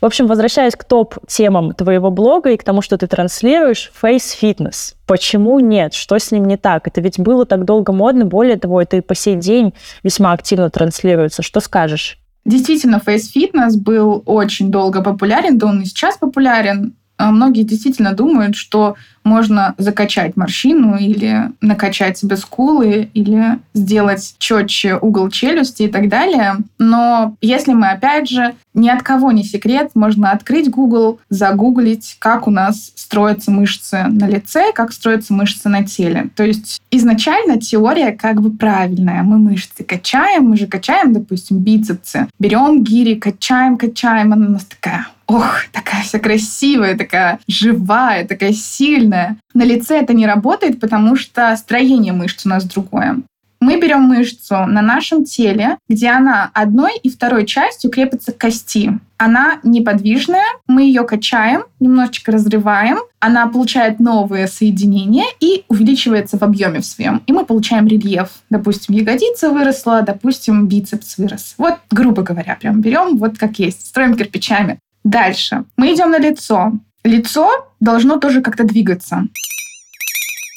В 0.00 0.06
общем, 0.06 0.26
возвращаясь 0.26 0.74
к 0.74 0.84
топ-темам 0.84 1.72
твоего 1.72 2.10
блога 2.10 2.50
и 2.50 2.56
к 2.56 2.64
тому, 2.64 2.82
что 2.82 2.98
ты 2.98 3.06
транслируешь, 3.06 3.90
face 4.00 4.36
fitness. 4.40 4.94
Почему 5.06 5.60
нет? 5.60 5.94
Что 5.94 6.18
с 6.18 6.30
ним 6.30 6.44
не 6.46 6.56
так? 6.56 6.86
Это 6.86 7.00
ведь 7.00 7.18
было 7.18 7.46
так 7.46 7.64
долго 7.64 7.92
модно, 7.92 8.24
более 8.24 8.56
того, 8.56 8.82
это 8.82 8.96
и 8.96 9.00
по 9.00 9.14
сей 9.14 9.36
день 9.36 9.74
весьма 10.02 10.32
активно 10.32 10.70
транслируется. 10.70 11.42
Что 11.42 11.60
скажешь? 11.60 12.18
Действительно, 12.44 13.00
face 13.04 13.32
fitness 13.34 13.76
был 13.78 14.22
очень 14.26 14.70
долго 14.70 15.02
популярен, 15.02 15.58
да 15.58 15.68
он 15.68 15.82
и 15.82 15.84
сейчас 15.86 16.18
популярен. 16.18 16.94
А 17.16 17.30
многие 17.30 17.62
действительно 17.62 18.12
думают, 18.12 18.56
что 18.56 18.96
можно 19.24 19.74
закачать 19.78 20.36
морщину 20.36 20.96
или 20.96 21.50
накачать 21.60 22.18
себе 22.18 22.36
скулы 22.36 23.08
или 23.14 23.58
сделать 23.72 24.34
четче 24.38 24.96
угол 24.96 25.30
челюсти 25.30 25.84
и 25.84 25.88
так 25.88 26.08
далее. 26.08 26.56
Но 26.78 27.36
если 27.40 27.72
мы, 27.72 27.90
опять 27.90 28.28
же, 28.28 28.54
ни 28.74 28.88
от 28.88 29.02
кого 29.02 29.32
не 29.32 29.44
секрет, 29.44 29.90
можно 29.94 30.30
открыть 30.30 30.70
Google, 30.70 31.20
загуглить, 31.30 32.16
как 32.18 32.46
у 32.46 32.50
нас 32.50 32.92
строятся 32.94 33.50
мышцы 33.50 34.04
на 34.08 34.26
лице, 34.26 34.72
как 34.72 34.92
строятся 34.92 35.32
мышцы 35.32 35.68
на 35.68 35.84
теле. 35.84 36.28
То 36.36 36.44
есть 36.44 36.82
изначально 36.90 37.60
теория 37.60 38.12
как 38.12 38.42
бы 38.42 38.50
правильная. 38.50 39.22
Мы 39.22 39.38
мышцы 39.38 39.84
качаем, 39.84 40.50
мы 40.50 40.56
же 40.56 40.66
качаем, 40.66 41.12
допустим, 41.12 41.58
бицепсы. 41.58 42.28
Берем 42.38 42.82
гири, 42.82 43.14
качаем, 43.14 43.76
качаем, 43.76 44.32
она 44.32 44.46
у 44.46 44.50
нас 44.50 44.64
такая 44.64 45.06
ох, 45.26 45.64
такая 45.72 46.02
вся 46.02 46.18
красивая, 46.18 46.96
такая 46.96 47.38
живая, 47.48 48.26
такая 48.26 48.52
сильная. 48.52 49.13
На 49.54 49.64
лице 49.64 49.98
это 49.98 50.12
не 50.12 50.26
работает, 50.26 50.80
потому 50.80 51.16
что 51.16 51.54
строение 51.56 52.12
мышц 52.12 52.46
у 52.46 52.48
нас 52.48 52.64
другое. 52.64 53.22
Мы 53.64 53.80
берем 53.80 54.02
мышцу 54.02 54.66
на 54.66 54.82
нашем 54.82 55.24
теле, 55.24 55.78
где 55.88 56.10
она 56.10 56.50
одной 56.52 56.98
и 57.02 57.08
второй 57.08 57.46
частью 57.46 57.90
крепится 57.90 58.32
к 58.32 58.38
кости. 58.38 58.98
Она 59.16 59.58
неподвижная, 59.62 60.44
мы 60.66 60.82
ее 60.82 61.04
качаем, 61.04 61.62
немножечко 61.80 62.30
разрываем, 62.30 62.98
она 63.20 63.46
получает 63.46 64.00
новые 64.00 64.48
соединения 64.48 65.24
и 65.40 65.64
увеличивается 65.68 66.36
в 66.36 66.42
объеме 66.42 66.80
в 66.80 66.84
своем. 66.84 67.22
И 67.26 67.32
мы 67.32 67.46
получаем 67.46 67.86
рельеф. 67.86 68.28
Допустим, 68.50 68.96
ягодица 68.96 69.48
выросла, 69.48 70.02
допустим, 70.02 70.66
бицепс 70.68 71.16
вырос. 71.16 71.54
Вот, 71.56 71.76
грубо 71.90 72.20
говоря, 72.20 72.58
прям 72.60 72.82
берем 72.82 73.16
вот 73.16 73.38
как 73.38 73.58
есть, 73.58 73.86
строим 73.86 74.14
кирпичами. 74.14 74.78
Дальше. 75.04 75.64
Мы 75.78 75.94
идем 75.94 76.10
на 76.10 76.18
лицо. 76.18 76.72
Лицо 77.02 77.50
должно 77.84 78.16
тоже 78.16 78.40
как-то 78.40 78.64
двигаться. 78.64 79.26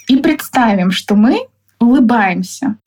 И 0.08 0.16
представим, 0.18 0.92
что 0.92 1.16
мы 1.16 1.48
улыбаемся 1.80 2.78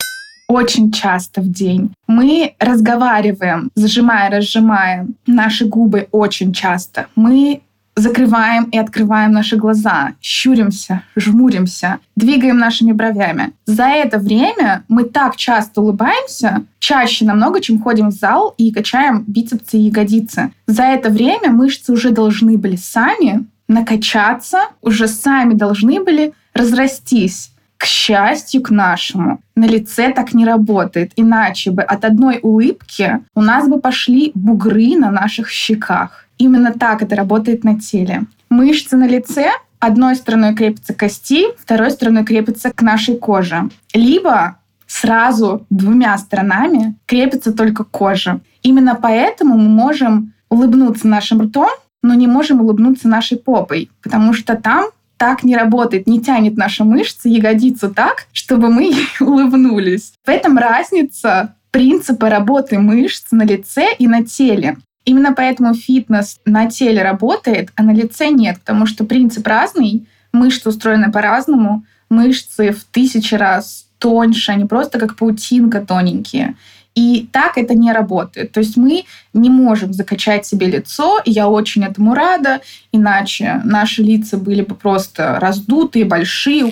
очень 0.47 0.91
часто 0.91 1.41
в 1.41 1.49
день. 1.49 1.93
Мы 2.07 2.55
разговариваем, 2.59 3.69
зажимая, 3.75 4.29
разжимая 4.29 5.07
наши 5.25 5.65
губы 5.65 6.07
очень 6.11 6.51
часто. 6.51 7.07
Мы 7.15 7.61
закрываем 7.95 8.65
и 8.65 8.77
открываем 8.77 9.31
наши 9.31 9.57
глаза, 9.57 10.13
щуримся, 10.21 11.03
жмуримся, 11.15 11.99
двигаем 12.15 12.57
нашими 12.57 12.91
бровями. 12.93 13.53
За 13.65 13.83
это 13.83 14.17
время 14.17 14.83
мы 14.87 15.03
так 15.03 15.35
часто 15.35 15.81
улыбаемся, 15.81 16.63
чаще 16.79 17.25
намного, 17.25 17.61
чем 17.61 17.81
ходим 17.81 18.09
в 18.09 18.13
зал 18.13 18.53
и 18.57 18.71
качаем 18.71 19.23
бицепсы 19.27 19.77
и 19.77 19.81
ягодицы. 19.81 20.51
За 20.67 20.83
это 20.83 21.09
время 21.09 21.51
мышцы 21.51 21.91
уже 21.93 22.11
должны 22.11 22.57
были 22.57 22.75
сами 22.75 23.45
накачаться, 23.71 24.59
уже 24.81 25.07
сами 25.07 25.53
должны 25.53 26.03
были 26.03 26.33
разрастись. 26.53 27.51
К 27.77 27.85
счастью, 27.85 28.61
к 28.61 28.69
нашему, 28.69 29.41
на 29.55 29.65
лице 29.65 30.13
так 30.13 30.35
не 30.35 30.45
работает. 30.45 31.13
Иначе 31.15 31.71
бы 31.71 31.81
от 31.81 32.05
одной 32.05 32.39
улыбки 32.43 33.19
у 33.33 33.41
нас 33.41 33.67
бы 33.67 33.79
пошли 33.79 34.31
бугры 34.35 34.95
на 34.95 35.09
наших 35.09 35.49
щеках. 35.49 36.27
Именно 36.37 36.73
так 36.73 37.01
это 37.01 37.15
работает 37.15 37.63
на 37.63 37.79
теле. 37.79 38.23
Мышцы 38.49 38.97
на 38.97 39.07
лице 39.07 39.49
одной 39.79 40.15
стороной 40.15 40.53
крепятся 40.53 40.93
к 40.93 40.99
кости, 40.99 41.45
второй 41.57 41.89
стороной 41.89 42.23
крепятся 42.23 42.71
к 42.71 42.83
нашей 42.83 43.17
коже. 43.17 43.69
Либо 43.93 44.57
сразу 44.85 45.65
двумя 45.71 46.15
сторонами 46.19 46.95
крепится 47.07 47.51
только 47.51 47.83
кожа. 47.83 48.41
Именно 48.61 48.95
поэтому 48.95 49.57
мы 49.57 49.69
можем 49.69 50.33
улыбнуться 50.49 51.07
нашим 51.07 51.41
ртом, 51.41 51.71
но 52.01 52.13
не 52.13 52.27
можем 52.27 52.61
улыбнуться 52.61 53.07
нашей 53.07 53.37
попой, 53.37 53.89
потому 54.01 54.33
что 54.33 54.55
там 54.55 54.85
так 55.17 55.43
не 55.43 55.55
работает, 55.55 56.07
не 56.07 56.19
тянет 56.19 56.57
наша 56.57 56.83
мышца 56.83 57.29
ягодицу 57.29 57.93
так, 57.93 58.25
чтобы 58.33 58.69
мы 58.69 58.91
улыбнулись. 59.19 60.13
В 60.25 60.29
этом 60.29 60.57
разница 60.57 61.55
принципа 61.69 62.29
работы 62.29 62.79
мышц 62.79 63.27
на 63.31 63.43
лице 63.43 63.93
и 63.97 64.07
на 64.07 64.25
теле. 64.25 64.77
Именно 65.05 65.33
поэтому 65.33 65.73
фитнес 65.73 66.39
на 66.45 66.67
теле 66.69 67.01
работает, 67.01 67.69
а 67.75 67.83
на 67.83 67.91
лице 67.91 68.29
нет, 68.29 68.59
потому 68.59 68.85
что 68.85 69.03
принцип 69.03 69.45
разный, 69.47 70.07
мышцы 70.31 70.69
устроены 70.69 71.11
по-разному, 71.11 71.85
мышцы 72.09 72.71
в 72.71 72.83
тысячи 72.85 73.35
раз 73.35 73.87
тоньше, 73.97 74.51
они 74.51 74.65
просто 74.65 74.99
как 74.99 75.15
паутинка 75.15 75.81
тоненькие. 75.81 76.55
И 76.93 77.27
так 77.31 77.57
это 77.57 77.73
не 77.73 77.93
работает. 77.93 78.51
То 78.51 78.59
есть 78.59 78.75
мы 78.75 79.05
не 79.33 79.49
можем 79.49 79.93
закачать 79.93 80.45
себе 80.45 80.67
лицо, 80.67 81.19
и 81.23 81.31
я 81.31 81.47
очень 81.47 81.85
этому 81.85 82.13
рада, 82.13 82.61
иначе 82.91 83.61
наши 83.63 84.03
лица 84.03 84.37
были 84.37 84.61
бы 84.61 84.75
просто 84.75 85.39
раздутые, 85.39 86.05
большие. 86.05 86.71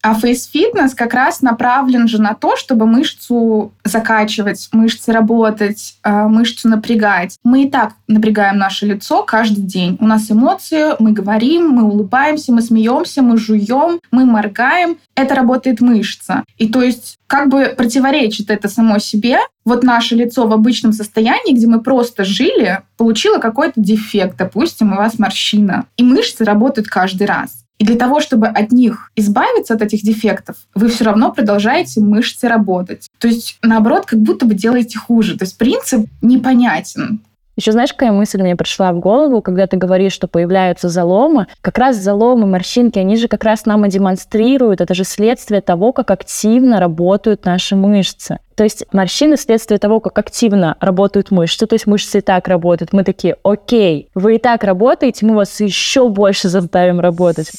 А 0.00 0.14
фейс-фитнес 0.14 0.94
как 0.94 1.12
раз 1.12 1.42
направлен 1.42 2.06
же 2.06 2.22
на 2.22 2.34
то, 2.34 2.56
чтобы 2.56 2.86
мышцу 2.86 3.72
закачивать, 3.84 4.68
мышцы 4.72 5.10
работать, 5.12 5.96
а, 6.04 6.28
мышцу 6.28 6.68
напрягать. 6.68 7.36
Мы 7.42 7.64
и 7.64 7.70
так 7.70 7.94
напрягаем 8.06 8.58
наше 8.58 8.86
лицо 8.86 9.24
каждый 9.24 9.62
день. 9.62 9.98
У 10.00 10.06
нас 10.06 10.30
эмоции, 10.30 10.94
мы 11.00 11.12
говорим, 11.12 11.70
мы 11.70 11.82
улыбаемся, 11.82 12.52
мы 12.52 12.62
смеемся, 12.62 13.22
мы 13.22 13.38
жуем, 13.38 14.00
мы 14.12 14.24
моргаем. 14.24 14.98
Это 15.16 15.34
работает 15.34 15.80
мышца. 15.80 16.44
И 16.58 16.68
то 16.68 16.80
есть 16.80 17.18
как 17.26 17.48
бы 17.48 17.74
противоречит 17.76 18.50
это 18.50 18.68
само 18.68 18.98
себе. 18.98 19.38
Вот 19.64 19.82
наше 19.82 20.14
лицо 20.14 20.46
в 20.46 20.52
обычном 20.52 20.92
состоянии, 20.92 21.54
где 21.54 21.66
мы 21.66 21.82
просто 21.82 22.24
жили, 22.24 22.80
получило 22.96 23.38
какой-то 23.38 23.74
дефект. 23.80 24.36
Допустим, 24.38 24.92
у 24.92 24.96
вас 24.96 25.18
морщина. 25.18 25.86
И 25.96 26.04
мышцы 26.04 26.44
работают 26.44 26.88
каждый 26.88 27.26
раз. 27.26 27.64
И 27.78 27.84
для 27.84 27.96
того, 27.96 28.20
чтобы 28.20 28.48
от 28.48 28.72
них 28.72 29.12
избавиться, 29.14 29.74
от 29.74 29.82
этих 29.82 30.02
дефектов, 30.02 30.56
вы 30.74 30.88
все 30.88 31.04
равно 31.04 31.32
продолжаете 31.32 32.00
мышцы 32.00 32.48
работать. 32.48 33.08
То 33.18 33.28
есть, 33.28 33.58
наоборот, 33.62 34.06
как 34.06 34.18
будто 34.20 34.46
бы 34.46 34.54
делаете 34.54 34.98
хуже. 34.98 35.38
То 35.38 35.44
есть 35.44 35.56
принцип 35.56 36.06
непонятен. 36.20 37.20
Еще 37.58 37.72
знаешь, 37.72 37.92
какая 37.92 38.12
мысль 38.12 38.40
мне 38.40 38.54
пришла 38.54 38.92
в 38.92 39.00
голову, 39.00 39.42
когда 39.42 39.66
ты 39.66 39.76
говоришь, 39.76 40.12
что 40.12 40.28
появляются 40.28 40.88
заломы? 40.88 41.48
Как 41.60 41.76
раз 41.76 41.96
заломы, 41.96 42.46
морщинки, 42.46 43.00
они 43.00 43.16
же 43.16 43.26
как 43.26 43.42
раз 43.42 43.66
нам 43.66 43.84
и 43.84 43.90
демонстрируют, 43.90 44.80
это 44.80 44.94
же 44.94 45.02
следствие 45.02 45.60
того, 45.60 45.92
как 45.92 46.12
активно 46.12 46.78
работают 46.78 47.44
наши 47.44 47.74
мышцы. 47.74 48.38
То 48.54 48.62
есть 48.62 48.84
морщины 48.92 49.36
следствие 49.36 49.78
того, 49.78 49.98
как 49.98 50.16
активно 50.20 50.76
работают 50.78 51.32
мышцы, 51.32 51.66
то 51.66 51.74
есть 51.74 51.88
мышцы 51.88 52.18
и 52.18 52.20
так 52.20 52.46
работают. 52.46 52.92
Мы 52.92 53.02
такие, 53.02 53.34
окей, 53.42 54.08
вы 54.14 54.36
и 54.36 54.38
так 54.38 54.62
работаете, 54.62 55.26
мы 55.26 55.34
вас 55.34 55.58
еще 55.58 56.08
больше 56.10 56.48
заставим 56.48 57.00
работать. 57.00 57.50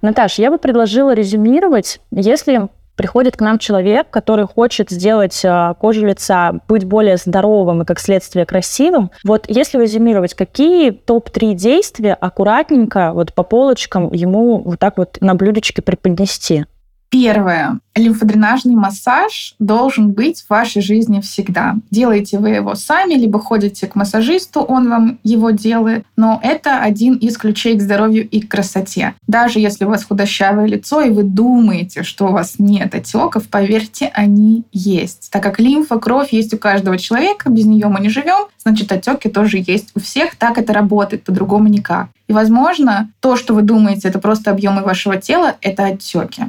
Наташа, 0.00 0.40
я 0.40 0.50
бы 0.50 0.56
предложила 0.56 1.12
резюмировать, 1.12 2.00
если 2.10 2.70
приходит 2.96 3.36
к 3.36 3.40
нам 3.40 3.58
человек, 3.58 4.10
который 4.10 4.46
хочет 4.46 4.90
сделать 4.90 5.44
э, 5.44 5.74
кожу 5.78 6.06
лица, 6.06 6.60
быть 6.66 6.84
более 6.84 7.16
здоровым 7.16 7.82
и, 7.82 7.84
как 7.84 8.00
следствие, 8.00 8.46
красивым. 8.46 9.10
Вот 9.24 9.44
если 9.48 9.80
резюмировать, 9.80 10.34
какие 10.34 10.90
топ-3 10.90 11.54
действия 11.54 12.14
аккуратненько 12.14 13.12
вот 13.12 13.32
по 13.32 13.42
полочкам 13.42 14.12
ему 14.12 14.62
вот 14.62 14.78
так 14.80 14.98
вот 14.98 15.18
на 15.20 15.34
блюдечке 15.34 15.82
преподнести? 15.82 16.64
Первое. 17.08 17.80
Лимфодренажный 17.94 18.74
массаж 18.74 19.54
должен 19.58 20.12
быть 20.12 20.42
в 20.42 20.50
вашей 20.50 20.82
жизни 20.82 21.20
всегда. 21.20 21.76
Делаете 21.90 22.38
вы 22.38 22.50
его 22.50 22.74
сами, 22.74 23.14
либо 23.14 23.38
ходите 23.38 23.86
к 23.86 23.94
массажисту, 23.94 24.60
он 24.60 24.90
вам 24.90 25.18
его 25.22 25.50
делает. 25.50 26.04
Но 26.16 26.38
это 26.42 26.80
один 26.80 27.14
из 27.14 27.38
ключей 27.38 27.78
к 27.78 27.82
здоровью 27.82 28.28
и 28.28 28.40
к 28.40 28.50
красоте. 28.50 29.14
Даже 29.26 29.60
если 29.60 29.84
у 29.84 29.88
вас 29.88 30.04
худощавое 30.04 30.66
лицо, 30.66 31.00
и 31.00 31.10
вы 31.10 31.22
думаете, 31.22 32.02
что 32.02 32.26
у 32.26 32.32
вас 32.32 32.56
нет 32.58 32.94
отеков, 32.94 33.48
поверьте, 33.48 34.10
они 34.12 34.64
есть. 34.72 35.30
Так 35.30 35.42
как 35.42 35.58
лимфа, 35.58 35.98
кровь 35.98 36.32
есть 36.32 36.52
у 36.52 36.58
каждого 36.58 36.98
человека, 36.98 37.48
без 37.48 37.64
нее 37.64 37.86
мы 37.86 38.00
не 38.00 38.10
живем, 38.10 38.48
значит, 38.58 38.92
отеки 38.92 39.28
тоже 39.28 39.62
есть 39.64 39.90
у 39.94 40.00
всех. 40.00 40.36
Так 40.36 40.58
это 40.58 40.72
работает, 40.72 41.24
по-другому 41.24 41.68
никак. 41.68 42.08
И, 42.28 42.32
возможно, 42.32 43.10
то, 43.20 43.36
что 43.36 43.54
вы 43.54 43.62
думаете, 43.62 44.08
это 44.08 44.18
просто 44.18 44.50
объемы 44.50 44.82
вашего 44.82 45.16
тела, 45.16 45.56
это 45.62 45.86
отеки. 45.86 46.46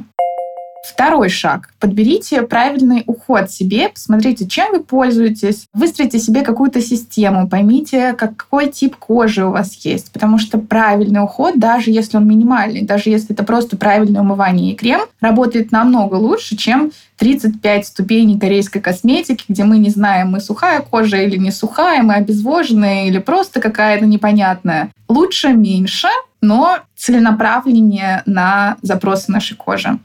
Второй 0.88 1.28
шаг. 1.28 1.68
Подберите 1.78 2.42
правильный 2.42 3.04
уход 3.06 3.50
себе, 3.50 3.90
посмотрите, 3.90 4.48
чем 4.48 4.72
вы 4.72 4.80
пользуетесь, 4.80 5.66
выстроите 5.74 6.18
себе 6.18 6.40
какую-то 6.40 6.80
систему, 6.80 7.48
поймите, 7.48 8.14
какой 8.14 8.70
тип 8.70 8.96
кожи 8.96 9.44
у 9.44 9.50
вас 9.50 9.74
есть. 9.84 10.10
Потому 10.12 10.38
что 10.38 10.58
правильный 10.58 11.22
уход, 11.22 11.58
даже 11.58 11.90
если 11.90 12.16
он 12.16 12.26
минимальный, 12.26 12.82
даже 12.82 13.10
если 13.10 13.34
это 13.34 13.44
просто 13.44 13.76
правильное 13.76 14.22
умывание 14.22 14.72
и 14.72 14.76
крем, 14.76 15.02
работает 15.20 15.72
намного 15.72 16.14
лучше, 16.14 16.56
чем 16.56 16.90
35 17.18 17.86
ступеней 17.86 18.38
корейской 18.38 18.80
косметики, 18.80 19.44
где 19.48 19.64
мы 19.64 19.78
не 19.78 19.90
знаем, 19.90 20.30
мы 20.30 20.40
сухая 20.40 20.80
кожа 20.80 21.18
или 21.18 21.36
не 21.36 21.50
сухая, 21.50 22.02
мы 22.02 22.14
обезвоженная 22.14 23.08
или 23.08 23.18
просто 23.18 23.60
какая-то 23.60 24.06
непонятная. 24.06 24.90
Лучше 25.06 25.48
меньше, 25.48 26.08
но 26.40 26.78
целенаправленнее 26.96 28.22
на 28.26 28.76
запросы 28.82 29.30
нашей 29.30 29.56
кожи. 29.56 29.98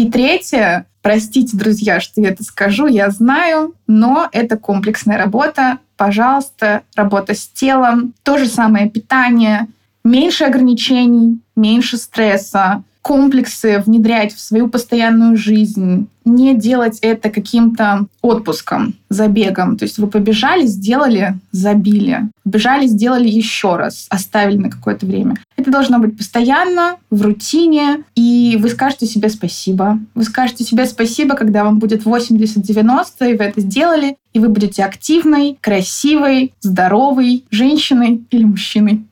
И 0.00 0.10
третье, 0.10 0.86
простите, 1.02 1.58
друзья, 1.58 2.00
что 2.00 2.22
я 2.22 2.30
это 2.30 2.42
скажу, 2.42 2.86
я 2.86 3.10
знаю, 3.10 3.74
но 3.86 4.30
это 4.32 4.56
комплексная 4.56 5.18
работа. 5.18 5.76
Пожалуйста, 5.98 6.84
работа 6.96 7.34
с 7.34 7.46
телом, 7.46 8.14
то 8.22 8.38
же 8.38 8.46
самое 8.46 8.88
питание, 8.88 9.66
меньше 10.02 10.44
ограничений, 10.44 11.42
меньше 11.54 11.98
стресса, 11.98 12.82
комплексы 13.02 13.82
внедрять 13.84 14.34
в 14.34 14.40
свою 14.40 14.68
постоянную 14.68 15.36
жизнь, 15.36 16.08
не 16.24 16.54
делать 16.54 16.98
это 17.00 17.30
каким-то 17.30 18.06
отпуском, 18.20 18.94
забегом. 19.08 19.76
То 19.76 19.84
есть 19.84 19.98
вы 19.98 20.06
побежали, 20.06 20.66
сделали, 20.66 21.38
забили. 21.50 22.28
Побежали, 22.44 22.86
сделали 22.86 23.28
еще 23.28 23.76
раз, 23.76 24.06
оставили 24.10 24.58
на 24.58 24.70
какое-то 24.70 25.06
время. 25.06 25.36
Это 25.56 25.70
должно 25.70 25.98
быть 25.98 26.16
постоянно, 26.16 26.96
в 27.10 27.22
рутине, 27.22 28.04
и 28.14 28.58
вы 28.60 28.68
скажете 28.68 29.06
себе 29.06 29.28
спасибо. 29.30 29.98
Вы 30.14 30.24
скажете 30.24 30.64
себе 30.64 30.84
спасибо, 30.86 31.34
когда 31.34 31.64
вам 31.64 31.78
будет 31.78 32.04
80-90, 32.04 33.04
и 33.20 33.36
вы 33.36 33.44
это 33.44 33.60
сделали, 33.60 34.16
и 34.32 34.38
вы 34.38 34.48
будете 34.48 34.84
активной, 34.84 35.58
красивой, 35.60 36.52
здоровой 36.60 37.44
женщиной 37.50 38.24
или 38.30 38.44
мужчиной. 38.44 39.06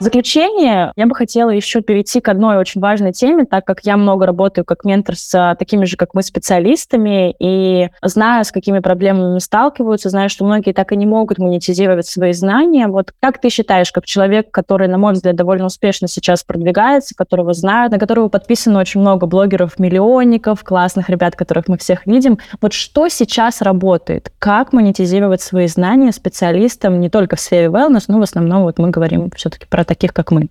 В 0.00 0.02
заключение 0.02 0.94
я 0.96 1.06
бы 1.06 1.14
хотела 1.14 1.50
еще 1.50 1.82
перейти 1.82 2.22
к 2.22 2.28
одной 2.28 2.56
очень 2.56 2.80
важной 2.80 3.12
теме, 3.12 3.44
так 3.44 3.66
как 3.66 3.80
я 3.84 3.98
много 3.98 4.24
работаю 4.24 4.64
как 4.64 4.86
ментор 4.86 5.14
с 5.14 5.34
а, 5.34 5.54
такими 5.56 5.84
же, 5.84 5.98
как 5.98 6.14
мы, 6.14 6.22
специалистами, 6.22 7.34
и 7.38 7.90
знаю, 8.00 8.46
с 8.46 8.50
какими 8.50 8.78
проблемами 8.78 9.38
сталкиваются, 9.40 10.08
знаю, 10.08 10.30
что 10.30 10.46
многие 10.46 10.72
так 10.72 10.92
и 10.92 10.96
не 10.96 11.04
могут 11.04 11.36
монетизировать 11.36 12.06
свои 12.06 12.32
знания. 12.32 12.88
Вот 12.88 13.12
как 13.20 13.42
ты 13.42 13.50
считаешь, 13.50 13.92
как 13.92 14.06
человек, 14.06 14.50
который, 14.50 14.88
на 14.88 14.96
мой 14.96 15.12
взгляд, 15.12 15.36
довольно 15.36 15.66
успешно 15.66 16.08
сейчас 16.08 16.44
продвигается, 16.44 17.14
которого 17.14 17.52
знают, 17.52 17.92
на 17.92 17.98
которого 17.98 18.30
подписано 18.30 18.80
очень 18.80 19.02
много 19.02 19.26
блогеров-миллионников, 19.26 20.64
классных 20.64 21.10
ребят, 21.10 21.36
которых 21.36 21.68
мы 21.68 21.76
всех 21.76 22.06
видим, 22.06 22.38
вот 22.62 22.72
что 22.72 23.08
сейчас 23.08 23.60
работает? 23.60 24.32
Как 24.38 24.72
монетизировать 24.72 25.42
свои 25.42 25.66
знания 25.66 26.10
специалистам 26.10 27.00
не 27.00 27.10
только 27.10 27.36
в 27.36 27.40
сфере 27.40 27.66
wellness, 27.66 28.04
но 28.08 28.18
в 28.18 28.22
основном 28.22 28.62
вот 28.62 28.78
мы 28.78 28.88
говорим 28.88 29.30
все-таки 29.36 29.66
про 29.66 29.89
таких, 29.90 30.14
как 30.14 30.30
мы? 30.30 30.48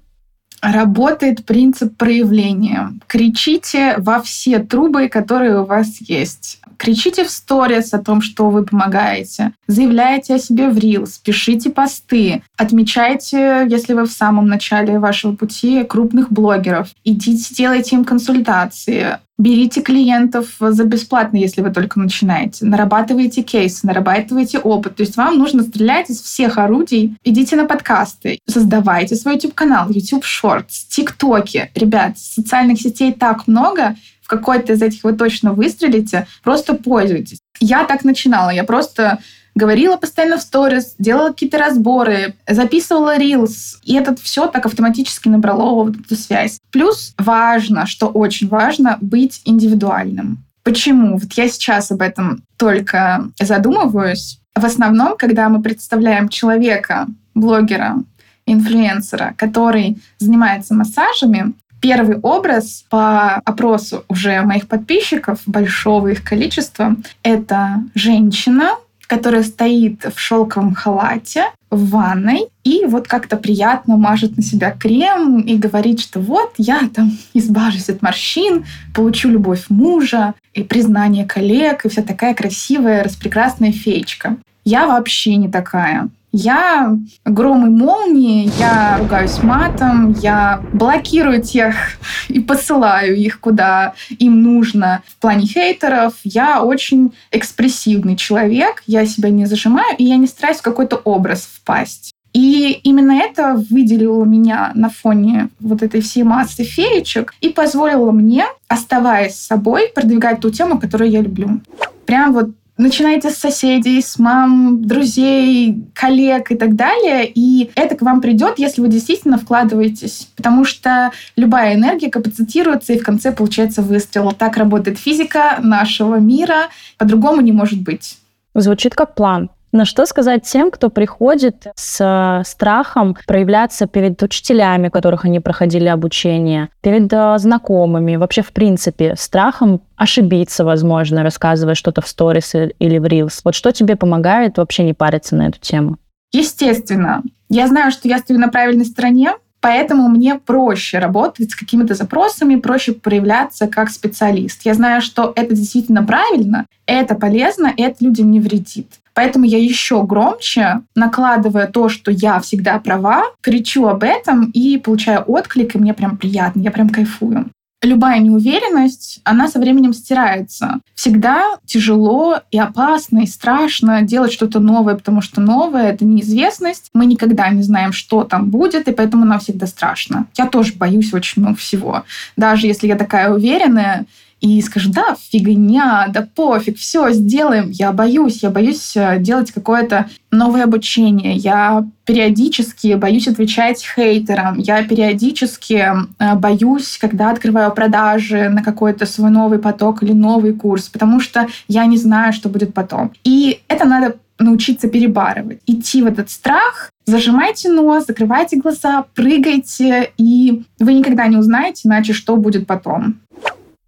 Работает 0.61 1.45
принцип 1.45 1.95
проявления. 1.95 2.91
Кричите 3.07 3.95
во 3.97 4.21
все 4.21 4.59
трубы, 4.59 5.07
которые 5.07 5.61
у 5.61 5.65
вас 5.65 6.01
есть. 6.01 6.59
Кричите 6.77 7.23
в 7.23 7.29
сторис 7.29 7.93
о 7.93 7.99
том, 7.99 8.21
что 8.21 8.49
вы 8.49 8.65
помогаете. 8.65 9.53
Заявляйте 9.67 10.35
о 10.35 10.39
себе 10.39 10.69
в 10.69 10.77
Reels, 10.77 11.19
пишите 11.23 11.69
посты. 11.69 12.43
Отмечайте, 12.57 13.65
если 13.69 13.93
вы 13.93 14.03
в 14.05 14.11
самом 14.11 14.47
начале 14.47 14.99
вашего 14.99 15.33
пути, 15.35 15.83
крупных 15.85 16.31
блогеров. 16.31 16.89
Идите, 17.05 17.55
делайте 17.55 17.95
им 17.95 18.03
консультации. 18.03 19.19
Берите 19.39 19.81
клиентов 19.81 20.57
за 20.59 20.83
бесплатно, 20.83 21.37
если 21.37 21.61
вы 21.61 21.71
только 21.71 21.97
начинаете. 21.97 22.65
Нарабатывайте 22.65 23.41
кейсы, 23.41 23.87
нарабатывайте 23.87 24.59
опыт. 24.59 24.97
То 24.97 25.03
есть 25.03 25.15
вам 25.15 25.37
нужно 25.37 25.63
стрелять 25.63 26.09
из 26.09 26.21
всех 26.21 26.57
орудий. 26.57 27.15
Идите 27.23 27.55
на 27.55 27.63
подкасты, 27.63 28.39
создавайте 28.45 29.15
свой 29.15 29.35
YouTube-канал, 29.35 29.89
YouTube 29.91 30.25
Shorts, 30.25 30.89
ТикТоки. 30.89 31.71
Ребят, 31.73 32.17
социальных 32.17 32.81
сетей 32.81 33.13
так 33.13 33.47
много, 33.47 33.95
в 34.21 34.27
какой-то 34.27 34.73
из 34.73 34.81
этих 34.81 35.05
вы 35.05 35.13
точно 35.13 35.53
выстрелите, 35.53 36.27
просто 36.43 36.73
пользуйтесь. 36.73 37.39
Я 37.61 37.85
так 37.85 38.03
начинала, 38.03 38.49
я 38.49 38.65
просто 38.65 39.19
говорила 39.59 39.97
постоянно 39.97 40.37
в 40.37 40.41
сторис, 40.41 40.95
делала 40.97 41.29
какие-то 41.29 41.57
разборы, 41.57 42.33
записывала 42.47 43.17
рилс, 43.17 43.79
и 43.83 43.95
это 43.95 44.15
все 44.15 44.47
так 44.47 44.65
автоматически 44.65 45.27
набрало 45.27 45.83
вот 45.83 45.95
эту 45.99 46.15
связь. 46.15 46.59
Плюс 46.71 47.13
важно, 47.17 47.85
что 47.85 48.07
очень 48.07 48.47
важно, 48.47 48.97
быть 49.01 49.41
индивидуальным. 49.45 50.43
Почему? 50.63 51.17
Вот 51.17 51.31
я 51.33 51.47
сейчас 51.49 51.91
об 51.91 52.01
этом 52.01 52.43
только 52.57 53.29
задумываюсь. 53.39 54.39
В 54.55 54.65
основном, 54.65 55.15
когда 55.17 55.49
мы 55.49 55.61
представляем 55.61 56.29
человека, 56.29 57.07
блогера, 57.35 57.97
инфлюенсера, 58.45 59.33
который 59.37 59.97
занимается 60.17 60.73
массажами, 60.73 61.53
Первый 61.81 62.17
образ 62.17 62.85
по 62.89 63.35
опросу 63.35 64.03
уже 64.09 64.41
моих 64.41 64.67
подписчиков, 64.67 65.39
большого 65.45 66.09
их 66.09 66.23
количества, 66.23 66.95
это 67.23 67.83
женщина, 67.95 68.71
которая 69.09 69.41
стоит 69.41 70.05
в 70.15 70.19
шелковом 70.19 70.75
халате 70.75 71.45
в 71.71 71.89
ванной 71.89 72.47
и 72.63 72.85
вот 72.85 73.07
как-то 73.07 73.37
приятно 73.37 73.97
мажет 73.97 74.37
на 74.37 74.43
себя 74.43 74.69
крем 74.69 75.39
и 75.39 75.57
говорит, 75.57 75.99
что 75.99 76.19
вот 76.19 76.53
я 76.57 76.87
там 76.93 77.17
избавлюсь 77.33 77.89
от 77.89 78.03
морщин, 78.03 78.65
получу 78.93 79.29
любовь 79.29 79.65
мужа 79.69 80.35
и 80.53 80.63
признание 80.63 81.25
коллег, 81.25 81.85
и 81.85 81.89
вся 81.89 82.03
такая 82.03 82.35
красивая, 82.35 83.03
распрекрасная 83.03 83.71
феечка. 83.71 84.37
Я 84.63 84.85
вообще 84.85 85.35
не 85.37 85.49
такая. 85.49 86.09
Я 86.31 86.95
гром 87.25 87.65
и 87.65 87.69
молнии, 87.69 88.51
я 88.59 88.97
ругаюсь 88.99 89.41
матом, 89.41 90.11
я 90.19 90.61
блокирую 90.73 91.41
тех 91.41 91.75
и 92.27 92.39
посылаю 92.39 93.15
их 93.15 93.39
куда 93.39 93.93
им 94.09 94.43
нужно. 94.43 95.01
В 95.07 95.17
плане 95.17 95.47
хейтеров 95.47 96.13
я 96.23 96.61
очень 96.61 97.13
экспрессивный 97.31 98.15
человек, 98.15 98.83
я 98.85 99.05
себя 99.05 99.29
не 99.29 99.45
зажимаю, 99.45 99.95
и 99.97 100.03
я 100.03 100.17
не 100.17 100.27
стараюсь 100.27 100.59
в 100.59 100.63
какой-то 100.63 100.97
образ 100.97 101.49
впасть. 101.51 102.13
И 102.33 102.79
именно 102.83 103.13
это 103.13 103.55
выделило 103.69 104.23
меня 104.23 104.71
на 104.75 104.89
фоне 104.89 105.49
вот 105.59 105.81
этой 105.81 106.01
всей 106.01 106.23
массы 106.23 106.63
феечек 106.63 107.33
и 107.41 107.49
позволило 107.49 108.11
мне, 108.11 108.45
оставаясь 108.67 109.35
собой, 109.35 109.91
продвигать 109.93 110.39
ту 110.39 110.51
тему, 110.51 110.79
которую 110.79 111.09
я 111.09 111.21
люблю. 111.21 111.59
Прям 112.05 112.33
вот 112.33 112.51
начинаете 112.79 113.29
с 113.29 113.35
соседей, 113.35 114.01
с 114.01 114.17
мам, 114.17 114.81
друзей, 114.81 115.83
коллег 115.93 116.51
и 116.51 116.55
так 116.55 116.75
далее. 116.75 117.29
И 117.33 117.69
это 117.75 117.95
к 117.95 118.01
вам 118.01 118.21
придет, 118.21 118.57
если 118.57 118.81
вы 118.81 118.87
действительно 118.87 119.37
вкладываетесь. 119.37 120.29
Потому 120.35 120.65
что 120.65 121.11
любая 121.35 121.75
энергия 121.75 122.09
капацитируется, 122.09 122.93
и 122.93 122.99
в 122.99 123.03
конце 123.03 123.31
получается 123.31 123.81
выстрел. 123.81 124.31
Так 124.31 124.57
работает 124.57 124.97
физика 124.97 125.59
нашего 125.61 126.15
мира. 126.15 126.69
По-другому 126.97 127.41
не 127.41 127.51
может 127.51 127.81
быть. 127.81 128.17
Звучит 128.55 128.95
как 128.95 129.13
план. 129.13 129.49
На 129.71 129.85
что 129.85 130.05
сказать 130.07 130.43
тем, 130.43 130.71
кто 130.71 130.89
приходит 130.89 131.67
с 131.75 131.99
э, 132.01 132.43
страхом 132.43 133.15
проявляться 133.27 133.85
перед 133.85 134.21
учителями, 134.23 134.89
которых 134.89 135.25
они 135.25 135.39
проходили 135.39 135.87
обучение, 135.87 136.69
перед 136.81 137.11
э, 137.13 137.37
знакомыми, 137.37 138.15
вообще 138.15 138.41
в 138.41 138.51
принципе, 138.51 139.15
страхом 139.15 139.81
ошибиться, 139.95 140.65
возможно, 140.65 141.21
рассказывая 141.21 141.75
что-то 141.75 142.01
в 142.01 142.07
сторис 142.07 142.55
или 142.55 142.97
в 142.97 143.05
рилс. 143.05 143.41
Вот 143.43 143.53
что 143.53 143.71
тебе 143.71 143.95
помогает 143.95 144.57
вообще 144.57 144.83
не 144.83 144.93
париться 144.93 145.35
на 145.35 145.49
эту 145.49 145.59
тему? 145.59 145.97
Естественно. 146.31 147.21
Я 147.49 147.67
знаю, 147.67 147.91
что 147.91 148.07
я 148.07 148.17
стою 148.19 148.39
на 148.39 148.49
правильной 148.49 148.85
стороне, 148.85 149.33
Поэтому 149.61 150.07
мне 150.07 150.35
проще 150.35 150.99
работать 150.99 151.51
с 151.51 151.55
какими-то 151.55 151.93
запросами, 151.93 152.55
проще 152.55 152.93
проявляться 152.93 153.67
как 153.67 153.89
специалист. 153.89 154.61
Я 154.65 154.73
знаю, 154.73 155.01
что 155.01 155.33
это 155.35 155.55
действительно 155.55 156.03
правильно, 156.03 156.65
это 156.85 157.15
полезно, 157.15 157.73
и 157.75 157.81
это 157.81 158.03
людям 158.03 158.31
не 158.31 158.39
вредит. 158.39 158.87
Поэтому 159.13 159.45
я 159.45 159.57
еще 159.57 160.03
громче, 160.03 160.81
накладывая 160.95 161.67
то, 161.67 161.89
что 161.89 162.09
я 162.09 162.39
всегда 162.39 162.79
права, 162.79 163.25
кричу 163.41 163.87
об 163.87 164.03
этом 164.03 164.49
и 164.51 164.77
получаю 164.77 165.23
отклик, 165.27 165.75
и 165.75 165.77
мне 165.77 165.93
прям 165.93 166.17
приятно, 166.17 166.61
я 166.61 166.71
прям 166.71 166.89
кайфую 166.89 167.49
любая 167.81 168.19
неуверенность, 168.19 169.21
она 169.23 169.47
со 169.47 169.59
временем 169.59 169.93
стирается. 169.93 170.79
Всегда 170.95 171.57
тяжело 171.65 172.39
и 172.51 172.59
опасно, 172.59 173.19
и 173.19 173.27
страшно 173.27 174.01
делать 174.01 174.33
что-то 174.33 174.59
новое, 174.59 174.95
потому 174.95 175.21
что 175.21 175.39
новое— 175.39 175.91
это 175.93 176.05
неизвестность. 176.05 176.89
Мы 176.93 177.05
никогда 177.05 177.49
не 177.49 177.63
знаем, 177.63 177.93
что 177.93 178.23
там 178.23 178.49
будет, 178.49 178.87
и 178.87 178.91
поэтому 178.91 179.25
нам 179.25 179.39
всегда 179.39 179.67
страшно. 179.67 180.27
Я 180.37 180.47
тоже 180.47 180.73
боюсь 180.73 181.13
очень 181.13 181.41
много 181.41 181.57
всего. 181.57 182.03
Даже 182.35 182.67
если 182.67 182.87
я 182.87 182.95
такая 182.95 183.33
уверенная, 183.33 184.05
и 184.41 184.61
скажу, 184.61 184.89
да, 184.91 185.15
фигня, 185.19 186.07
да 186.09 186.27
пофиг, 186.33 186.77
все, 186.77 187.11
сделаем. 187.11 187.69
Я 187.71 187.91
боюсь, 187.91 188.41
я 188.41 188.49
боюсь 188.49 188.95
э, 188.95 189.19
делать 189.19 189.51
какое-то 189.51 190.09
новое 190.31 190.63
обучение. 190.63 191.35
Я 191.35 191.85
периодически 192.05 192.95
боюсь 192.95 193.27
отвечать 193.27 193.85
хейтерам. 193.85 194.57
Я 194.57 194.83
периодически 194.83 195.93
э, 196.19 196.35
боюсь, 196.35 196.97
когда 196.99 197.31
открываю 197.31 197.71
продажи 197.73 198.49
на 198.49 198.63
какой-то 198.63 199.05
свой 199.05 199.29
новый 199.29 199.59
поток 199.59 200.03
или 200.03 200.13
новый 200.13 200.53
курс, 200.53 200.87
потому 200.87 201.19
что 201.19 201.47
я 201.67 201.85
не 201.85 201.97
знаю, 201.97 202.31
что 202.31 202.49
будет 202.49 202.73
потом. 202.73 203.11
И 203.23 203.61
это 203.67 203.85
надо 203.85 204.15
научиться 204.39 204.87
перебарывать. 204.87 205.59
Идти 205.67 206.01
в 206.01 206.05
этот 206.05 206.29
страх, 206.29 206.89
зажимайте 207.05 207.69
нос, 207.69 208.05
закрывайте 208.07 208.57
глаза, 208.57 209.05
прыгайте, 209.13 210.11
и 210.17 210.63
вы 210.79 210.93
никогда 210.93 211.27
не 211.27 211.37
узнаете, 211.37 211.87
иначе 211.87 212.13
что 212.13 212.37
будет 212.37 212.65
потом. 212.65 213.19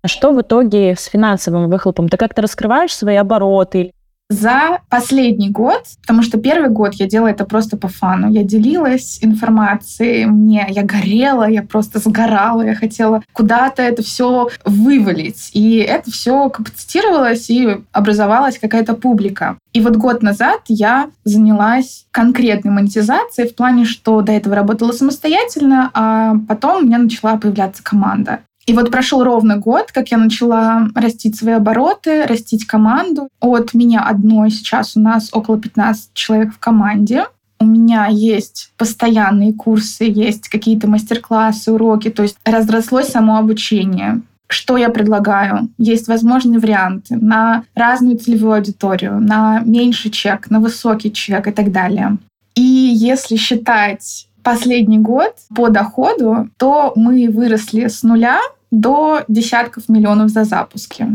А 0.04 0.08
что 0.08 0.32
в 0.32 0.42
итоге 0.42 0.96
с 0.96 1.06
финансовым 1.06 1.70
выхлопом? 1.70 2.10
Ты 2.10 2.18
как-то 2.18 2.42
раскрываешь 2.42 2.96
свои 2.96 3.16
обороты? 3.16 3.94
За 4.32 4.80
последний 4.90 5.50
год, 5.50 5.84
потому 6.00 6.24
что 6.24 6.40
первый 6.40 6.70
год 6.70 6.94
я 6.94 7.06
делала 7.06 7.28
это 7.28 7.44
просто 7.44 7.76
по 7.76 7.90
фану. 7.90 8.32
Я 8.32 8.44
делилась 8.44 9.20
информацией, 9.22 10.26
мне 10.26 10.66
я 10.70 10.84
горела, 10.84 11.50
я 11.50 11.64
просто 11.64 12.00
сгорала, 12.00 12.62
я 12.62 12.74
хотела 12.74 13.22
куда-то 13.34 13.82
это 13.82 14.02
все 14.04 14.48
вывалить. 14.64 15.52
И 15.52 15.80
это 15.80 16.12
все 16.12 16.50
капацитировалось, 16.50 17.50
и 17.50 17.82
образовалась 17.92 18.58
какая-то 18.58 18.94
публика. 18.94 19.58
И 19.74 19.82
вот 19.82 19.98
год 19.98 20.24
назад 20.24 20.62
я 20.68 21.10
занялась 21.26 22.06
конкретной 22.12 22.72
монетизацией 22.72 23.50
в 23.50 23.56
плане, 23.56 23.84
что 23.84 24.22
до 24.22 24.32
этого 24.32 24.56
работала 24.56 24.94
самостоятельно, 24.94 25.92
а 25.94 26.36
потом 26.48 26.84
у 26.84 26.86
меня 26.86 27.00
начала 27.00 27.36
появляться 27.36 27.84
команда. 27.84 28.40
И 28.66 28.74
вот 28.74 28.92
прошел 28.92 29.24
ровно 29.24 29.58
год, 29.58 29.92
как 29.92 30.10
я 30.10 30.18
начала 30.18 30.88
растить 30.94 31.36
свои 31.36 31.56
обороты, 31.56 32.26
растить 32.26 32.66
команду. 32.66 33.28
От 33.40 33.74
меня 33.74 34.02
одной 34.02 34.52
сейчас 34.52 34.96
у 34.96 35.00
нас 35.00 35.30
около 35.32 35.60
15 35.60 36.14
человек 36.14 36.54
в 36.54 36.60
команде. 36.60 37.26
У 37.60 37.66
меня 37.66 38.08
есть 38.08 38.72
постоянные 38.78 39.54
курсы, 39.54 40.06
есть 40.06 40.50
какие-то 40.50 40.88
мастер-классы, 40.88 41.72
уроки, 41.72 42.10
то 42.10 42.24
есть 42.24 42.38
разрослось 42.44 43.10
само 43.10 43.38
обучение. 43.38 44.22
Что 44.48 44.78
я 44.78 44.90
предлагаю? 44.90 45.70
Есть 45.78 46.08
возможные 46.08 46.60
варианты 46.60 47.16
на 47.16 47.64
разную 47.74 48.18
целевую 48.18 48.56
аудиторию, 48.56 49.20
на 49.22 49.62
меньший 49.62 50.12
чек, 50.12 50.50
на 50.50 50.60
высокий 50.60 51.14
чек 51.14 51.48
и 51.48 51.52
так 51.52 51.72
далее. 51.72 52.18
И 52.56 52.62
если 52.62 53.38
считать 53.38 54.28
последний 54.44 55.00
год 55.00 55.36
по 55.56 55.70
доходу, 55.70 56.50
то 56.58 56.94
мы 56.96 57.30
выросли 57.30 57.88
с 57.88 58.04
нуля 58.04 58.40
до 58.72 59.24
десятков 59.28 59.90
миллионов 59.90 60.30
за 60.30 60.44
запуски. 60.44 61.08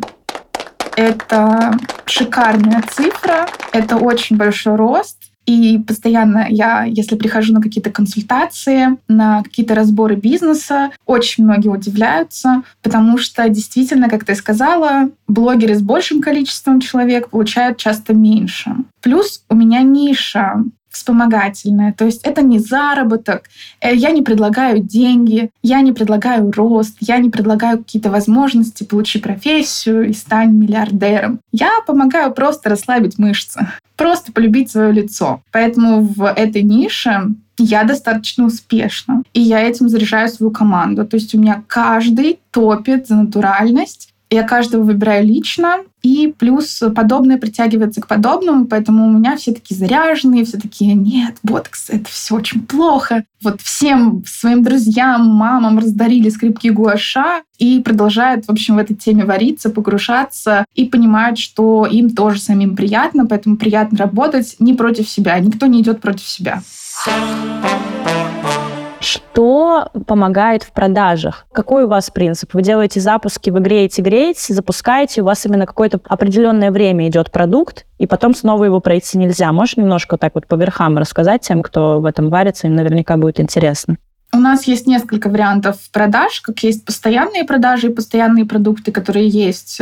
Это 0.96 1.76
шикарная 2.06 2.82
цифра, 2.90 3.46
это 3.72 3.96
очень 3.96 4.36
большой 4.36 4.76
рост. 4.76 5.16
И 5.46 5.78
постоянно 5.78 6.46
я, 6.48 6.82
если 6.82 7.14
прихожу 7.14 7.52
на 7.54 7.62
какие-то 7.62 7.90
консультации, 7.90 8.96
на 9.06 9.44
какие-то 9.44 9.76
разборы 9.76 10.16
бизнеса, 10.16 10.90
очень 11.06 11.44
многие 11.44 11.68
удивляются, 11.68 12.62
потому 12.82 13.16
что 13.16 13.48
действительно, 13.48 14.08
как 14.08 14.24
ты 14.24 14.34
сказала, 14.34 15.08
блогеры 15.28 15.76
с 15.76 15.82
большим 15.82 16.20
количеством 16.20 16.80
человек 16.80 17.30
получают 17.30 17.78
часто 17.78 18.12
меньше. 18.12 18.72
Плюс 19.00 19.44
у 19.48 19.54
меня 19.54 19.82
ниша 19.82 20.64
вспомогательное. 20.96 21.92
То 21.92 22.04
есть 22.04 22.22
это 22.22 22.42
не 22.42 22.58
заработок, 22.58 23.44
э, 23.80 23.94
я 23.94 24.10
не 24.10 24.22
предлагаю 24.22 24.80
деньги, 24.80 25.50
я 25.62 25.80
не 25.80 25.92
предлагаю 25.92 26.50
рост, 26.50 26.96
я 27.00 27.18
не 27.18 27.30
предлагаю 27.30 27.78
какие-то 27.78 28.10
возможности, 28.10 28.84
получи 28.84 29.18
профессию 29.18 30.08
и 30.08 30.12
стань 30.12 30.52
миллиардером. 30.52 31.40
Я 31.52 31.70
помогаю 31.86 32.32
просто 32.32 32.70
расслабить 32.70 33.18
мышцы, 33.18 33.68
просто 33.96 34.32
полюбить 34.32 34.70
свое 34.70 34.92
лицо. 34.92 35.42
Поэтому 35.52 36.02
в 36.02 36.24
этой 36.24 36.62
нише 36.62 37.34
я 37.58 37.84
достаточно 37.84 38.46
успешна. 38.46 39.22
И 39.32 39.40
я 39.40 39.60
этим 39.60 39.88
заряжаю 39.88 40.28
свою 40.28 40.50
команду. 40.50 41.06
То 41.06 41.16
есть 41.16 41.34
у 41.34 41.38
меня 41.38 41.62
каждый 41.66 42.38
топит 42.50 43.08
за 43.08 43.16
натуральность, 43.16 44.10
я 44.28 44.42
каждого 44.42 44.82
выбираю 44.82 45.24
лично, 45.24 45.78
и 46.06 46.32
плюс 46.32 46.82
подобное 46.94 47.36
притягивается 47.36 48.00
к 48.00 48.06
подобному, 48.06 48.66
поэтому 48.66 49.06
у 49.06 49.10
меня 49.10 49.36
все 49.36 49.52
такие 49.52 49.76
заряженные, 49.76 50.44
все 50.44 50.56
такие, 50.56 50.94
нет, 50.94 51.36
ботокс, 51.42 51.90
это 51.90 52.08
все 52.08 52.36
очень 52.36 52.62
плохо. 52.62 53.24
Вот 53.42 53.60
всем 53.60 54.22
своим 54.24 54.62
друзьям, 54.62 55.26
мамам 55.26 55.78
раздарили 55.78 56.28
скрипки 56.28 56.68
гуаша 56.68 57.42
и 57.58 57.80
продолжают, 57.80 58.46
в 58.46 58.50
общем, 58.50 58.76
в 58.76 58.78
этой 58.78 58.94
теме 58.94 59.24
вариться, 59.24 59.68
погружаться 59.68 60.64
и 60.74 60.84
понимают, 60.84 61.38
что 61.38 61.86
им 61.86 62.10
тоже 62.10 62.40
самим 62.40 62.76
приятно, 62.76 63.26
поэтому 63.26 63.56
приятно 63.56 63.98
работать 63.98 64.56
не 64.60 64.74
против 64.74 65.08
себя. 65.08 65.38
Никто 65.40 65.66
не 65.66 65.80
идет 65.80 66.00
против 66.00 66.28
себя. 66.28 66.62
Что 69.06 69.88
помогает 70.06 70.64
в 70.64 70.72
продажах? 70.72 71.46
Какой 71.52 71.84
у 71.84 71.86
вас 71.86 72.10
принцип? 72.10 72.54
Вы 72.54 72.62
делаете 72.62 72.98
запуски, 72.98 73.50
вы 73.50 73.60
греете, 73.60 74.02
греете, 74.02 74.52
запускаете, 74.52 75.22
у 75.22 75.26
вас 75.26 75.46
именно 75.46 75.64
какое-то 75.64 76.00
определенное 76.08 76.72
время 76.72 77.06
идет 77.06 77.30
продукт, 77.30 77.86
и 77.98 78.08
потом 78.08 78.34
снова 78.34 78.64
его 78.64 78.80
пройти 78.80 79.16
нельзя. 79.16 79.52
Можешь 79.52 79.76
немножко 79.76 80.16
так 80.16 80.34
вот 80.34 80.48
по 80.48 80.56
верхам 80.56 80.98
рассказать 80.98 81.42
тем, 81.42 81.62
кто 81.62 82.00
в 82.00 82.04
этом 82.04 82.30
варится, 82.30 82.66
им 82.66 82.74
наверняка 82.74 83.16
будет 83.16 83.38
интересно. 83.38 83.96
У 84.32 84.38
нас 84.38 84.64
есть 84.66 84.88
несколько 84.88 85.28
вариантов 85.28 85.76
продаж, 85.92 86.40
как 86.40 86.58
есть 86.64 86.84
постоянные 86.84 87.44
продажи 87.44 87.86
и 87.86 87.94
постоянные 87.94 88.44
продукты, 88.44 88.90
которые 88.90 89.28
есть 89.28 89.80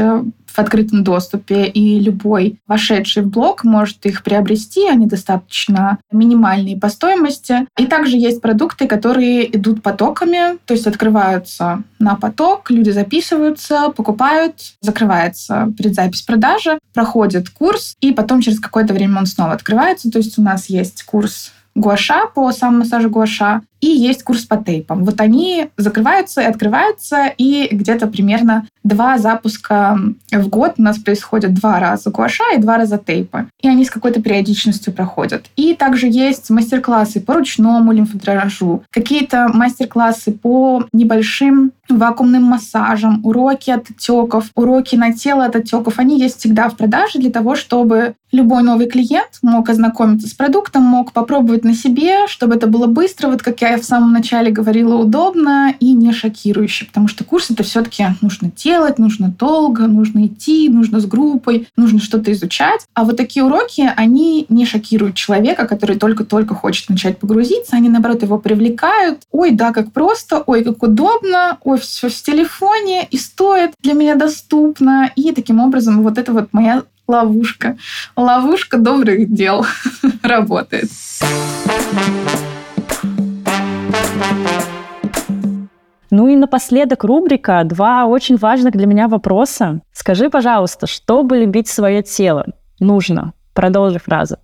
в 0.54 0.58
открытом 0.58 1.02
доступе, 1.02 1.66
и 1.66 1.98
любой 1.98 2.60
вошедший 2.66 3.24
в 3.24 3.28
блог 3.28 3.64
может 3.64 4.06
их 4.06 4.22
приобрести, 4.22 4.88
они 4.88 5.06
достаточно 5.06 5.98
минимальные 6.12 6.76
по 6.76 6.88
стоимости. 6.88 7.66
И 7.78 7.86
также 7.86 8.16
есть 8.16 8.40
продукты, 8.40 8.86
которые 8.86 9.54
идут 9.56 9.82
потоками, 9.82 10.58
то 10.64 10.74
есть 10.74 10.86
открываются 10.86 11.82
на 11.98 12.14
поток, 12.14 12.70
люди 12.70 12.90
записываются, 12.90 13.90
покупают, 13.90 14.74
закрывается 14.80 15.72
предзапись 15.76 16.22
продажи, 16.22 16.78
проходит 16.92 17.50
курс, 17.50 17.96
и 18.00 18.12
потом 18.12 18.40
через 18.40 18.60
какое-то 18.60 18.94
время 18.94 19.18
он 19.18 19.26
снова 19.26 19.52
открывается. 19.52 20.10
То 20.10 20.18
есть 20.18 20.38
у 20.38 20.42
нас 20.42 20.66
есть 20.66 21.02
курс 21.02 21.52
гуаша 21.74 22.26
по 22.34 22.52
самомассажу 22.52 23.10
гуаша 23.10 23.62
и 23.80 23.86
есть 23.86 24.22
курс 24.22 24.44
по 24.44 24.56
тейпам. 24.56 25.04
Вот 25.04 25.20
они 25.20 25.68
закрываются 25.76 26.40
и 26.40 26.46
открываются, 26.46 27.32
и 27.36 27.68
где-то 27.70 28.06
примерно 28.06 28.66
два 28.82 29.18
запуска 29.18 29.98
в 30.30 30.48
год 30.48 30.74
у 30.78 30.82
нас 30.82 30.98
происходят 30.98 31.54
два 31.54 31.80
раза 31.80 32.10
гуаша 32.10 32.44
и 32.54 32.60
два 32.60 32.76
раза 32.76 32.98
тейпа. 32.98 33.46
И 33.60 33.68
они 33.68 33.84
с 33.84 33.90
какой-то 33.90 34.22
периодичностью 34.22 34.92
проходят. 34.92 35.46
И 35.56 35.74
также 35.74 36.06
есть 36.06 36.50
мастер-классы 36.50 37.20
по 37.20 37.34
ручному 37.34 37.92
лимфодренажу, 37.92 38.84
какие-то 38.90 39.48
мастер-классы 39.52 40.32
по 40.32 40.84
небольшим 40.92 41.72
вакуумным 41.88 42.42
массажам, 42.42 43.20
уроки 43.24 43.70
от 43.70 43.90
отеков, 43.90 44.50
уроки 44.54 44.96
на 44.96 45.12
тело 45.12 45.44
от 45.44 45.56
отеков. 45.56 45.98
Они 45.98 46.18
есть 46.18 46.38
всегда 46.38 46.68
в 46.68 46.76
продаже 46.76 47.18
для 47.18 47.30
того, 47.30 47.56
чтобы 47.56 48.14
любой 48.32 48.62
новый 48.62 48.86
клиент 48.86 49.38
мог 49.42 49.68
ознакомиться 49.68 50.28
с 50.28 50.32
продуктом, 50.32 50.82
мог 50.82 51.12
попробовать 51.12 51.64
на 51.64 51.74
себе, 51.74 52.26
чтобы 52.26 52.56
это 52.56 52.66
было 52.66 52.86
быстро, 52.86 53.28
вот 53.28 53.42
как 53.42 53.60
я 53.60 53.63
в 53.80 53.84
самом 53.84 54.12
начале 54.12 54.50
говорила, 54.50 54.94
удобно 54.94 55.74
и 55.80 55.92
не 55.92 56.12
шокирующе, 56.12 56.86
потому 56.86 57.08
что 57.08 57.24
курс 57.24 57.50
это 57.50 57.62
все-таки 57.62 58.06
нужно 58.20 58.50
делать, 58.54 58.98
нужно 58.98 59.28
долго, 59.28 59.86
нужно 59.86 60.26
идти, 60.26 60.68
нужно 60.68 61.00
с 61.00 61.06
группой, 61.06 61.68
нужно 61.76 62.00
что-то 62.00 62.32
изучать. 62.32 62.82
А 62.94 63.04
вот 63.04 63.16
такие 63.16 63.44
уроки, 63.44 63.90
они 63.96 64.46
не 64.48 64.66
шокируют 64.66 65.16
человека, 65.16 65.66
который 65.66 65.96
только-только 65.96 66.54
хочет 66.54 66.88
начать 66.88 67.18
погрузиться, 67.18 67.76
они, 67.76 67.88
наоборот, 67.88 68.22
его 68.22 68.38
привлекают. 68.38 69.22
Ой, 69.30 69.50
да, 69.50 69.72
как 69.72 69.92
просто, 69.92 70.42
ой, 70.46 70.62
как 70.62 70.82
удобно, 70.82 71.58
ой, 71.64 71.78
все 71.78 72.08
в 72.08 72.22
телефоне 72.22 73.06
и 73.10 73.16
стоит, 73.16 73.72
для 73.82 73.94
меня 73.94 74.14
доступно. 74.14 75.10
И 75.16 75.32
таким 75.32 75.60
образом 75.60 76.02
вот 76.02 76.18
это 76.18 76.32
вот 76.32 76.48
моя 76.52 76.82
ловушка. 77.06 77.76
Ловушка 78.16 78.78
добрых 78.78 79.32
дел 79.32 79.66
работает. 80.22 80.90
Ну 86.10 86.28
и 86.28 86.36
напоследок 86.36 87.02
рубрика 87.02 87.62
«Два 87.64 88.06
очень 88.06 88.36
важных 88.36 88.74
для 88.76 88.86
меня 88.86 89.08
вопроса». 89.08 89.80
Скажи, 89.92 90.30
пожалуйста, 90.30 90.86
чтобы 90.86 91.38
любить 91.38 91.66
свое 91.66 92.02
тело, 92.02 92.46
нужно? 92.78 93.32
Продолжи 93.52 93.98
фразу. 93.98 94.36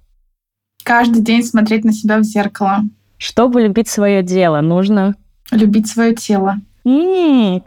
Каждый 0.82 1.22
день 1.22 1.44
смотреть 1.44 1.84
на 1.84 1.92
себя 1.92 2.18
в 2.18 2.24
зеркало. 2.24 2.80
Чтобы 3.18 3.62
любить 3.62 3.88
свое 3.88 4.22
дело, 4.22 4.60
нужно? 4.60 5.14
Любить 5.52 5.88
свое 5.88 6.14
тело. 6.14 6.56
М-м, 6.84 7.62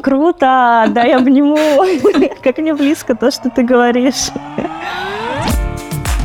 круто! 0.00 0.86
Да, 0.94 1.02
я 1.04 1.18
обниму. 1.18 1.56
Как 2.44 2.58
мне 2.58 2.74
близко 2.74 3.14
то, 3.16 3.30
что 3.30 3.50
ты 3.50 3.64
говоришь. 3.64 4.30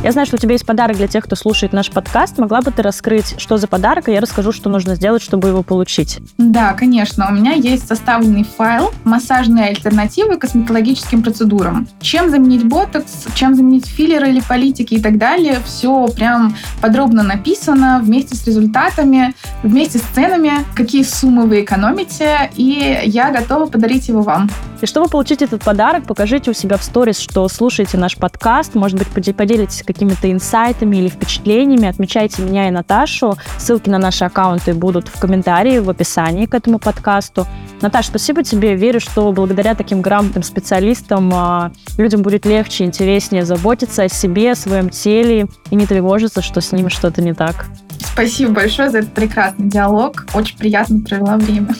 Я 0.06 0.12
знаю, 0.12 0.24
что 0.24 0.36
у 0.36 0.38
тебя 0.38 0.52
есть 0.52 0.64
подарок 0.64 0.98
для 0.98 1.08
тех, 1.08 1.24
кто 1.24 1.34
слушает 1.34 1.72
наш 1.72 1.90
подкаст. 1.90 2.38
Могла 2.38 2.60
бы 2.60 2.70
ты 2.70 2.80
раскрыть, 2.80 3.34
что 3.38 3.56
за 3.56 3.66
подарок, 3.66 4.08
и 4.08 4.12
я 4.12 4.20
расскажу, 4.20 4.52
что 4.52 4.70
нужно 4.70 4.94
сделать, 4.94 5.20
чтобы 5.20 5.48
его 5.48 5.64
получить. 5.64 6.20
Да, 6.38 6.74
конечно. 6.74 7.26
У 7.28 7.32
меня 7.32 7.54
есть 7.54 7.88
составленный 7.88 8.44
файл 8.44 8.92
«Массажные 9.02 9.70
альтернативы 9.70 10.36
косметологическим 10.36 11.24
процедурам». 11.24 11.88
Чем 12.00 12.30
заменить 12.30 12.68
ботокс, 12.68 13.26
чем 13.34 13.56
заменить 13.56 13.88
филлеры 13.88 14.28
или 14.28 14.40
политики 14.48 14.94
и 14.94 15.02
так 15.02 15.18
далее. 15.18 15.58
Все 15.64 16.06
прям 16.06 16.54
подробно 16.80 17.24
написано 17.24 18.00
вместе 18.00 18.36
с 18.36 18.46
результатами, 18.46 19.34
вместе 19.64 19.98
с 19.98 20.02
ценами, 20.02 20.52
какие 20.76 21.02
суммы 21.02 21.46
вы 21.46 21.62
экономите, 21.62 22.52
и 22.54 23.00
я 23.06 23.32
готова 23.32 23.66
подарить 23.66 24.06
его 24.06 24.22
вам. 24.22 24.48
И 24.80 24.86
чтобы 24.86 25.08
получить 25.08 25.42
этот 25.42 25.64
подарок, 25.64 26.04
покажите 26.06 26.50
у 26.50 26.54
себя 26.54 26.76
в 26.76 26.84
сторис, 26.84 27.18
что 27.18 27.48
слушаете 27.48 27.96
наш 27.96 28.16
подкаст, 28.16 28.74
может 28.74 28.98
быть, 28.98 29.08
поделитесь 29.34 29.82
какими-то 29.96 30.30
инсайтами 30.30 30.96
или 30.96 31.08
впечатлениями, 31.08 31.88
отмечайте 31.88 32.42
меня 32.42 32.68
и 32.68 32.70
Наташу. 32.70 33.36
Ссылки 33.56 33.88
на 33.88 33.98
наши 33.98 34.24
аккаунты 34.24 34.74
будут 34.74 35.08
в 35.08 35.18
комментарии, 35.18 35.78
в 35.78 35.88
описании 35.88 36.44
к 36.44 36.54
этому 36.54 36.78
подкасту. 36.78 37.46
Наташа, 37.80 38.08
спасибо 38.10 38.42
тебе. 38.42 38.76
Верю, 38.76 39.00
что 39.00 39.32
благодаря 39.32 39.74
таким 39.74 40.02
грамотным 40.02 40.42
специалистам 40.42 41.32
а, 41.34 41.72
людям 41.96 42.20
будет 42.20 42.44
легче, 42.44 42.84
интереснее 42.84 43.46
заботиться 43.46 44.02
о 44.02 44.08
себе, 44.08 44.52
о 44.52 44.54
своем 44.54 44.90
теле 44.90 45.46
и 45.70 45.74
не 45.74 45.86
тревожиться, 45.86 46.42
что 46.42 46.60
с 46.60 46.72
ним 46.72 46.90
что-то 46.90 47.22
не 47.22 47.32
так. 47.32 47.66
Спасибо 47.98 48.52
большое 48.52 48.90
за 48.90 48.98
этот 48.98 49.14
прекрасный 49.14 49.68
диалог. 49.68 50.26
Очень 50.34 50.58
приятно 50.58 51.00
провела 51.00 51.36
время. 51.38 51.74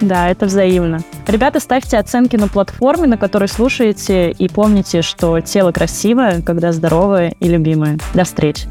Да, 0.00 0.30
это 0.30 0.46
взаимно. 0.46 1.00
Ребята, 1.26 1.60
ставьте 1.60 1.98
оценки 1.98 2.36
на 2.36 2.48
платформе, 2.48 3.06
на 3.06 3.18
которой 3.18 3.48
слушаете, 3.48 4.30
и 4.30 4.48
помните, 4.48 5.02
что 5.02 5.40
тело 5.40 5.72
красивое, 5.72 6.40
когда 6.42 6.72
здоровое 6.72 7.34
и 7.40 7.48
любимое. 7.48 7.98
До 8.14 8.24
встречи! 8.24 8.62